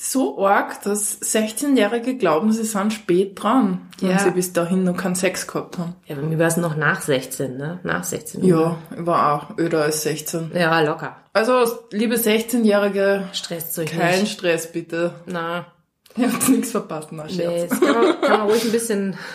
So 0.01 0.45
arg, 0.45 0.81
dass 0.83 1.21
16-Jährige 1.21 2.15
glauben, 2.17 2.53
sie 2.53 2.63
sind 2.63 2.93
spät 2.93 3.41
dran, 3.43 3.89
wenn 3.99 4.11
Ja. 4.11 4.19
sie 4.19 4.31
bis 4.31 4.53
dahin 4.53 4.85
noch 4.85 4.95
keinen 4.95 5.15
Sex 5.15 5.45
gehabt 5.45 5.77
haben. 5.77 5.95
Ja, 6.07 6.15
bei 6.15 6.21
mir 6.21 6.39
war 6.39 6.47
es 6.47 6.55
noch 6.57 6.77
nach 6.77 7.01
16, 7.01 7.57
ne? 7.57 7.79
Nach 7.83 8.03
16. 8.03 8.43
Ja, 8.45 8.77
ich 8.97 9.05
war 9.05 9.33
auch 9.33 9.57
öder 9.57 9.83
als 9.83 10.03
16. 10.03 10.51
Ja, 10.55 10.79
locker. 10.81 11.17
Also, 11.33 11.79
liebe 11.91 12.15
16-Jährige, 12.15 13.27
Stresst 13.33 13.77
euch 13.77 13.91
kein 13.91 14.21
nicht. 14.21 14.31
Stress 14.33 14.71
bitte. 14.71 15.13
Na, 15.25 15.67
Ihr 16.15 16.31
habt 16.31 16.47
nichts 16.49 16.71
verpasst, 16.71 17.09
na 17.11 17.25
nee, 17.25 17.33
Scherz. 17.33 17.71
es 17.73 17.79
kann 17.79 17.93
man, 17.93 18.21
kann 18.21 18.39
man 18.39 18.49
ruhig 18.49 18.63
ein 18.63 18.71
bisschen... 18.71 19.17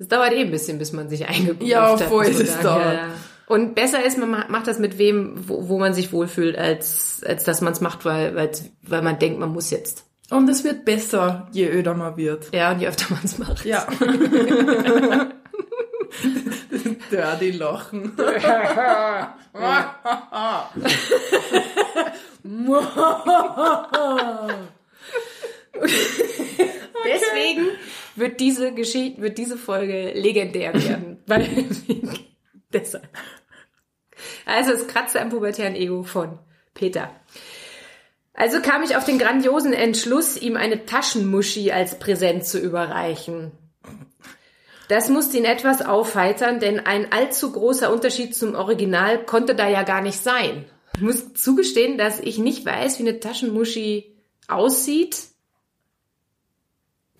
Es, 0.00 0.08
dauert 0.08 0.32
eh 0.32 0.40
ein 0.40 0.50
bisschen, 0.50 0.78
bis 0.78 0.92
man 0.92 1.08
sich 1.08 1.28
eingegroovt 1.28 1.62
Ja, 1.70 1.92
hat. 1.92 2.00
voll 2.02 2.24
man 2.24 2.32
ist 2.32 2.40
es 2.40 2.58
dauert. 2.60 2.84
Ja, 2.84 2.92
ja. 2.94 3.06
Und 3.46 3.74
besser 3.74 4.02
ist, 4.04 4.16
man 4.18 4.30
ma- 4.30 4.46
macht 4.48 4.66
das 4.66 4.78
mit 4.78 4.96
wem, 4.98 5.34
wo, 5.46 5.68
wo 5.68 5.78
man 5.78 5.92
sich 5.92 6.12
wohlfühlt, 6.12 6.56
als, 6.56 7.22
als 7.26 7.44
dass 7.44 7.60
man 7.60 7.72
es 7.74 7.80
macht, 7.80 8.04
weil, 8.04 8.34
weil, 8.34 8.50
weil 8.82 9.02
man 9.02 9.18
denkt, 9.18 9.38
man 9.40 9.52
muss 9.52 9.70
jetzt. 9.70 10.04
Und 10.30 10.48
es 10.48 10.64
wird 10.64 10.84
besser, 10.84 11.48
je 11.52 11.68
öder 11.68 11.94
man 11.94 12.16
wird. 12.16 12.46
Ja, 12.54 12.70
und 12.72 12.80
je 12.80 12.86
öfter 12.88 13.06
man 13.10 13.20
es 13.24 13.38
macht. 13.38 13.64
Ja. 13.64 13.86
Dirty 17.10 17.50
Lachen. 17.50 18.12
Deswegen 27.04 27.68
wird 28.20 28.38
diese 28.38 28.72
Geschichte, 28.72 29.20
wird 29.20 29.38
diese 29.38 29.56
Folge 29.56 30.12
legendär 30.14 30.72
werden. 30.74 31.18
Weil, 31.26 31.48
deshalb. 32.72 33.08
Also 34.46 34.72
es 34.72 34.86
kratzte 34.86 35.20
am 35.20 35.30
pubertären 35.30 35.74
Ego 35.74 36.02
von 36.02 36.38
Peter. 36.74 37.10
Also 38.32 38.60
kam 38.60 38.82
ich 38.82 38.96
auf 38.96 39.04
den 39.04 39.18
grandiosen 39.18 39.72
Entschluss, 39.72 40.40
ihm 40.40 40.56
eine 40.56 40.86
Taschenmuschi 40.86 41.72
als 41.72 41.98
Präsent 41.98 42.46
zu 42.46 42.58
überreichen. 42.58 43.52
Das 44.88 45.08
musste 45.08 45.36
ihn 45.36 45.44
etwas 45.44 45.82
aufheitern, 45.82 46.58
denn 46.58 46.80
ein 46.80 47.12
allzu 47.12 47.52
großer 47.52 47.92
Unterschied 47.92 48.34
zum 48.34 48.54
Original 48.54 49.24
konnte 49.24 49.54
da 49.54 49.68
ja 49.68 49.82
gar 49.82 50.00
nicht 50.00 50.18
sein. 50.18 50.64
Ich 50.96 51.00
muss 51.00 51.34
zugestehen, 51.34 51.96
dass 51.96 52.18
ich 52.18 52.38
nicht 52.38 52.64
weiß, 52.64 52.98
wie 52.98 53.08
eine 53.08 53.20
Taschenmuschi 53.20 54.16
aussieht. 54.48 55.18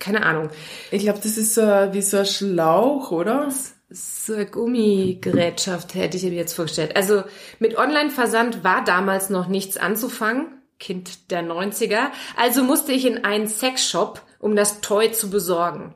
Keine 0.01 0.25
Ahnung. 0.25 0.49
Ich 0.89 1.03
glaube, 1.03 1.19
das 1.21 1.37
ist 1.37 1.53
so 1.53 1.61
wie 1.61 2.01
so 2.01 2.17
ein 2.17 2.25
Schlauch, 2.25 3.11
oder? 3.11 3.49
So 3.91 4.33
eine 4.33 4.47
Gummigerätschaft 4.47 5.93
hätte 5.93 6.17
ich 6.17 6.23
mir 6.23 6.31
jetzt 6.31 6.53
vorgestellt. 6.53 6.95
Also 6.95 7.23
mit 7.59 7.77
Online-Versand 7.77 8.63
war 8.63 8.83
damals 8.83 9.29
noch 9.29 9.47
nichts 9.47 9.77
anzufangen. 9.77 10.47
Kind 10.79 11.29
der 11.29 11.43
90er. 11.43 12.07
Also 12.35 12.63
musste 12.63 12.93
ich 12.93 13.05
in 13.05 13.23
einen 13.23 13.47
Sexshop, 13.47 14.23
um 14.39 14.55
das 14.55 14.81
Toy 14.81 15.11
zu 15.11 15.29
besorgen. 15.29 15.93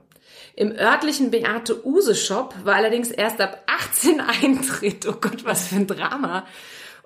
Im 0.55 0.71
örtlichen 0.71 1.31
Beate 1.31 1.83
Use 1.83 2.13
Shop 2.13 2.53
war 2.63 2.75
allerdings 2.75 3.09
erst 3.09 3.41
ab 3.41 3.63
18 3.65 4.21
Eintritt. 4.43 5.07
Oh 5.07 5.15
Gott, 5.19 5.45
was 5.45 5.69
für 5.69 5.77
ein 5.77 5.87
Drama. 5.87 6.45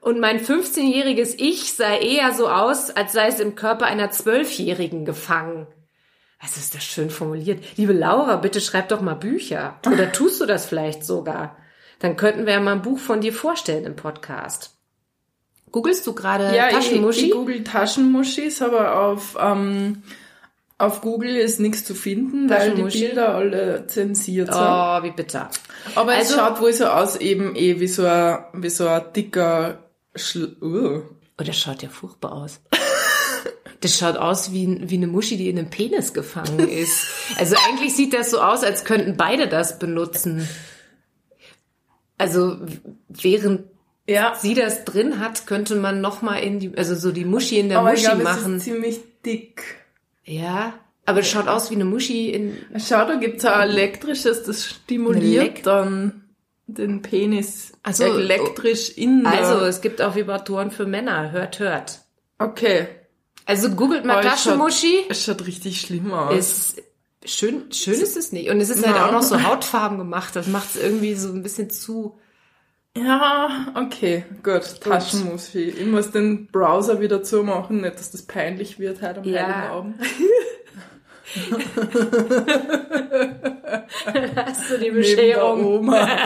Und 0.02 0.20
mein 0.20 0.44
15-jähriges 0.44 1.36
Ich 1.38 1.74
sah 1.74 1.96
eher 1.96 2.34
so 2.34 2.50
aus, 2.50 2.90
als 2.90 3.14
sei 3.14 3.28
es 3.28 3.40
im 3.40 3.56
Körper 3.56 3.86
einer 3.86 4.12
Zwölfjährigen 4.12 5.06
gefangen. 5.06 5.66
Was 6.42 6.56
ist 6.58 6.74
das 6.74 6.84
schön 6.84 7.10
formuliert? 7.10 7.64
Liebe 7.78 7.94
Laura, 7.94 8.38
bitte 8.38 8.62
schreib 8.62 8.90
doch 8.90 9.02
mal 9.02 9.16
Bücher. 9.16 9.76
Oder 9.86 10.12
tust 10.12 10.40
du 10.40 10.46
das 10.46 10.66
vielleicht 10.66 11.04
sogar? 11.04 11.58
Dann 12.00 12.16
könnten 12.16 12.46
wir 12.46 12.54
ja 12.54 12.60
mal 12.62 12.74
ein 12.74 12.82
Buch 12.82 12.98
von 13.00 13.20
dir 13.20 13.34
vorstellen 13.34 13.84
im 13.86 13.96
Podcast. 13.98 14.76
Googlest 15.72 16.08
du 16.08 16.14
gerade 16.14 16.56
Ja, 16.56 16.68
ich, 16.70 16.76
Taschenmuschi? 16.76 17.26
ich 17.28 17.32
google 17.32 17.64
Taschenmuschis, 17.64 18.62
aber 18.62 19.00
auf 19.02 19.38
ähm, 19.40 20.02
Auf 20.78 21.02
Google 21.02 21.36
ist 21.36 21.60
nichts 21.60 21.84
zu 21.84 21.94
finden, 21.94 22.50
weil 22.50 22.74
die? 22.74 22.84
Bilder 22.84 23.36
alle 23.36 23.86
zensiert 23.88 24.48
sind. 24.54 24.64
Oh, 24.64 25.04
wie 25.04 25.12
bitter. 25.12 25.50
Aber 25.96 26.14
es 26.14 26.30
Also- 26.32 26.36
schaut 26.38 26.62
wohl 26.62 26.72
so 26.74 26.86
aus, 26.86 27.18
eben 27.18 27.54
eh 27.58 27.82
wie 27.82 27.88
so 27.90 28.06
ein, 28.06 28.40
wie 28.54 28.70
so 28.70 28.88
ein 28.88 29.04
dicker 29.14 29.80
Schl 30.16 30.56
uh. 30.62 31.02
Oh, 31.38 31.44
das 31.44 31.58
schaut 31.58 31.84
ja 31.84 31.90
furchtbar 31.90 32.32
aus. 32.32 32.62
Das 33.82 33.98
schaut 33.98 34.18
aus 34.18 34.52
wie, 34.52 34.78
wie 34.90 34.96
eine 34.98 35.08
Muschi, 35.08 35.38
die 35.38 35.50
in 35.50 35.58
einem 35.58 35.70
Penis 35.70 36.14
gefangen 36.14 36.60
ist. 36.68 37.06
Also 37.38 37.56
eigentlich 37.68 37.96
sieht 37.96 38.14
das 38.14 38.30
so 38.32 38.42
aus, 38.42 38.64
als 38.64 38.84
könnten 38.84 39.16
beide 39.16 39.48
das 39.48 39.80
benutzen. 39.80 40.48
Also 42.18 42.58
während 43.08 43.62
Ja, 44.08 44.36
sie 44.38 44.54
das 44.54 44.84
drin 44.86 45.20
hat, 45.20 45.48
könnte 45.48 45.76
man 45.76 46.02
noch 46.02 46.22
mal 46.22 46.36
in 46.38 46.60
die, 46.60 46.78
also 46.78 46.96
so 46.96 47.12
die 47.12 47.26
Muschi 47.26 47.60
in 47.60 47.70
der 47.70 47.80
aber 47.80 47.94
ich 47.94 48.02
Muschi 48.04 48.16
glaube, 48.18 48.30
es 48.30 48.38
machen. 48.38 48.58
ist 48.58 48.64
ziemlich 48.64 49.00
dick. 49.26 49.64
Ja, 50.26 50.74
aber 51.06 51.22
es 51.22 51.30
schaut 51.30 51.48
aus 51.48 51.72
wie 51.72 51.76
eine 51.76 51.86
Muschi 51.86 52.30
in. 52.32 52.58
Schau, 52.78 53.06
da 53.08 53.16
gibt's 53.16 53.46
auch 53.46 53.56
ein 53.56 53.70
elektrisches, 53.70 54.44
das 54.44 54.66
stimuliert 54.66 55.66
dann 55.66 56.26
den 56.68 57.02
Penis 57.02 57.72
Ach 57.84 57.94
so, 57.94 58.04
elektrisch 58.04 58.90
in. 58.90 59.26
Also 59.26 59.66
es 59.66 59.82
gibt 59.82 60.02
auch 60.02 60.16
Vibratoren 60.16 60.70
für 60.70 60.86
Männer. 60.86 61.32
Hört, 61.32 61.60
hört. 61.60 62.02
okay, 62.38 62.88
Also 63.50 63.70
googelt 63.72 64.06
mal 64.06 64.22
schaut- 64.22 64.32
Taschenmuschi. 64.32 65.06
es 65.10 65.26
schaut 65.26 65.46
richtig 65.48 65.82
schlimm 65.82 66.14
aus. 66.14 66.36
Ist 66.36 66.84
schön, 67.26 67.72
schön 67.72 67.96
ist 67.96 68.16
es 68.16 68.32
nicht. 68.32 68.50
Und 68.50 68.62
es 68.62 68.70
ist 68.70 68.86
halt 68.86 68.96
Ja. 68.96 69.08
auch 69.08 69.12
noch 69.12 69.24
so 69.24 69.42
hautfarben 69.44 69.98
gemacht. 69.98 70.36
Das 70.36 70.46
macht 70.48 70.76
es 70.76 70.82
irgendwie 70.82 71.16
so 71.16 71.30
ein 71.30 71.42
bisschen 71.44 71.70
zu. 71.72 72.18
Ja, 72.98 73.68
okay, 73.76 74.24
gut. 74.44 74.80
Taschenmuschi. 74.82 75.64
Ich 75.64 75.86
muss 75.88 76.12
den 76.12 76.48
Browser 76.48 77.00
wieder 77.02 77.22
zumachen, 77.24 77.82
nicht, 77.82 77.96
dass 77.96 78.12
das 78.12 78.22
peinlich 78.24 78.80
wird 78.80 79.02
heute 79.02 79.20
am 79.20 79.26
Ja. 79.26 79.42
Heiligen 79.42 79.72
Abend. 79.72 79.96
Hast 84.36 84.72
du 84.72 84.78
die 84.80 84.90
Neben 84.92 85.16
der 85.16 85.46
Oma. 85.46 86.08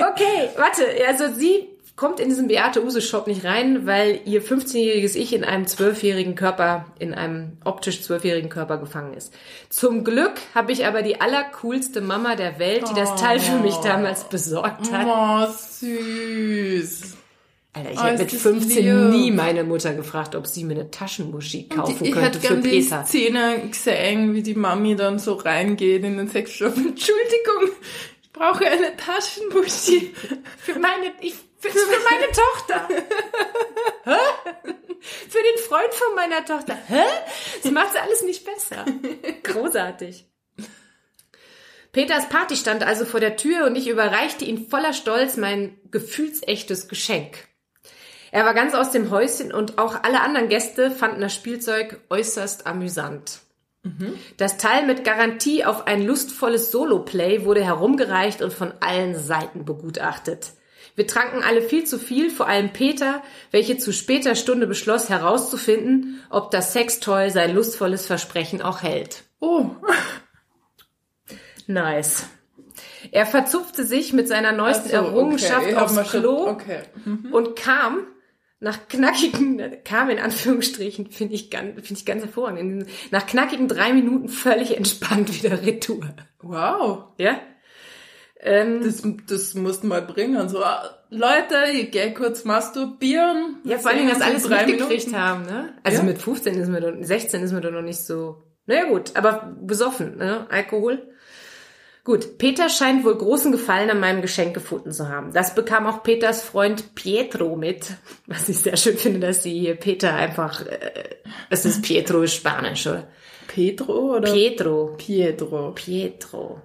Okay, 0.00 0.48
warte. 0.56 0.82
Also 1.08 1.24
sie 1.34 1.68
kommt 1.96 2.20
in 2.20 2.28
diesen 2.28 2.46
Beate 2.48 2.84
Use 2.84 3.00
Shop 3.00 3.26
nicht 3.26 3.44
rein, 3.44 3.86
weil 3.86 4.20
ihr 4.26 4.42
15-jähriges 4.42 5.16
Ich 5.16 5.32
in 5.32 5.44
einem 5.44 5.64
12-jährigen 5.64 6.34
Körper, 6.34 6.84
in 6.98 7.14
einem 7.14 7.52
optisch 7.64 8.00
12-jährigen 8.00 8.50
Körper 8.50 8.76
gefangen 8.76 9.14
ist. 9.14 9.32
Zum 9.70 10.04
Glück 10.04 10.34
habe 10.54 10.72
ich 10.72 10.84
aber 10.86 11.00
die 11.02 11.20
allercoolste 11.22 12.02
Mama 12.02 12.34
der 12.36 12.58
Welt, 12.58 12.84
die 12.90 12.94
das 12.94 13.14
Teil 13.16 13.40
für 13.40 13.58
mich 13.60 13.76
damals 13.76 14.24
besorgt 14.24 14.92
hat. 14.92 15.06
Oh, 15.06 15.50
süß. 15.50 17.14
Alter, 17.72 17.90
ich 17.92 17.98
Oh, 17.98 18.02
habe 18.02 18.14
ist 18.14 18.18
mit 18.20 18.32
das 18.32 18.40
15 18.40 18.84
lieb. 18.84 19.10
nie 19.10 19.30
meine 19.30 19.64
Mutter 19.64 19.92
gefragt, 19.94 20.34
ob 20.34 20.46
sie 20.46 20.64
mir 20.64 20.74
eine 20.74 20.90
Taschenmuschi 20.90 21.68
kaufen 21.68 21.96
ich 22.04 22.12
könnte 22.12 22.26
hätte 22.28 22.40
für 22.40 22.46
gern 22.54 22.62
die 22.62 22.68
Peter. 22.70 23.04
Szene 23.04 23.68
gesehen, 23.70 24.34
wie 24.34 24.42
die 24.42 24.54
Mami 24.54 24.96
dann 24.96 25.18
so 25.18 25.34
reingeht 25.34 26.02
in 26.04 26.16
den 26.16 26.28
Sexshop. 26.28 26.74
Entschuldigung, 26.76 27.70
ich 28.15 28.15
brauche 28.36 28.66
eine 28.66 28.96
Taschenmuschi. 28.96 30.14
Für 30.58 30.78
meine, 30.78 31.12
ich, 31.20 31.34
für, 31.58 31.70
für 31.70 32.00
meine 32.10 32.32
Tochter. 32.32 32.88
Hä? 34.04 34.60
Für 35.00 35.42
den 35.42 35.64
Freund 35.64 35.94
von 35.94 36.14
meiner 36.14 36.44
Tochter. 36.44 36.76
Hä? 36.86 37.02
Das 37.62 37.72
macht's 37.72 37.96
alles 37.96 38.22
nicht 38.22 38.44
besser. 38.44 38.84
Großartig. 39.42 40.28
Peters 41.92 42.28
Party 42.28 42.56
stand 42.56 42.84
also 42.84 43.06
vor 43.06 43.20
der 43.20 43.36
Tür 43.36 43.64
und 43.64 43.74
ich 43.74 43.88
überreichte 43.88 44.44
ihm 44.44 44.68
voller 44.68 44.92
Stolz 44.92 45.36
mein 45.36 45.78
gefühlsechtes 45.90 46.88
Geschenk. 46.88 47.48
Er 48.32 48.44
war 48.44 48.52
ganz 48.52 48.74
aus 48.74 48.90
dem 48.90 49.10
Häuschen 49.10 49.52
und 49.52 49.78
auch 49.78 50.02
alle 50.02 50.20
anderen 50.20 50.48
Gäste 50.48 50.90
fanden 50.90 51.22
das 51.22 51.34
Spielzeug 51.34 52.00
äußerst 52.10 52.66
amüsant. 52.66 53.40
Das 54.36 54.56
Teil 54.58 54.86
mit 54.86 55.04
Garantie 55.04 55.64
auf 55.64 55.86
ein 55.86 56.02
lustvolles 56.04 56.70
Solo-Play 56.70 57.44
wurde 57.44 57.64
herumgereicht 57.64 58.42
und 58.42 58.52
von 58.52 58.72
allen 58.80 59.16
Seiten 59.18 59.64
begutachtet. 59.64 60.52
Wir 60.94 61.06
tranken 61.06 61.42
alle 61.44 61.60
viel 61.62 61.84
zu 61.84 61.98
viel, 61.98 62.30
vor 62.30 62.48
allem 62.48 62.72
Peter, 62.72 63.22
welche 63.50 63.76
zu 63.76 63.92
später 63.92 64.34
Stunde 64.34 64.66
beschloss 64.66 65.10
herauszufinden, 65.10 66.20
ob 66.30 66.50
das 66.50 66.72
Sextoy 66.72 67.30
sein 67.30 67.54
lustvolles 67.54 68.06
Versprechen 68.06 68.62
auch 68.62 68.82
hält. 68.82 69.24
Oh, 69.40 69.70
Nice. 71.66 72.26
Er 73.10 73.26
verzupfte 73.26 73.84
sich 73.84 74.12
mit 74.12 74.28
seiner 74.28 74.52
neuesten 74.52 74.88
so, 74.88 74.96
Errungenschaft 74.96 75.66
okay, 75.66 75.76
aufs 75.76 76.10
Klo 76.10 76.48
Okay. 76.48 76.82
und 77.30 77.56
kam 77.56 78.06
nach 78.66 78.88
knackigen, 78.88 79.62
kam 79.84 80.10
in 80.10 80.18
Anführungsstrichen, 80.18 81.10
finde 81.12 81.34
ich 81.34 81.50
ganz, 81.50 81.74
finde 81.86 82.00
ich 82.00 82.04
ganz 82.04 82.22
hervorragend, 82.24 82.86
nach 83.12 83.24
knackigen 83.26 83.68
drei 83.68 83.92
Minuten 83.92 84.28
völlig 84.28 84.76
entspannt 84.76 85.32
wieder 85.32 85.62
Retour. 85.64 86.04
Wow. 86.42 87.04
Ja? 87.16 87.38
Ähm, 88.40 88.82
Das, 88.82 89.02
das 89.28 89.54
musst 89.54 89.82
du 89.82 89.86
mal 89.86 90.02
bringen. 90.02 90.48
So, 90.48 90.62
Leute, 91.10 91.56
ich 91.74 91.90
geh 91.92 92.12
kurz 92.12 92.44
masturbieren. 92.44 93.58
ja, 93.64 93.78
vor 93.78 93.92
Dingen, 93.92 94.08
dass 94.08 94.20
alles 94.20 94.48
mitgekriegt 94.48 95.06
Minuten. 95.06 95.16
haben, 95.20 95.42
ne? 95.46 95.72
Also 95.84 95.98
Ja. 95.98 96.04
mit 96.04 96.18
15 96.18 96.54
ist 96.58 96.68
doch, 96.80 96.92
16 97.00 97.42
ist 97.42 97.52
mir 97.52 97.60
doch 97.60 97.70
noch 97.70 97.82
nicht 97.82 98.00
so, 98.00 98.42
naja 98.66 98.84
gut, 98.86 99.12
aber 99.14 99.56
besoffen, 99.62 100.16
ne? 100.18 100.46
Alkohol. 100.50 101.08
Gut, 102.06 102.38
Peter 102.38 102.68
scheint 102.68 103.04
wohl 103.04 103.16
großen 103.16 103.50
Gefallen 103.50 103.90
an 103.90 103.98
meinem 103.98 104.22
Geschenk 104.22 104.54
gefunden 104.54 104.92
zu 104.92 105.08
haben. 105.08 105.32
Das 105.32 105.56
bekam 105.56 105.88
auch 105.88 106.04
Peters 106.04 106.40
Freund 106.40 106.94
Pietro 106.94 107.56
mit, 107.56 107.94
was 108.28 108.48
ich 108.48 108.58
sehr 108.58 108.76
schön 108.76 108.96
finde, 108.96 109.26
dass 109.26 109.42
sie 109.42 109.58
hier 109.58 109.74
Peter 109.74 110.14
einfach, 110.14 110.64
äh, 110.64 111.16
es 111.50 111.64
ist 111.64 111.82
Pietro 111.82 112.22
ist 112.22 112.34
Spanisch, 112.34 112.86
oder? 112.86 113.08
Pedro 113.48 114.18
oder 114.18 114.32
Pietro. 114.32 114.94
Pietro? 114.96 115.72
Pietro. 115.72 116.62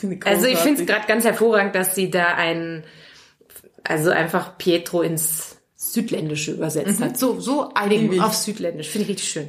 Ich 0.00 0.24
Also 0.24 0.46
ich 0.46 0.58
finde 0.58 0.82
es 0.82 0.86
gerade 0.86 1.08
ganz 1.08 1.24
hervorragend, 1.24 1.74
dass 1.74 1.96
sie 1.96 2.08
da 2.08 2.36
einen, 2.36 2.84
also 3.82 4.10
einfach 4.10 4.56
Pietro 4.56 5.02
ins 5.02 5.56
Südländische 5.74 6.52
übersetzt 6.52 7.00
hat. 7.00 7.18
So, 7.18 7.40
so 7.40 7.74
einigen 7.74 8.20
auf 8.20 8.34
Südländisch. 8.34 8.90
Finde 8.90 9.02
ich 9.06 9.10
richtig 9.16 9.30
schön. 9.30 9.48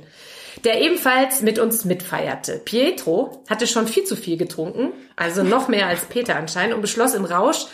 Der 0.63 0.81
ebenfalls 0.81 1.41
mit 1.41 1.59
uns 1.59 1.85
mitfeierte. 1.85 2.61
Pietro 2.63 3.43
hatte 3.49 3.67
schon 3.67 3.87
viel 3.87 4.05
zu 4.05 4.15
viel 4.15 4.37
getrunken, 4.37 4.91
also 5.15 5.43
noch 5.43 5.67
mehr 5.67 5.87
als 5.87 6.05
Peter 6.05 6.35
anscheinend, 6.35 6.75
und 6.75 6.81
beschloss 6.81 7.13
im 7.13 7.25
Rausch, 7.25 7.65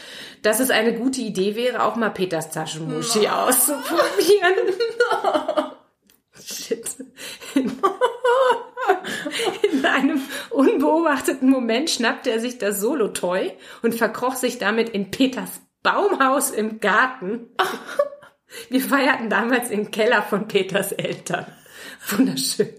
dass 0.42 0.60
es 0.60 0.70
eine 0.70 0.94
gute 0.94 1.22
Idee 1.22 1.56
wäre, 1.56 1.84
auch 1.84 1.96
mal 1.96 2.10
Peters 2.10 2.50
Taschenmuschi 2.52 3.28
auszuprobieren. 3.28 4.56
Shit. 6.46 6.84
In 9.72 9.86
einem 9.86 10.22
unbeobachteten 10.50 11.50
Moment 11.50 11.90
schnappte 11.90 12.32
er 12.32 12.40
sich 12.40 12.58
das 12.58 12.82
Solo-Toy 12.82 13.54
und 13.82 13.96
verkroch 13.96 14.36
sich 14.36 14.58
damit 14.58 14.90
in 14.90 15.12
Peters 15.12 15.62
Baumhaus 15.84 16.52
im 16.52 16.80
Garten. 16.80 17.50
Wir 18.70 18.82
feierten 18.82 19.30
damals 19.30 19.72
im 19.72 19.92
Keller 19.92 20.22
von 20.22 20.48
Peters 20.48 20.92
Eltern. 20.92 21.46
Wunderschön. 22.10 22.70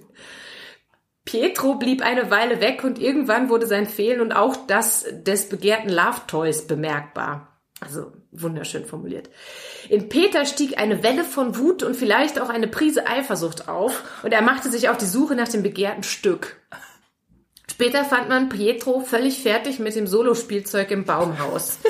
Pietro 1.24 1.76
blieb 1.76 2.02
eine 2.02 2.30
Weile 2.30 2.60
weg 2.60 2.84
und 2.84 2.98
irgendwann 2.98 3.48
wurde 3.48 3.66
sein 3.66 3.86
Fehlen 3.86 4.20
und 4.20 4.32
auch 4.32 4.56
das 4.66 5.06
des 5.10 5.48
begehrten 5.48 5.88
Love 5.88 6.20
Toys 6.26 6.66
bemerkbar. 6.66 7.60
Also 7.80 8.12
wunderschön 8.30 8.84
formuliert. 8.84 9.30
In 9.88 10.08
Peter 10.08 10.44
stieg 10.44 10.78
eine 10.78 11.02
Welle 11.02 11.24
von 11.24 11.58
Wut 11.58 11.82
und 11.82 11.96
vielleicht 11.96 12.40
auch 12.40 12.50
eine 12.50 12.68
Prise 12.68 13.06
Eifersucht 13.06 13.68
auf 13.68 14.02
und 14.22 14.32
er 14.32 14.42
machte 14.42 14.70
sich 14.70 14.88
auf 14.88 14.98
die 14.98 15.06
Suche 15.06 15.34
nach 15.34 15.48
dem 15.48 15.62
begehrten 15.62 16.02
Stück. 16.02 16.56
Später 17.70 18.04
fand 18.04 18.28
man 18.28 18.48
Pietro 18.50 19.00
völlig 19.00 19.42
fertig 19.42 19.78
mit 19.78 19.96
dem 19.96 20.06
Solospielzeug 20.06 20.90
im 20.90 21.04
Baumhaus. 21.04 21.78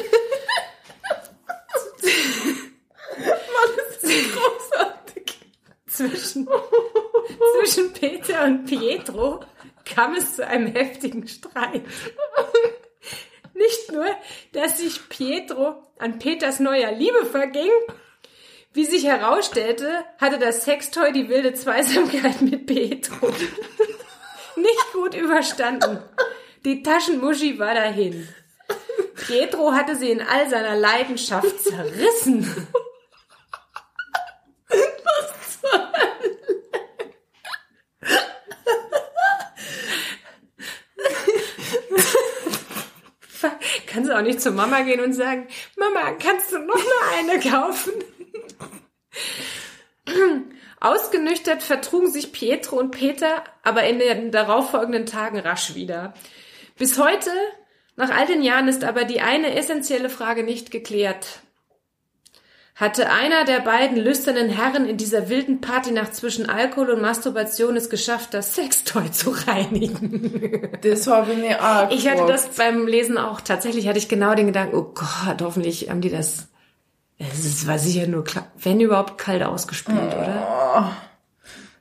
großartig. 4.04 5.38
Zwischen, 5.86 6.48
zwischen 7.58 7.92
Peter 7.92 8.44
und 8.44 8.66
Pietro 8.66 9.40
kam 9.84 10.14
es 10.14 10.36
zu 10.36 10.46
einem 10.46 10.66
heftigen 10.66 11.26
Streit. 11.26 11.82
Nicht 13.54 13.92
nur, 13.92 14.06
dass 14.52 14.78
sich 14.78 15.08
Pietro 15.08 15.82
an 15.98 16.18
Peters 16.18 16.58
neuer 16.60 16.92
Liebe 16.92 17.24
verging, 17.26 17.70
wie 18.72 18.84
sich 18.84 19.04
herausstellte, 19.04 20.04
hatte 20.18 20.38
das 20.38 20.64
Sextoy 20.64 21.12
die 21.12 21.28
wilde 21.28 21.54
Zweisamkeit 21.54 22.42
mit 22.42 22.66
Pietro 22.66 23.30
nicht 24.56 24.92
gut 24.92 25.14
überstanden. 25.14 26.02
Die 26.64 26.82
Taschenmuschi 26.82 27.58
war 27.58 27.74
dahin. 27.74 28.28
Pietro 29.26 29.72
hatte 29.72 29.96
sie 29.96 30.10
in 30.10 30.22
all 30.22 30.48
seiner 30.48 30.76
Leidenschaft 30.76 31.60
zerrissen. 31.62 32.68
Kannst 43.86 44.03
du 44.03 44.03
auch 44.14 44.22
nicht 44.22 44.40
zur 44.40 44.52
Mama 44.52 44.80
gehen 44.82 45.00
und 45.00 45.12
sagen, 45.12 45.46
Mama, 45.76 46.12
kannst 46.12 46.52
du 46.52 46.58
noch 46.58 46.74
mal 46.76 47.18
eine 47.18 47.40
kaufen? 47.40 47.92
Ausgenüchtert 50.80 51.62
vertrugen 51.62 52.10
sich 52.10 52.32
Pietro 52.32 52.76
und 52.78 52.90
Peter 52.90 53.42
aber 53.62 53.84
in 53.84 53.98
den 53.98 54.30
darauffolgenden 54.30 55.06
Tagen 55.06 55.38
rasch 55.38 55.74
wieder. 55.74 56.14
Bis 56.76 56.98
heute, 56.98 57.30
nach 57.96 58.10
all 58.10 58.26
den 58.26 58.42
Jahren, 58.42 58.68
ist 58.68 58.84
aber 58.84 59.04
die 59.04 59.20
eine 59.20 59.54
essentielle 59.56 60.10
Frage 60.10 60.42
nicht 60.42 60.70
geklärt. 60.70 61.40
Hatte 62.76 63.08
einer 63.08 63.44
der 63.44 63.60
beiden 63.60 63.96
lüsternen 63.96 64.48
Herren 64.48 64.86
in 64.88 64.96
dieser 64.96 65.28
wilden 65.28 65.60
Partynacht 65.60 66.12
zwischen 66.12 66.48
Alkohol 66.48 66.90
und 66.90 67.00
Masturbation 67.00 67.76
es 67.76 67.88
geschafft, 67.88 68.34
das 68.34 68.56
Sextoy 68.56 69.12
zu 69.12 69.30
reinigen? 69.30 70.70
Das 70.82 71.06
habe 71.06 71.32
ich 71.32 71.38
mir 71.38 71.62
auch 71.62 71.90
Ich 71.90 72.08
hatte 72.08 72.26
das 72.26 72.48
beim 72.48 72.88
Lesen 72.88 73.16
auch. 73.16 73.40
Tatsächlich 73.40 73.86
hatte 73.86 73.98
ich 73.98 74.08
genau 74.08 74.34
den 74.34 74.46
Gedanken, 74.46 74.74
oh 74.74 74.92
Gott, 74.92 75.40
hoffentlich 75.40 75.88
haben 75.88 76.00
die 76.00 76.10
das. 76.10 76.48
Es 77.16 77.64
war 77.68 77.78
sicher 77.78 78.08
nur, 78.08 78.24
wenn 78.56 78.80
überhaupt, 78.80 79.18
kalt 79.18 79.44
ausgespült, 79.44 80.12
oder? 80.12 80.96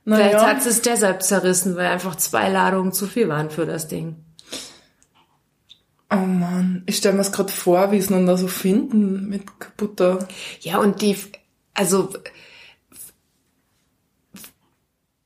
Vielleicht 0.04 0.34
Naja, 0.34 0.46
hat 0.46 0.64
es 0.64 0.80
deshalb 0.80 1.24
zerrissen, 1.24 1.74
weil 1.74 1.86
einfach 1.86 2.14
zwei 2.14 2.48
Ladungen 2.48 2.92
zu 2.92 3.08
viel 3.08 3.28
waren 3.28 3.50
für 3.50 3.66
das 3.66 3.88
Ding. 3.88 4.24
Ich 6.86 6.96
stelle 6.96 7.14
mir 7.14 7.22
es 7.22 7.32
gerade 7.32 7.52
vor, 7.52 7.92
wie 7.92 7.98
es 7.98 8.10
nun 8.10 8.26
da 8.26 8.36
so 8.36 8.48
finden 8.48 9.28
mit 9.28 9.58
kaputter. 9.58 10.26
Ja, 10.60 10.78
und 10.78 11.02
die, 11.02 11.16
also, 11.72 12.10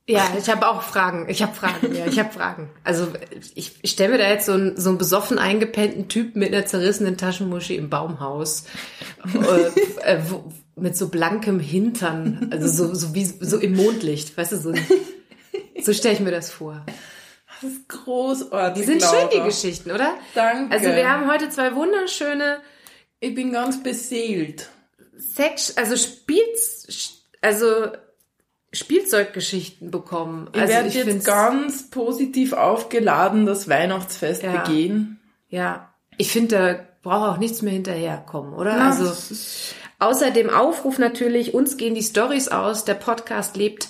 ja, 0.09 0.27
ich 0.39 0.49
habe 0.49 0.67
auch 0.67 0.81
Fragen. 0.81 1.27
Ich 1.29 1.43
habe 1.43 1.53
Fragen, 1.53 1.93
ja, 1.93 2.07
ich 2.07 2.17
habe 2.17 2.31
Fragen. 2.31 2.71
Also 2.83 3.09
ich, 3.53 3.75
ich 3.83 3.91
stelle 3.91 4.13
mir 4.13 4.17
da 4.17 4.27
jetzt 4.27 4.47
so 4.47 4.53
einen, 4.53 4.75
so 4.75 4.89
einen 4.89 4.97
besoffen 4.97 5.37
eingepennten 5.37 6.07
Typ 6.07 6.35
mit 6.35 6.51
einer 6.51 6.65
zerrissenen 6.65 7.15
Taschenmuschi 7.15 7.75
im 7.75 7.91
Baumhaus, 7.91 8.65
äh, 9.23 10.15
äh, 10.15 10.19
wo, 10.27 10.51
mit 10.75 10.97
so 10.97 11.09
blankem 11.09 11.59
Hintern, 11.59 12.49
also 12.51 12.67
so, 12.67 12.95
so 12.95 13.13
wie 13.13 13.25
so 13.25 13.57
im 13.57 13.75
Mondlicht, 13.75 14.35
weißt 14.35 14.53
du, 14.53 14.57
so, 14.57 14.73
so 15.83 15.93
stelle 15.93 16.15
ich 16.15 16.21
mir 16.21 16.31
das 16.31 16.49
vor. 16.49 16.83
Das 17.61 17.71
ist 17.71 17.89
großartig. 17.89 18.81
Die 18.85 18.87
sind 18.91 19.03
schön, 19.03 19.29
die 19.33 19.41
Geschichten, 19.41 19.91
oder? 19.91 20.13
Danke. 20.35 20.73
Also 20.73 20.87
wir 20.87 21.09
haben 21.11 21.29
heute 21.29 21.49
zwei 21.49 21.75
wunderschöne 21.75 22.59
Ich 23.19 23.35
bin 23.35 23.51
ganz 23.51 23.83
beseelt. 23.83 24.69
Sex, 25.17 25.75
also 25.77 25.97
Spiels, 25.97 27.21
also 27.41 27.87
Spielzeuggeschichten 28.71 29.91
bekommen. 29.91 30.49
Ich 30.53 30.61
also 30.61 30.73
werde 30.73 30.87
ich 30.87 30.93
jetzt 30.93 31.07
find's- 31.07 31.25
ganz 31.25 31.89
positiv 31.89 32.53
aufgeladen 32.53 33.45
das 33.45 33.67
Weihnachtsfest 33.67 34.43
Ja. 34.43 34.61
begehen. 34.61 35.19
ja, 35.49 35.93
ich 36.17 36.31
finde, 36.31 36.55
da 36.57 36.79
braucht 37.09 37.29
auch 37.29 37.37
nichts 37.37 37.61
mehr 37.61 37.73
hinterherkommen, 37.73 38.53
oder? 38.53 38.75
Na, 38.75 38.89
also 38.89 39.11
außer 39.99 40.31
dem 40.31 40.49
Aufruf 40.49 40.97
natürlich, 40.99 41.53
uns 41.53 41.77
gehen 41.77 41.95
die 41.95 42.03
Stories 42.03 42.49
aus. 42.49 42.83
Der 42.85 42.93
Podcast 42.95 43.55
lebt 43.55 43.87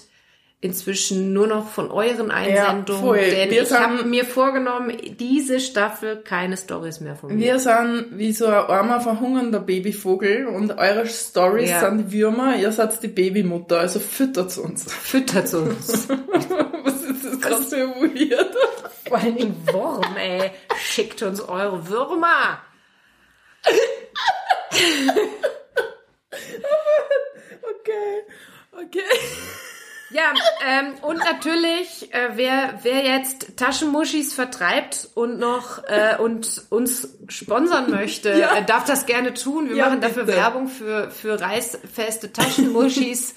inzwischen 0.61 1.31
nur 1.31 1.47
noch 1.47 1.69
von 1.69 1.89
euren 1.89 2.31
Einsendungen, 2.31 3.01
voll. 3.01 3.17
denn 3.19 3.49
Wir 3.49 3.63
ich 3.63 3.71
habe 3.71 4.03
mir 4.03 4.25
vorgenommen, 4.25 4.91
diese 5.17 5.61
Staffel 5.61 6.17
keine 6.17 6.57
Stories 6.57 6.99
mehr 6.99 7.15
von 7.15 7.33
mir. 7.33 7.45
Wir 7.45 7.59
sind 7.59 8.07
wie 8.17 8.33
so 8.33 8.47
ein 8.47 8.53
armer, 8.53 8.99
verhungernder 8.99 9.61
Babyvogel 9.61 10.47
und 10.47 10.77
eure 10.77 11.07
Stories 11.07 11.69
Ja. 11.69 11.79
sind 11.79 11.99
die 11.99 12.11
Würmer, 12.11 12.57
ihr 12.57 12.71
seid 12.73 13.01
die 13.01 13.07
Babymutter, 13.07 13.79
also 13.79 13.99
füttert 14.01 14.57
uns. 14.57 14.91
Füttert 14.91 15.53
uns. 15.53 16.09
Was 16.83 17.03
ist 17.03 17.25
das 17.25 17.39
gerade 17.41 17.63
so 17.63 17.77
weird? 17.77 18.53
Vor 19.07 19.17
allen 19.17 19.35
Dingen 19.37 19.55
Wurm, 19.71 20.15
ey. 20.17 20.51
Schickt 20.77 21.21
uns 21.23 21.39
eure 21.41 21.87
Würmer. 21.87 22.61
Okay, 27.61 28.23
okay. 28.71 29.59
Ja, 30.11 30.33
ähm, 30.67 30.93
und 31.03 31.17
natürlich, 31.19 32.11
äh, 32.13 32.29
wer, 32.35 32.79
wer 32.81 33.03
jetzt 33.05 33.57
Taschenmuschis 33.57 34.33
vertreibt 34.33 35.09
und 35.13 35.37
noch 35.39 35.83
äh, 35.87 36.17
und 36.19 36.63
uns 36.69 37.15
sponsern 37.27 37.91
möchte, 37.91 38.29
Ja. 38.31 38.57
äh, 38.57 38.65
darf 38.65 38.85
das 38.85 39.05
gerne 39.05 39.33
tun. 39.35 39.69
Wir 39.69 39.75
Ja, 39.75 39.85
machen 39.89 40.01
dafür 40.01 40.23
bitte. 40.25 40.37
Werbung 40.37 40.67
für, 40.67 41.11
für 41.11 41.39
reißfeste 41.39 42.33
Taschenmuschis. 42.33 43.35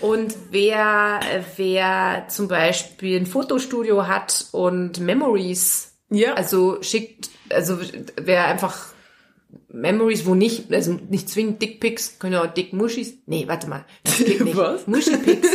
und 0.00 0.34
wer, 0.50 1.20
wer 1.56 2.26
zum 2.28 2.48
Beispiel 2.48 3.20
ein 3.20 3.26
Fotostudio 3.26 4.06
hat 4.08 4.46
und 4.50 4.98
Memories, 5.00 5.92
Ja. 6.10 6.34
also 6.34 6.82
schickt, 6.82 7.30
also 7.50 7.78
wer 8.20 8.46
einfach 8.48 8.86
Memories, 9.70 10.26
wo 10.26 10.34
nicht, 10.34 10.72
also 10.72 10.98
nicht 11.08 11.28
zwingend 11.30 11.62
Dickpics, 11.62 12.18
können 12.18 12.34
auch 12.36 12.46
Dickmuschis. 12.48 13.14
Nee, 13.26 13.44
warte 13.46 13.68
mal. 13.68 13.84
Das 14.04 14.18
geht 14.18 14.40
nicht. 14.40 14.56
Was? 14.56 14.86
Muschipics. 14.86 15.48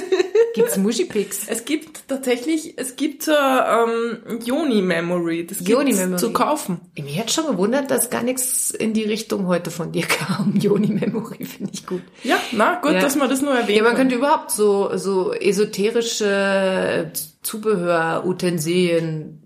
Gibt's 0.55 0.77
Muschipics? 0.77 1.47
Es 1.47 1.65
gibt 1.65 2.07
tatsächlich, 2.07 2.77
es 2.77 2.95
gibt 2.95 3.23
so 3.23 3.31
ähm, 3.31 4.39
Joni-Memory, 4.45 5.47
das 5.47 5.57
gibt's 5.59 5.71
Yoni-Memory. 5.71 6.17
zu 6.19 6.31
kaufen. 6.33 6.79
Mich 6.95 7.19
hat 7.19 7.31
schon 7.31 7.47
gewundert, 7.47 7.89
dass 7.89 8.09
gar 8.09 8.21
nichts 8.23 8.69
in 8.71 8.93
die 8.93 9.03
Richtung 9.03 9.47
heute 9.47 9.71
von 9.71 9.91
dir 9.91 10.03
kam. 10.07 10.55
Joni 10.57 10.87
Memory 10.87 11.45
finde 11.45 11.71
ich 11.73 11.85
gut. 11.87 12.03
Ja, 12.23 12.37
na 12.51 12.79
gut, 12.81 12.91
Ja. 12.93 12.99
dass 13.01 13.15
man 13.15 13.29
das 13.29 13.41
nur 13.41 13.53
erwähnt. 13.53 13.77
Ja, 13.77 13.83
man 13.83 13.95
könnte 13.95 14.15
überhaupt 14.15 14.51
so, 14.51 14.95
so 14.97 15.33
esoterische 15.33 17.11
Zubehör, 17.41 18.25
Utensilien 18.25 19.43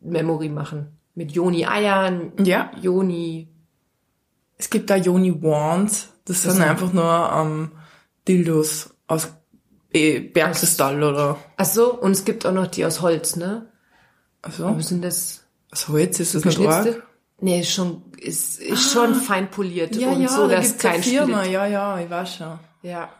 Memory 0.00 0.48
machen. 0.48 0.88
Mit 1.14 1.32
Joni-Eiern, 1.32 2.32
Ja. 2.44 2.70
Joni. 2.80 3.48
Es 4.58 4.70
gibt 4.70 4.90
da 4.90 4.96
Joni 4.96 5.42
Wands, 5.42 6.12
das, 6.24 6.42
sind 6.42 6.52
sind- 6.52 6.62
einfach 6.62 6.92
nur 6.92 7.30
ähm, 7.34 7.72
Dildos 8.26 8.94
aus 9.06 9.28
eh, 9.96 10.20
Bergkristall 10.20 11.02
oder 11.02 11.38
Ach 11.56 11.64
so, 11.64 11.94
und 11.94 12.12
es 12.12 12.24
gibt 12.24 12.46
auch 12.46 12.52
noch 12.52 12.66
die 12.66 12.84
aus 12.84 13.00
Holz, 13.00 13.36
ne? 13.36 13.66
also 14.42 14.76
Was 14.76 14.88
sind 14.88 15.04
das? 15.04 15.44
aus 15.72 15.88
Holz 15.88 16.20
ist 16.20 16.34
das 16.34 16.44
nicht 16.44 16.60
arg. 16.60 17.02
Nee, 17.38 17.60
ist 17.60 17.72
schon, 17.72 18.02
ist, 18.16 18.60
ist 18.60 18.92
schon 18.92 19.14
fein 19.14 19.50
poliert 19.50 19.94
Ja, 19.96 20.08
und 20.08 20.22
ja, 20.22 20.28
so, 20.28 20.48
da 20.48 20.56
dass 20.56 20.68
gibt's 20.68 20.82
kein 20.82 21.02
Firma, 21.02 21.40
Split. 21.40 21.52
ja, 21.52 21.66
ja, 21.66 22.00
ich 22.00 22.08
weiß 22.08 22.36
schon. 22.36 22.58
Ja. 22.82 23.10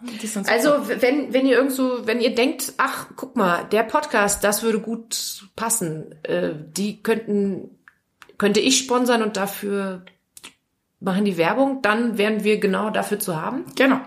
Also, 0.47 0.89
wenn, 0.89 1.33
wenn 1.33 1.45
ihr 1.45 1.57
irgendwo, 1.57 2.07
wenn 2.07 2.21
ihr 2.21 2.35
denkt, 2.35 2.75
ach, 2.77 3.09
guck 3.17 3.37
mal, 3.37 3.65
der 3.65 3.83
Podcast, 3.83 4.45
das 4.45 4.63
würde 4.63 4.81
gut 4.81 5.45
passen, 5.57 6.15
äh, 6.23 6.55
die 6.55 7.03
könnten, 7.03 7.71
könnte 8.39 8.61
ich 8.61 8.79
sponsern 8.79 9.23
und 9.23 9.37
dafür 9.37 10.03
machen 11.01 11.25
die 11.25 11.37
Werbung, 11.37 11.83
dann 11.83 12.17
wären 12.17 12.45
wir 12.45 12.59
genau 12.59 12.91
dafür 12.91 13.19
zu 13.19 13.41
haben, 13.41 13.65
genau. 13.75 14.01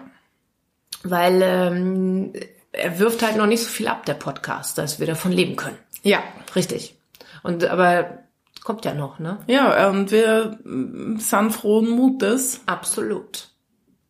weil 1.04 1.42
ähm, 1.44 2.34
er 2.72 3.00
wirft 3.00 3.24
halt 3.24 3.38
noch 3.38 3.48
nicht 3.48 3.64
so 3.64 3.70
viel 3.70 3.88
ab, 3.88 4.06
der 4.06 4.14
Podcast, 4.14 4.78
dass 4.78 5.00
wir 5.00 5.08
davon 5.08 5.32
leben 5.32 5.56
können. 5.56 5.78
Ja. 6.04 6.24
Richtig. 6.56 6.96
Und 7.44 7.66
aber 7.66 8.20
kommt 8.64 8.86
ja 8.86 8.94
noch, 8.94 9.20
ne? 9.20 9.40
Ja, 9.48 9.90
und 9.90 10.12
wir 10.12 10.60
mm, 10.64 11.18
sind 11.18 11.52
frohen 11.52 11.90
Mutes. 11.90 12.62
Absolut. 12.66 13.50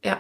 Ja. 0.04 0.18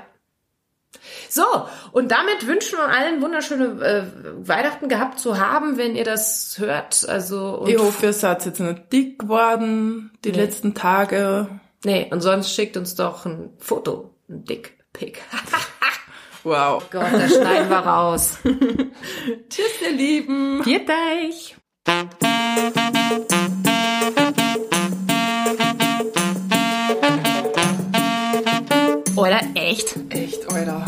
So, 1.27 1.43
und 1.91 2.11
damit 2.11 2.47
wünschen 2.47 2.77
wir 2.77 2.87
allen 2.87 3.21
wunderschöne 3.21 3.65
äh, 3.83 4.47
Weihnachten 4.47 4.87
gehabt 4.89 5.19
zu 5.19 5.37
haben, 5.39 5.77
wenn 5.77 5.95
ihr 5.95 6.05
das 6.05 6.57
hört. 6.57 7.07
Also 7.07 7.59
und 7.59 7.69
Ich 7.69 7.77
hoffe, 7.77 8.07
ihr 8.07 8.13
seid 8.13 8.45
jetzt 8.45 8.59
nicht 8.59 8.91
dick 8.91 9.19
geworden 9.19 10.11
die 10.23 10.31
letzten 10.31 10.73
Tage. 10.73 11.47
nee, 11.83 12.07
und 12.11 12.21
sonst 12.21 12.53
schickt 12.53 12.77
uns 12.77 12.95
doch 12.95 13.25
ein 13.25 13.49
Foto, 13.57 14.13
ein 14.29 14.45
Dickpick. 14.45 15.21
Wow. 16.43 16.83
Gott, 16.89 17.13
das 17.13 17.35
schneiden 17.35 17.69
wir 17.69 17.77
raus. 17.77 18.37
Tschüss, 19.49 19.81
ihr 19.81 19.91
Lieben. 19.91 20.63
Viert 20.63 20.89
euch. 20.89 21.55
Oder 29.15 29.41
echt? 29.55 29.95
Echt, 30.09 30.49
Alter. 30.51 30.85